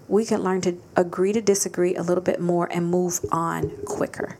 we 0.06 0.24
can 0.24 0.40
learn 0.40 0.60
to 0.60 0.78
agree 0.94 1.32
to 1.32 1.40
disagree 1.40 1.96
a 1.96 2.02
little 2.02 2.22
bit 2.22 2.40
more 2.40 2.68
and 2.70 2.86
move 2.86 3.18
on 3.32 3.70
quicker. 3.84 4.38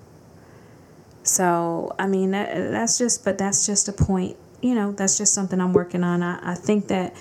So, 1.24 1.92
I 1.98 2.06
mean, 2.06 2.30
that, 2.30 2.54
that's 2.70 2.98
just, 2.98 3.24
but 3.24 3.38
that's 3.38 3.66
just 3.66 3.88
a 3.88 3.92
point, 3.92 4.36
you 4.62 4.74
know, 4.74 4.92
that's 4.92 5.18
just 5.18 5.34
something 5.34 5.60
I'm 5.60 5.72
working 5.72 6.04
on. 6.04 6.22
I, 6.22 6.52
I 6.52 6.54
think 6.54 6.88
that, 6.88 7.14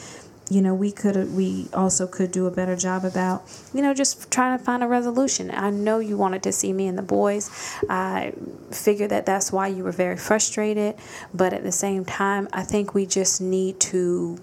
you 0.50 0.62
know, 0.62 0.76
we 0.76 0.92
could, 0.92 1.34
we 1.34 1.68
also 1.74 2.06
could 2.08 2.32
do 2.32 2.46
a 2.46 2.52
better 2.52 2.76
job 2.76 3.04
about, 3.04 3.44
you 3.74 3.82
know, 3.82 3.94
just 3.94 4.30
trying 4.30 4.58
to 4.58 4.64
find 4.64 4.84
a 4.84 4.88
resolution. 4.88 5.50
I 5.50 5.70
know 5.72 6.00
you 6.00 6.18
wanted 6.18 6.44
to 6.44 6.52
see 6.52 6.72
me 6.72 6.88
and 6.88 6.98
the 6.98 7.04
boys. 7.04 7.50
I 7.90 8.34
figure 8.70 9.08
that 9.08 9.26
that's 9.26 9.52
why 9.52 9.68
you 9.68 9.84
were 9.84 9.92
very 9.92 10.18
frustrated. 10.18 10.96
But 11.34 11.54
at 11.54 11.64
the 11.64 11.72
same 11.72 12.06
time, 12.06 12.48
I 12.54 12.64
think 12.64 12.94
we 12.94 13.06
just 13.06 13.42
need 13.42 13.80
to 13.82 14.40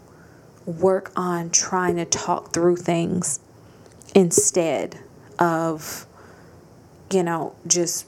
work 0.67 1.13
on 1.15 1.51
trying 1.51 1.97
to 1.97 2.05
talk 2.05 2.53
through 2.53 2.77
things 2.77 3.41
instead 4.15 4.99
of, 5.39 6.07
you 7.11 7.23
know, 7.23 7.55
just 7.67 8.07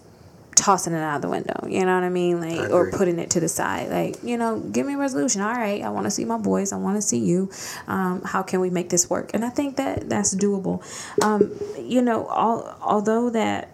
tossing 0.61 0.93
it 0.93 0.99
out 0.99 1.17
of 1.17 1.23
the 1.23 1.29
window. 1.29 1.67
You 1.67 1.87
know 1.87 1.95
what 1.95 2.05
I 2.05 2.11
mean? 2.11 2.39
Like, 2.39 2.71
or 2.71 2.91
putting 2.91 3.19
it 3.19 3.31
to 3.31 3.41
the 3.41 3.49
side. 3.49 3.89
Like, 3.89 4.23
you 4.23 4.37
know, 4.37 4.61
give 4.61 4.87
me 4.87 4.93
a 4.93 4.99
resolution. 4.99 5.41
All 5.41 5.55
right, 5.55 5.83
I 5.83 5.89
want 5.89 6.05
to 6.05 6.11
see 6.11 6.27
my 6.27 6.37
boys. 6.37 6.73
I 6.73 6.77
want 6.77 6.97
to 6.97 7.03
see 7.03 7.19
you. 7.19 7.51
Um, 7.89 8.21
how 8.23 8.43
can 8.43 8.61
we 8.61 8.69
make 8.69 8.91
this 8.91 9.09
work? 9.09 9.31
And 9.33 9.43
I 9.43 9.49
think 9.49 9.77
that 9.77 10.11
that's 10.11 10.35
doable. 10.35 10.85
Um, 11.25 11.51
you 11.79 12.03
know, 12.03 12.27
all, 12.27 12.77
although 12.83 13.31
that, 13.31 13.71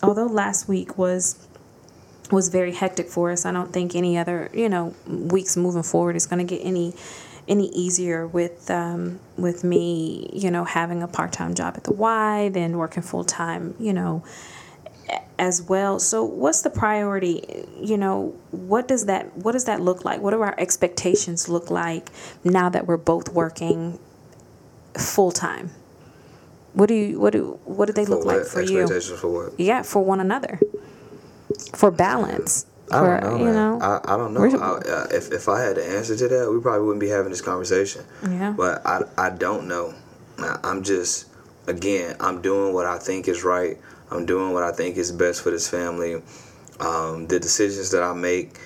although 0.00 0.26
last 0.26 0.68
week 0.68 0.96
was 0.96 1.44
was 2.30 2.48
very 2.48 2.72
hectic 2.72 3.08
for 3.08 3.32
us. 3.32 3.44
I 3.44 3.52
don't 3.52 3.72
think 3.72 3.96
any 3.96 4.16
other, 4.18 4.50
you 4.52 4.68
know, 4.68 4.94
weeks 5.06 5.56
moving 5.56 5.82
forward 5.82 6.14
is 6.14 6.26
going 6.26 6.46
to 6.46 6.56
get 6.56 6.64
any 6.64 6.94
any 7.48 7.68
easier 7.70 8.26
with 8.26 8.70
um, 8.70 9.18
with 9.36 9.64
me, 9.64 10.30
you 10.32 10.50
know, 10.50 10.64
having 10.64 11.02
a 11.02 11.08
part 11.08 11.32
time 11.32 11.54
job 11.54 11.74
at 11.76 11.84
the 11.84 11.92
Y, 11.94 12.50
then 12.50 12.76
working 12.76 13.02
full 13.02 13.24
time, 13.24 13.74
you 13.80 13.92
know, 13.92 14.22
as 15.38 15.62
well. 15.62 15.98
So, 15.98 16.24
what's 16.24 16.62
the 16.62 16.70
priority? 16.70 17.66
You 17.80 17.96
know, 17.96 18.34
what 18.50 18.88
does 18.88 19.06
that 19.06 19.36
what 19.36 19.52
does 19.52 19.64
that 19.66 19.80
look 19.80 20.04
like? 20.04 20.20
What 20.20 20.32
do 20.32 20.40
our 20.40 20.54
expectations 20.58 21.48
look 21.48 21.70
like 21.70 22.10
now 22.44 22.68
that 22.68 22.86
we're 22.86 22.96
both 22.96 23.30
working 23.30 23.98
full 24.96 25.32
time? 25.32 25.70
What 26.74 26.86
do 26.86 26.94
you 26.94 27.20
what 27.20 27.32
do 27.32 27.58
what 27.64 27.86
do 27.86 27.92
they 27.92 28.04
For 28.04 28.10
look 28.16 28.24
like 28.24 28.44
for 28.44 28.62
you? 28.62 28.82
Expectations 28.82 29.20
for 29.20 29.28
what? 29.28 29.60
Yeah, 29.60 29.82
for 29.82 30.04
one 30.04 30.20
another, 30.20 30.60
for 31.74 31.90
balance. 31.90 32.66
I 32.90 33.00
for, 33.00 33.20
don't 33.20 33.22
know, 33.22 33.46
you 33.46 33.52
know, 33.52 33.78
I, 33.82 34.14
I 34.14 34.16
don't 34.16 34.32
know. 34.32 34.44
I, 34.44 34.78
uh, 34.78 35.06
if, 35.10 35.30
if 35.30 35.46
I 35.46 35.60
had 35.60 35.76
the 35.76 35.84
answer 35.84 36.16
to 36.16 36.26
that, 36.28 36.50
we 36.50 36.58
probably 36.58 36.86
wouldn't 36.86 37.00
be 37.00 37.08
having 37.08 37.28
this 37.30 37.42
conversation. 37.42 38.02
Yeah. 38.22 38.54
But 38.56 38.80
I, 38.86 39.02
I 39.18 39.28
don't 39.28 39.68
know. 39.68 39.94
I'm 40.38 40.82
just, 40.82 41.26
again, 41.66 42.16
I'm 42.18 42.40
doing 42.40 42.72
what 42.72 42.86
I 42.86 42.98
think 42.98 43.28
is 43.28 43.44
right. 43.44 43.76
I'm 44.10 44.26
doing 44.26 44.52
what 44.52 44.62
I 44.62 44.72
think 44.72 44.96
is 44.96 45.12
best 45.12 45.42
for 45.42 45.50
this 45.50 45.68
family. 45.68 46.22
Um, 46.80 47.26
the 47.26 47.40
decisions 47.40 47.90
that 47.90 48.02
I 48.02 48.12
make 48.14 48.58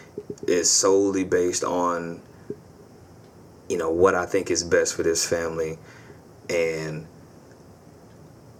is 0.46 0.70
solely 0.70 1.24
based 1.24 1.64
on, 1.64 2.20
you 3.68 3.76
know, 3.76 3.90
what 3.90 4.14
I 4.14 4.26
think 4.26 4.50
is 4.50 4.62
best 4.62 4.94
for 4.94 5.02
this 5.02 5.26
family. 5.26 5.78
And 6.50 7.06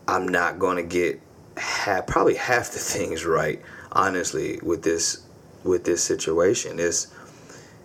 I'm 0.09 0.27
not 0.27 0.59
to 0.59 0.83
get 0.83 1.21
half, 1.57 2.07
probably 2.07 2.35
half 2.35 2.73
the 2.73 2.79
things 2.79 3.25
right, 3.25 3.61
honestly, 3.93 4.59
with 4.63 4.83
this 4.83 5.23
with 5.65 5.85
this 5.85 6.03
situation. 6.03 6.81
It's 6.81 7.13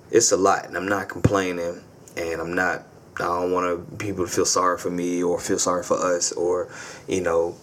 it's 0.10 0.32
a 0.32 0.38
lot, 0.38 0.66
and 0.66 0.78
I'm 0.78 0.88
not 0.88 1.10
complaining, 1.10 1.82
and 2.16 2.42
I'm 2.42 2.54
not. 2.54 2.84
I 3.20 3.24
don't 3.24 3.52
want 3.52 3.98
people 3.98 4.26
to 4.26 4.32
feel 4.32 4.46
sorry 4.46 4.78
for 4.78 4.92
me 4.92 5.24
or 5.24 5.40
feel 5.40 5.58
sorry 5.58 5.84
for 5.84 5.98
us 5.98 6.32
or, 6.34 6.70
you 7.08 7.20
know, 7.20 7.58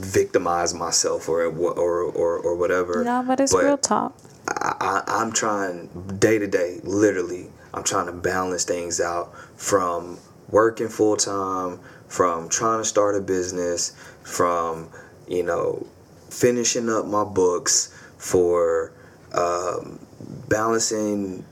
victimize 0.00 0.74
myself 0.74 1.28
or 1.28 1.44
or 1.44 2.02
or, 2.02 2.38
or 2.38 2.56
whatever. 2.56 3.04
no, 3.04 3.22
but 3.26 3.40
it's 3.40 3.54
real 3.54 3.78
talk. 3.78 4.14
I, 4.48 4.74
I, 4.80 5.20
I'm 5.20 5.32
trying 5.32 5.88
day 6.18 6.38
to 6.38 6.46
day, 6.46 6.80
literally, 6.82 7.50
I'm 7.74 7.84
trying 7.84 8.06
to 8.06 8.12
balance 8.12 8.64
things 8.64 9.00
out 9.00 9.34
from 9.56 10.18
working 10.48 10.88
full 10.88 11.16
time, 11.16 11.80
from 12.08 12.48
trying 12.48 12.80
to 12.80 12.84
start 12.84 13.14
a 13.16 13.20
business, 13.20 13.94
from, 14.22 14.88
you 15.26 15.42
know, 15.42 15.86
finishing 16.30 16.88
up 16.88 17.06
my 17.06 17.24
books, 17.24 17.94
for 18.16 18.92
um, 19.32 19.98
balancing, 20.48 21.44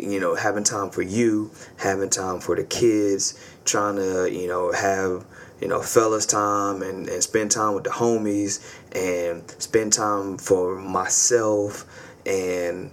you 0.00 0.20
know, 0.20 0.34
having 0.34 0.64
time 0.64 0.90
for 0.90 1.02
you, 1.02 1.50
having 1.76 2.08
time 2.10 2.40
for 2.40 2.56
the 2.56 2.64
kids, 2.64 3.38
trying 3.64 3.96
to, 3.96 4.30
you 4.32 4.46
know, 4.46 4.72
have 4.72 5.24
you 5.62 5.68
know, 5.68 5.80
fellas 5.80 6.26
time 6.26 6.82
and, 6.82 7.08
and 7.08 7.22
spend 7.22 7.52
time 7.52 7.74
with 7.74 7.84
the 7.84 7.90
homies 7.90 8.58
and 8.90 9.48
spend 9.62 9.92
time 9.92 10.36
for 10.36 10.74
myself 10.74 11.84
and, 12.26 12.90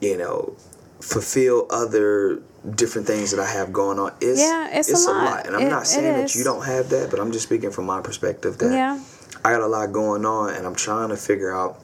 you 0.00 0.18
know, 0.18 0.56
fulfill 1.00 1.68
other 1.70 2.42
different 2.74 3.06
things 3.06 3.30
that 3.30 3.38
I 3.38 3.46
have 3.46 3.72
going 3.72 4.00
on. 4.00 4.12
It's, 4.20 4.40
Yeah, 4.40 4.68
it's 4.72 4.92
a 4.92 4.96
lot. 5.08 5.46
And 5.46 5.54
I'm 5.54 5.62
It- 5.62 5.70
not 5.70 5.86
saying 5.86 6.16
that 6.16 6.34
you 6.34 6.42
don't 6.42 6.64
have 6.64 6.88
that, 6.90 7.08
but 7.08 7.20
I'm 7.20 7.30
just 7.30 7.44
speaking 7.46 7.70
from 7.70 7.86
my 7.86 8.00
perspective 8.00 8.58
that 8.58 8.72
Yeah. 8.72 8.98
I 9.44 9.52
got 9.52 9.60
a 9.62 9.68
lot 9.68 9.92
going 9.92 10.26
on 10.26 10.50
and 10.54 10.66
I'm 10.66 10.74
trying 10.74 11.10
to 11.10 11.16
figure 11.16 11.54
out 11.54 11.78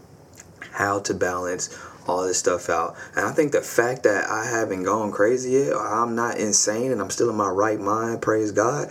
how 0.72 0.98
to 0.98 1.14
balance 1.14 1.70
all 2.08 2.24
this 2.26 2.38
stuff 2.38 2.68
out. 2.68 2.96
And 3.14 3.24
I 3.24 3.30
think 3.30 3.52
the 3.52 3.60
fact 3.60 4.02
that 4.02 4.28
I 4.28 4.46
haven't 4.46 4.82
gone 4.82 5.12
crazy 5.12 5.50
yet, 5.50 5.74
or 5.74 5.86
I'm 5.86 6.16
not 6.16 6.38
insane 6.38 6.90
and 6.90 7.00
I'm 7.00 7.10
still 7.10 7.30
in 7.30 7.36
my 7.36 7.50
right 7.50 7.78
mind, 7.80 8.20
praise 8.22 8.50
God, 8.50 8.90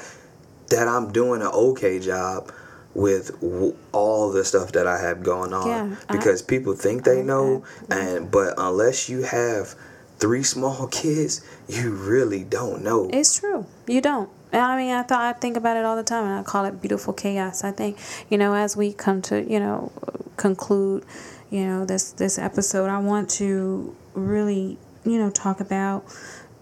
that 0.69 0.87
I'm 0.87 1.11
doing 1.11 1.41
an 1.41 1.47
okay 1.47 1.99
job 1.99 2.51
with 2.93 3.39
w- 3.41 3.75
all 3.91 4.31
the 4.31 4.43
stuff 4.43 4.71
that 4.73 4.87
I 4.87 4.99
have 4.99 5.21
going 5.23 5.53
on. 5.53 5.67
Yeah, 5.67 5.95
I- 6.09 6.13
because 6.17 6.41
people 6.41 6.73
think 6.73 7.03
they 7.03 7.19
I 7.19 7.23
know, 7.23 7.63
and 7.89 8.29
but 8.31 8.53
unless 8.57 9.07
you 9.09 9.21
have 9.23 9.75
three 10.19 10.43
small 10.43 10.87
kids, 10.91 11.41
you 11.67 11.91
really 11.91 12.43
don't 12.43 12.83
know. 12.83 13.09
It's 13.13 13.39
true. 13.39 13.65
You 13.87 14.01
don't. 14.01 14.29
I 14.53 14.77
mean, 14.77 14.93
I 14.93 15.03
thought 15.03 15.21
I 15.21 15.33
think 15.33 15.57
about 15.57 15.75
it 15.77 15.83
all 15.85 15.95
the 15.97 16.03
time, 16.03 16.23
and 16.23 16.39
I 16.39 16.43
call 16.43 16.65
it 16.65 16.81
beautiful 16.81 17.13
chaos. 17.13 17.63
I 17.63 17.71
think 17.71 17.97
you 18.29 18.37
know, 18.37 18.53
as 18.53 18.75
we 18.77 18.93
come 18.93 19.21
to 19.23 19.43
you 19.43 19.59
know 19.59 19.91
conclude, 20.37 21.03
you 21.49 21.65
know 21.65 21.85
this 21.85 22.11
this 22.13 22.39
episode, 22.39 22.89
I 22.89 22.97
want 22.99 23.29
to 23.31 23.95
really 24.13 24.77
you 25.05 25.19
know 25.19 25.29
talk 25.29 25.59
about 25.59 26.05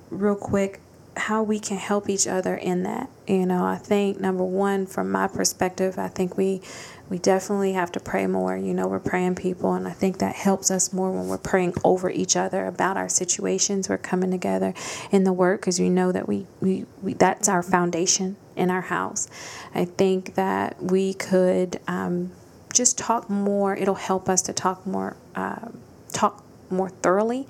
real 0.10 0.36
quick 0.36 0.82
how 1.18 1.44
we 1.44 1.60
can 1.60 1.78
help 1.78 2.10
each 2.10 2.28
other 2.28 2.56
in 2.56 2.84
that. 2.84 3.10
You 3.28 3.46
know, 3.46 3.66
I 3.66 3.78
think 3.78 4.20
number 4.20 4.44
one, 4.44 4.86
from 4.86 5.12
my 5.12 5.28
perspective, 5.28 5.98
I 5.98 6.08
think 6.08 6.38
we 6.38 6.62
we 7.08 7.20
definitely 7.20 7.74
have 7.74 7.92
to 7.92 8.00
pray 8.00 8.26
more. 8.26 8.58
You 8.58 8.74
know, 8.74 8.88
we're 8.88 9.00
praying 9.00 9.36
people, 9.36 9.74
and 9.74 9.88
I 9.88 9.92
think 9.92 10.18
that 10.20 10.36
helps 10.36 10.72
us 10.72 10.92
more 10.92 11.12
when 11.12 11.28
we're 11.28 11.38
praying 11.38 11.76
over 11.84 12.10
each 12.10 12.36
other 12.36 12.66
about 12.66 12.98
our 12.98 13.10
situations. 13.10 13.88
We're 13.90 14.00
coming 14.00 14.32
together 14.32 14.74
in 15.12 15.24
the 15.24 15.34
work 15.34 15.62
because 15.62 15.80
we 15.80 15.90
know 15.90 16.12
that 16.12 16.28
we, 16.28 16.48
we, 16.62 16.86
we 17.04 17.14
that's 17.14 17.48
our 17.48 17.62
foundation 17.62 18.38
in 18.56 18.72
our 18.72 18.82
house. 18.82 19.28
I 19.74 19.86
think 19.86 20.36
that 20.36 20.82
we 20.82 21.14
could 21.14 21.80
um, 21.88 22.32
just 22.74 22.98
talk 22.98 23.30
more. 23.30 23.76
It'll 23.76 23.96
help 23.96 24.28
us 24.28 24.42
to 24.44 24.54
talk 24.54 24.86
more, 24.88 25.16
uh, 25.36 25.70
talk 26.12 26.44
more 26.72 26.90
thoroughly 26.90 27.48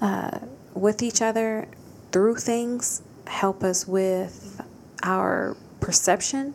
uh, 0.00 0.40
with 0.74 1.02
each 1.02 1.22
other 1.22 1.68
through 2.12 2.36
things. 2.36 3.02
Help 3.26 3.62
us 3.62 3.86
with 3.86 4.60
our 5.02 5.56
perception. 5.80 6.54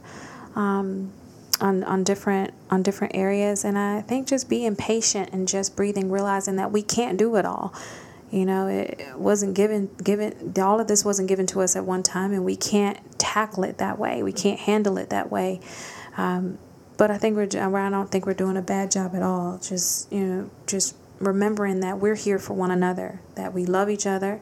Um, 0.55 1.11
on, 1.61 1.83
on 1.85 2.03
different 2.03 2.53
on 2.69 2.83
different 2.83 3.15
areas 3.15 3.63
and 3.63 3.77
I 3.77 4.01
think 4.01 4.27
just 4.27 4.49
being 4.49 4.75
patient 4.75 5.29
and 5.31 5.47
just 5.47 5.75
breathing 5.75 6.11
realizing 6.11 6.57
that 6.57 6.71
we 6.71 6.81
can't 6.81 7.17
do 7.17 7.37
it 7.37 7.45
all 7.45 7.73
you 8.29 8.45
know 8.45 8.67
it 8.67 9.01
wasn't 9.15 9.55
given 9.55 9.89
given 10.03 10.53
all 10.61 10.79
of 10.79 10.87
this 10.87 11.05
wasn't 11.05 11.29
given 11.29 11.47
to 11.47 11.61
us 11.61 11.75
at 11.75 11.85
one 11.85 12.03
time 12.03 12.33
and 12.33 12.43
we 12.43 12.55
can't 12.55 12.99
tackle 13.17 13.63
it 13.63 13.77
that 13.77 13.97
way 13.97 14.21
we 14.21 14.33
can't 14.33 14.59
handle 14.59 14.97
it 14.97 15.09
that 15.09 15.31
way 15.31 15.61
um, 16.17 16.57
but 16.97 17.11
I 17.11 17.17
think 17.17 17.35
we're 17.35 17.43
I 17.43 17.89
don't 17.89 18.11
think 18.11 18.25
we're 18.25 18.33
doing 18.33 18.57
a 18.57 18.61
bad 18.61 18.91
job 18.91 19.15
at 19.15 19.21
all 19.21 19.57
just 19.57 20.11
you 20.11 20.25
know 20.25 20.49
just 20.67 20.95
remembering 21.19 21.79
that 21.79 21.99
we're 21.99 22.15
here 22.15 22.39
for 22.39 22.53
one 22.53 22.71
another, 22.71 23.21
that 23.35 23.53
we 23.53 23.65
love 23.65 23.89
each 23.89 24.05
other 24.05 24.39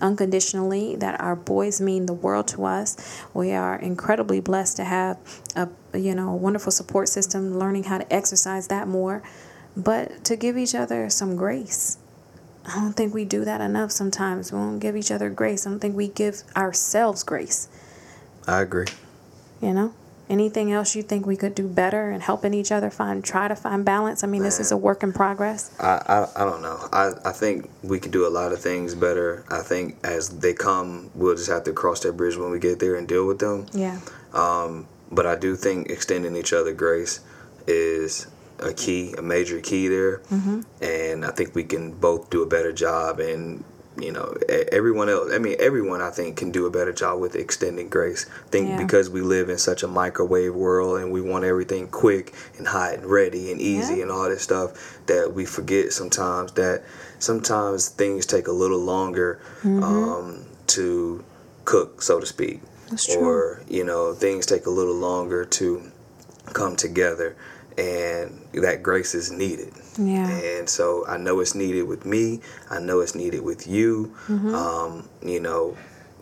unconditionally, 0.00 0.96
that 0.96 1.20
our 1.20 1.36
boys 1.36 1.80
mean 1.80 2.06
the 2.06 2.12
world 2.12 2.48
to 2.48 2.64
us. 2.64 3.24
We 3.32 3.52
are 3.52 3.76
incredibly 3.76 4.40
blessed 4.40 4.76
to 4.78 4.84
have 4.84 5.18
a 5.54 5.68
you 5.94 6.14
know 6.14 6.30
a 6.30 6.36
wonderful 6.36 6.72
support 6.72 7.08
system, 7.08 7.58
learning 7.58 7.84
how 7.84 7.98
to 7.98 8.12
exercise 8.12 8.68
that 8.68 8.88
more, 8.88 9.22
but 9.76 10.24
to 10.24 10.36
give 10.36 10.56
each 10.56 10.74
other 10.74 11.08
some 11.10 11.36
grace. 11.36 11.98
I 12.66 12.80
don't 12.80 12.94
think 12.94 13.14
we 13.14 13.24
do 13.24 13.44
that 13.44 13.60
enough 13.60 13.92
sometimes. 13.92 14.52
We 14.52 14.58
don't 14.58 14.80
give 14.80 14.96
each 14.96 15.12
other 15.12 15.30
grace. 15.30 15.66
I 15.66 15.70
don't 15.70 15.78
think 15.78 15.94
we 15.94 16.08
give 16.08 16.42
ourselves 16.56 17.22
grace. 17.22 17.68
I 18.46 18.60
agree. 18.60 18.86
You 19.62 19.72
know? 19.72 19.94
Anything 20.28 20.72
else 20.72 20.96
you 20.96 21.02
think 21.02 21.24
we 21.24 21.36
could 21.36 21.54
do 21.54 21.68
better 21.68 22.10
and 22.10 22.20
helping 22.22 22.52
each 22.52 22.72
other 22.72 22.90
find 22.90 23.24
try 23.24 23.46
to 23.46 23.54
find 23.54 23.84
balance? 23.84 24.24
I 24.24 24.26
mean, 24.26 24.42
this 24.42 24.58
is 24.58 24.72
a 24.72 24.76
work 24.76 25.02
in 25.04 25.12
progress. 25.12 25.70
I, 25.78 26.02
I, 26.36 26.42
I 26.42 26.44
don't 26.44 26.62
know. 26.62 26.88
I, 26.92 27.12
I 27.24 27.32
think 27.32 27.70
we 27.84 28.00
could 28.00 28.10
do 28.10 28.26
a 28.26 28.30
lot 28.30 28.50
of 28.52 28.60
things 28.60 28.94
better. 28.96 29.44
I 29.48 29.60
think 29.62 29.96
as 30.02 30.30
they 30.40 30.52
come, 30.52 31.10
we'll 31.14 31.36
just 31.36 31.48
have 31.48 31.62
to 31.64 31.72
cross 31.72 32.00
that 32.00 32.16
bridge 32.16 32.36
when 32.36 32.50
we 32.50 32.58
get 32.58 32.80
there 32.80 32.96
and 32.96 33.06
deal 33.06 33.26
with 33.26 33.38
them. 33.38 33.66
Yeah. 33.72 34.00
Um, 34.32 34.88
but 35.12 35.26
I 35.26 35.36
do 35.36 35.54
think 35.54 35.90
extending 35.90 36.34
each 36.34 36.52
other 36.52 36.72
grace 36.74 37.20
is 37.68 38.26
a 38.58 38.72
key, 38.72 39.14
a 39.16 39.22
major 39.22 39.60
key 39.60 39.86
there, 39.86 40.18
Mm-hmm. 40.30 40.62
and 40.82 41.24
I 41.24 41.30
think 41.30 41.54
we 41.54 41.62
can 41.62 41.92
both 41.92 42.30
do 42.30 42.42
a 42.42 42.46
better 42.46 42.72
job. 42.72 43.20
And 43.20 43.62
you 43.98 44.12
know, 44.12 44.34
everyone 44.72 45.08
else. 45.08 45.30
I 45.32 45.38
mean, 45.38 45.56
everyone 45.58 46.00
I 46.02 46.10
think 46.10 46.36
can 46.36 46.50
do 46.50 46.66
a 46.66 46.70
better 46.70 46.92
job 46.92 47.18
with 47.20 47.34
extending 47.34 47.88
grace. 47.88 48.26
I 48.46 48.48
think 48.50 48.68
Yeah. 48.68 48.76
because 48.82 49.08
we 49.08 49.20
live 49.22 49.48
in 49.48 49.58
such 49.58 49.82
a 49.82 49.88
microwave 49.88 50.54
world 50.54 51.00
and 51.00 51.10
we 51.10 51.20
want 51.20 51.44
everything 51.44 51.88
quick 51.88 52.34
and 52.58 52.66
hot 52.68 52.94
and 52.94 53.06
ready 53.06 53.50
and 53.50 53.60
easy 53.60 53.96
Yeah. 53.96 54.02
and 54.02 54.10
all 54.12 54.28
this 54.28 54.42
stuff 54.42 54.98
that 55.06 55.32
we 55.34 55.44
forget 55.46 55.92
sometimes 55.92 56.52
that 56.52 56.82
sometimes 57.18 57.88
things 57.88 58.26
take 58.26 58.46
a 58.48 58.52
little 58.52 58.80
longer 58.80 59.38
Mm-hmm. 59.62 59.82
um, 59.82 60.44
to 60.68 61.24
cook, 61.64 62.02
so 62.02 62.20
to 62.20 62.26
speak, 62.26 62.60
That's 62.90 63.06
true. 63.06 63.16
or 63.24 63.62
you 63.68 63.82
know, 63.84 64.12
things 64.14 64.46
take 64.46 64.66
a 64.66 64.70
little 64.70 64.94
longer 64.94 65.44
to 65.44 65.82
come 66.52 66.76
together, 66.76 67.34
and 67.78 68.40
that 68.62 68.82
grace 68.82 69.14
is 69.14 69.30
needed. 69.30 69.72
Yeah. 69.98 70.28
And 70.28 70.68
so 70.68 71.06
I 71.06 71.16
know 71.16 71.40
it's 71.40 71.54
needed 71.54 71.82
with 71.84 72.04
me. 72.04 72.40
I 72.70 72.78
know 72.80 73.00
it's 73.00 73.14
needed 73.14 73.42
with 73.42 73.66
you. 73.66 74.14
Mm-hmm. 74.28 74.54
Um, 74.54 75.08
you 75.22 75.40
know, 75.40 75.76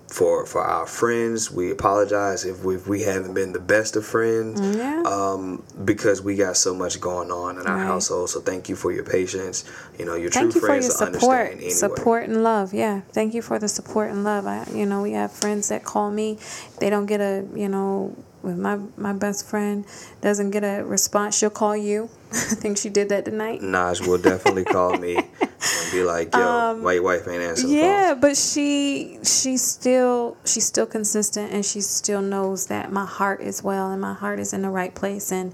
for 0.06 0.46
for 0.46 0.60
our 0.62 0.86
friends, 0.86 1.50
we 1.50 1.72
apologize 1.72 2.44
if 2.44 2.62
we, 2.62 2.76
if 2.76 2.86
we 2.86 3.02
haven't 3.02 3.34
been 3.34 3.52
the 3.52 3.58
best 3.58 3.96
of 3.96 4.06
friends. 4.06 4.60
Yeah. 4.76 5.02
Um, 5.06 5.64
because 5.84 6.22
we 6.22 6.36
got 6.36 6.56
so 6.56 6.72
much 6.74 7.00
going 7.00 7.32
on 7.32 7.58
in 7.58 7.66
our 7.66 7.76
Right. 7.78 7.86
household. 7.86 8.30
So 8.30 8.40
thank 8.40 8.68
you 8.68 8.76
for 8.76 8.92
your 8.92 9.02
patience. 9.02 9.64
You 9.98 10.04
know, 10.04 10.14
your 10.14 10.30
Thank 10.30 10.52
true 10.52 10.54
you 10.54 10.60
for 10.60 10.66
friends 10.68 10.86
your 10.86 11.12
support, 11.12 11.52
anyway. 11.52 11.70
support 11.70 12.28
and 12.28 12.44
love. 12.44 12.72
Yeah, 12.72 13.00
thank 13.12 13.34
you 13.34 13.42
for 13.42 13.58
the 13.58 13.66
support 13.68 14.10
and 14.10 14.22
love. 14.22 14.46
I, 14.46 14.64
you 14.72 14.86
know, 14.86 15.02
we 15.02 15.12
have 15.12 15.32
friends 15.32 15.68
that 15.70 15.84
call 15.84 16.10
me. 16.12 16.38
They 16.78 16.90
don't 16.90 17.06
get 17.06 17.20
a, 17.20 17.44
you 17.54 17.68
know, 17.68 18.14
with 18.44 18.58
my 18.58 18.78
my 18.96 19.12
best 19.12 19.46
friend 19.46 19.84
doesn't 20.20 20.50
get 20.50 20.62
a 20.62 20.84
response. 20.84 21.36
She'll 21.36 21.50
call 21.50 21.76
you. 21.76 22.10
I 22.32 22.54
think 22.54 22.78
she 22.78 22.90
did 22.90 23.08
that 23.08 23.24
tonight. 23.24 23.60
Naj 23.60 24.06
will 24.06 24.18
definitely 24.18 24.64
call 24.64 24.96
me 24.98 25.18
and 25.82 25.92
be 25.92 26.02
like, 26.02 26.34
"Yo, 26.34 26.76
why 26.82 26.94
your 26.94 27.02
wife 27.02 27.26
ain't 27.28 27.42
answering 27.42 27.72
the 27.72 27.80
phone?" 27.80 27.90
Um, 27.90 27.96
Yeah, 28.08 28.14
but 28.14 28.36
she 28.36 29.18
she's 29.22 29.62
still 29.62 30.36
she's 30.44 30.64
still 30.66 30.86
consistent 30.86 31.52
and 31.52 31.64
she 31.64 31.80
still 31.80 32.22
knows 32.22 32.66
that 32.66 32.92
my 32.92 33.04
heart 33.06 33.40
is 33.40 33.62
well 33.62 33.90
and 33.90 34.00
my 34.00 34.14
heart 34.14 34.40
is 34.40 34.52
in 34.52 34.62
the 34.62 34.70
right 34.70 34.94
place 34.94 35.32
and 35.32 35.52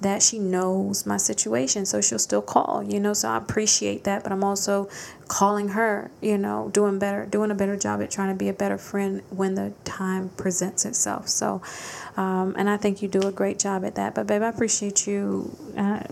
that 0.00 0.22
she 0.22 0.38
knows 0.38 1.04
my 1.04 1.18
situation. 1.18 1.84
So 1.84 2.00
she'll 2.00 2.18
still 2.18 2.40
call, 2.42 2.82
you 2.82 2.98
know. 2.98 3.12
So 3.12 3.28
I 3.28 3.36
appreciate 3.36 4.04
that, 4.04 4.22
but 4.22 4.32
I'm 4.32 4.42
also 4.42 4.88
calling 5.28 5.68
her, 5.68 6.10
you 6.20 6.38
know, 6.38 6.70
doing 6.72 6.98
better, 6.98 7.26
doing 7.26 7.50
a 7.50 7.54
better 7.54 7.76
job 7.76 8.00
at 8.00 8.10
trying 8.10 8.30
to 8.30 8.38
be 8.38 8.48
a 8.48 8.52
better 8.52 8.78
friend 8.78 9.22
when 9.30 9.54
the 9.54 9.72
time 9.84 10.30
presents 10.36 10.84
itself. 10.84 11.28
So, 11.28 11.60
um, 12.16 12.54
and 12.58 12.68
I 12.70 12.76
think 12.78 13.02
you 13.02 13.08
do 13.08 13.20
a 13.28 13.32
great 13.32 13.58
job 13.58 13.84
at 13.84 13.94
that. 13.96 14.14
But 14.14 14.26
babe, 14.26 14.42
I 14.42 14.48
appreciate 14.48 15.06
you. 15.06 15.54
Uh, 15.76 16.02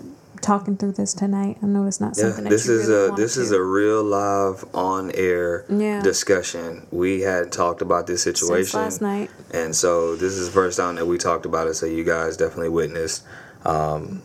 Talking 0.41 0.77
through 0.77 0.93
this 0.93 1.13
tonight, 1.15 1.59
I 1.63 1.67
know 1.67 1.87
it's 1.87 2.01
not 2.01 2.17
Yeah, 2.17 2.25
something 2.25 2.45
that 2.45 2.51
this 2.51 2.69
is 2.69 2.89
really 2.89 3.09
a 3.13 3.17
this 3.17 3.37
is 3.37 3.51
a 3.51 3.63
real 3.63 4.03
live 4.03 4.65
on 4.75 5.11
air 5.13 5.65
Yeah. 5.69 6.01
discussion. 6.03 6.87
We 6.91 7.21
had 7.23 7.51
talked 7.53 7.83
about 7.83 8.07
this 8.07 8.23
situation 8.23 8.65
Since 8.71 8.75
last 8.75 9.01
night. 9.03 9.31
and 9.53 9.75
so 9.75 10.17
this 10.17 10.35
is 10.35 10.47
the 10.47 10.53
first 10.53 10.79
time 10.79 10.95
that 10.97 11.07
we 11.07 11.19
talked 11.19 11.45
about 11.45 11.67
it. 11.67 11.75
So 11.75 11.87
you 11.87 12.05
guys 12.05 12.37
definitely 12.37 12.69
witnessed 12.71 13.25
um, 13.65 14.23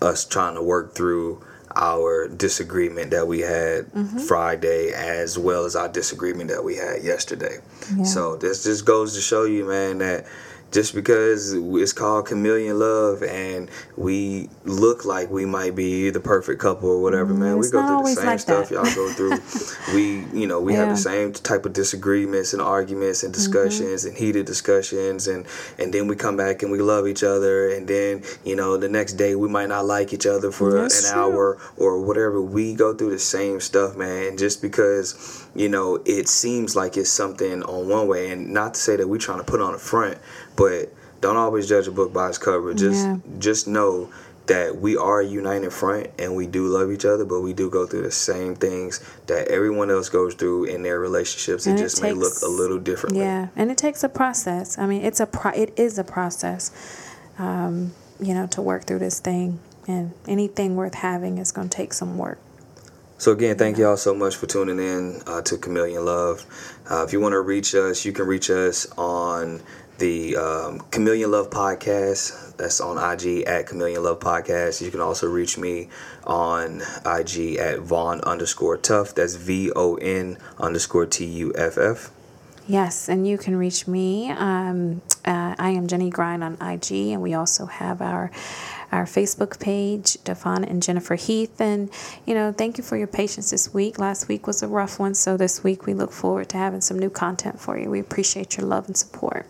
us 0.00 0.24
trying 0.24 0.54
to 0.54 0.62
work 0.62 0.94
through 0.94 1.42
our 1.76 2.26
disagreement 2.28 3.10
that 3.10 3.26
we 3.26 3.40
had 3.40 3.86
Mm-hmm. 3.92 4.18
Friday, 4.20 4.92
as 4.92 5.38
well 5.38 5.64
as 5.64 5.76
our 5.76 5.88
disagreement 5.88 6.50
that 6.50 6.64
we 6.64 6.76
had 6.76 7.02
yesterday. 7.02 7.58
Yeah. 7.96 8.04
So 8.04 8.36
this 8.36 8.64
just 8.64 8.84
goes 8.84 9.14
to 9.14 9.20
show 9.20 9.44
you, 9.44 9.64
man, 9.66 9.98
that 9.98 10.26
just 10.70 10.94
because 10.94 11.52
it's 11.52 11.92
called 11.92 12.26
chameleon 12.26 12.78
love 12.78 13.22
and 13.22 13.68
we 13.96 14.48
look 14.64 15.04
like 15.04 15.30
we 15.30 15.44
might 15.44 15.74
be 15.74 16.10
the 16.10 16.20
perfect 16.20 16.60
couple 16.60 16.88
or 16.90 17.02
whatever, 17.02 17.34
man, 17.34 17.58
we 17.58 17.68
go 17.70 17.86
through 17.86 17.98
the 18.02 18.14
same 18.14 18.26
like 18.26 18.40
stuff 18.40 18.68
that. 18.68 18.74
y'all 18.74 18.94
go 18.94 19.12
through. 19.12 19.94
we, 19.94 20.24
you 20.38 20.46
know, 20.46 20.60
we 20.60 20.74
have 20.74 20.88
the 20.88 20.96
same 20.96 21.32
type 21.32 21.66
of 21.66 21.72
disagreements 21.72 22.52
and 22.52 22.62
arguments 22.62 23.22
and 23.24 23.30
Mm-hmm. 23.34 23.52
discussions 23.52 24.04
and 24.04 24.16
heated 24.16 24.44
discussions 24.46 25.26
and 25.28 25.46
and 25.78 25.94
then 25.94 26.06
we 26.08 26.14
come 26.16 26.36
back 26.36 26.62
and 26.62 26.70
we 26.70 26.78
love 26.80 27.06
each 27.08 27.22
other 27.22 27.70
and 27.70 27.88
then 27.88 28.22
you 28.44 28.54
know 28.56 28.76
the 28.76 28.88
next 28.88 29.14
day 29.14 29.34
we 29.34 29.48
might 29.48 29.68
not 29.68 29.84
like 29.86 30.12
each 30.12 30.26
other 30.26 30.50
for 30.50 30.72
That's 30.72 31.04
an 31.06 31.12
true. 31.14 31.22
hour 31.22 31.58
or 31.76 32.00
whatever. 32.02 32.40
We 32.42 32.74
go 32.74 32.94
through 32.94 33.10
the 33.10 33.18
same 33.18 33.60
stuff, 33.60 33.96
man. 33.96 34.26
And 34.28 34.38
just 34.38 34.60
because 34.62 35.46
you 35.54 35.68
know 35.68 36.02
it 36.04 36.28
seems 36.28 36.76
like 36.76 36.96
it's 36.96 37.10
something 37.10 37.62
on 37.62 37.88
one 37.88 38.06
way, 38.08 38.30
and 38.30 38.50
not 38.52 38.74
to 38.74 38.80
say 38.80 38.96
that 38.96 39.08
we're 39.08 39.18
trying 39.18 39.38
to 39.38 39.44
put 39.44 39.60
on 39.60 39.74
a 39.74 39.78
front, 39.78 40.18
but 40.60 40.92
don't 41.22 41.36
always 41.36 41.68
judge 41.68 41.86
a 41.88 41.90
book 41.90 42.12
by 42.12 42.28
its 42.28 42.38
cover. 42.38 42.74
Just 42.74 43.06
Yeah. 43.06 43.16
just 43.38 43.66
know 43.66 44.10
that 44.46 44.80
we 44.80 44.96
are 44.96 45.20
a 45.20 45.24
united 45.26 45.72
front 45.72 46.08
and 46.18 46.34
we 46.34 46.46
do 46.46 46.66
love 46.66 46.90
each 46.90 47.04
other, 47.04 47.24
but 47.24 47.40
we 47.40 47.52
do 47.52 47.70
go 47.70 47.86
through 47.86 48.02
the 48.02 48.10
same 48.10 48.54
things 48.54 49.00
that 49.26 49.48
everyone 49.48 49.90
else 49.90 50.08
goes 50.08 50.34
through 50.34 50.64
in 50.64 50.82
their 50.82 50.98
relationships. 50.98 51.66
It 51.66 51.74
it 51.74 51.78
just 51.78 52.02
may 52.02 52.12
look 52.12 52.42
a 52.42 52.48
little 52.48 52.78
differently. 52.78 53.20
Yeah, 53.22 53.48
and 53.56 53.70
it 53.70 53.78
takes 53.78 54.02
a 54.02 54.08
process. 54.08 54.76
I 54.76 54.86
mean, 54.86 55.02
it's 55.02 55.20
a 55.20 55.26
pro- 55.26 55.52
it 55.52 55.72
is 55.76 55.98
a 55.98 56.04
process, 56.04 56.70
um, 57.38 57.92
you 58.18 58.34
know, 58.34 58.46
to 58.48 58.60
work 58.60 58.84
through 58.84 58.98
this 58.98 59.18
thing. 59.20 59.60
And 59.88 60.12
anything 60.28 60.76
worth 60.76 60.94
having 60.94 61.38
is 61.38 61.52
going 61.52 61.68
to 61.68 61.76
take 61.76 61.92
some 61.94 62.16
work. 62.18 62.38
So 63.18 63.32
again, 63.32 63.56
thank 63.58 63.76
y'all 63.76 63.98
so 63.98 64.14
much 64.14 64.36
for 64.36 64.46
tuning 64.46 64.78
in 64.78 65.20
uh, 65.26 65.42
to 65.42 65.58
Chameleon 65.58 66.06
Love. 66.06 66.46
Uh, 66.90 67.04
if 67.06 67.12
you 67.12 67.20
want 67.20 67.34
to 67.34 67.40
reach 67.40 67.74
us, 67.74 68.04
you 68.06 68.12
can 68.12 68.26
reach 68.26 68.48
us 68.48 68.86
on 68.96 69.60
the 70.00 70.34
um, 70.34 70.80
Chameleon 70.90 71.30
Love 71.30 71.50
Podcast. 71.50 72.56
That's 72.56 72.80
on 72.80 72.96
IG 72.98 73.44
at 73.46 73.66
Chameleon 73.66 74.02
Love 74.02 74.18
Podcast. 74.18 74.80
You 74.80 74.90
can 74.90 75.00
also 75.00 75.28
reach 75.28 75.56
me 75.56 75.88
on 76.24 76.82
IG 77.06 77.56
at 77.56 77.80
Von 77.80 78.20
underscore 78.22 78.78
Tuff. 78.78 79.14
That's 79.14 79.36
V 79.36 79.70
O 79.76 79.94
N 79.96 80.38
underscore 80.58 81.06
T 81.06 81.24
U 81.26 81.52
F 81.54 81.78
F. 81.78 82.10
Yes, 82.66 83.08
and 83.08 83.26
you 83.26 83.36
can 83.36 83.56
reach 83.56 83.86
me. 83.86 84.30
Um, 84.30 85.02
uh, 85.24 85.54
I 85.58 85.70
am 85.70 85.86
Jenny 85.86 86.08
Grind 86.08 86.42
on 86.42 86.54
IG, 86.62 86.92
and 87.12 87.20
we 87.20 87.34
also 87.34 87.66
have 87.66 88.00
our 88.00 88.30
our 88.92 89.04
Facebook 89.04 89.60
page, 89.60 90.16
Devon 90.24 90.64
and 90.64 90.82
Jennifer 90.82 91.14
Heath. 91.14 91.60
And 91.60 91.90
you 92.24 92.34
know, 92.34 92.52
thank 92.52 92.78
you 92.78 92.84
for 92.84 92.96
your 92.96 93.06
patience 93.06 93.50
this 93.50 93.74
week. 93.74 93.98
Last 93.98 94.28
week 94.28 94.46
was 94.46 94.62
a 94.62 94.68
rough 94.68 94.98
one, 94.98 95.14
so 95.14 95.36
this 95.36 95.62
week 95.62 95.84
we 95.84 95.92
look 95.92 96.10
forward 96.10 96.48
to 96.50 96.56
having 96.56 96.80
some 96.80 96.98
new 96.98 97.10
content 97.10 97.60
for 97.60 97.78
you. 97.78 97.90
We 97.90 98.00
appreciate 98.00 98.56
your 98.56 98.66
love 98.66 98.86
and 98.86 98.96
support. 98.96 99.46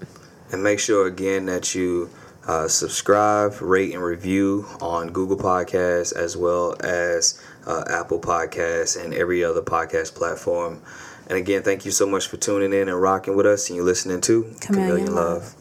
And 0.53 0.63
make 0.63 0.81
sure 0.81 1.07
again 1.07 1.47
that 1.47 1.75
you 1.75 2.11
uh, 2.47 2.69
subscribe, 2.69 3.61
rate, 3.61 3.95
and 3.95 4.03
review 4.03 4.67
on 4.81 5.13
Google 5.13 5.37
Podcasts 5.37 6.15
as 6.15 6.37
well 6.37 6.75
as 6.81 7.41
uh, 7.67 7.85
Apple 7.89 8.21
Podcasts 8.21 9.03
and 9.03 9.15
every 9.15 9.45
other 9.45 9.63
podcast 9.63 10.15
platform. 10.15 10.83
And 11.29 11.39
again, 11.39 11.63
thank 11.63 11.85
you 11.85 11.93
so 11.93 12.07
much 12.07 12.27
for 12.27 12.37
tuning 12.39 12.73
in 12.73 12.89
and 12.89 13.01
rocking 13.01 13.37
with 13.37 13.47
us 13.47 13.69
and 13.69 13.77
you're 13.77 13.85
listening 13.85 14.21
to 14.23 14.53
Chameleon 14.61 15.07
Chameleon 15.07 15.15
Love. 15.15 15.43
Love. 15.43 15.57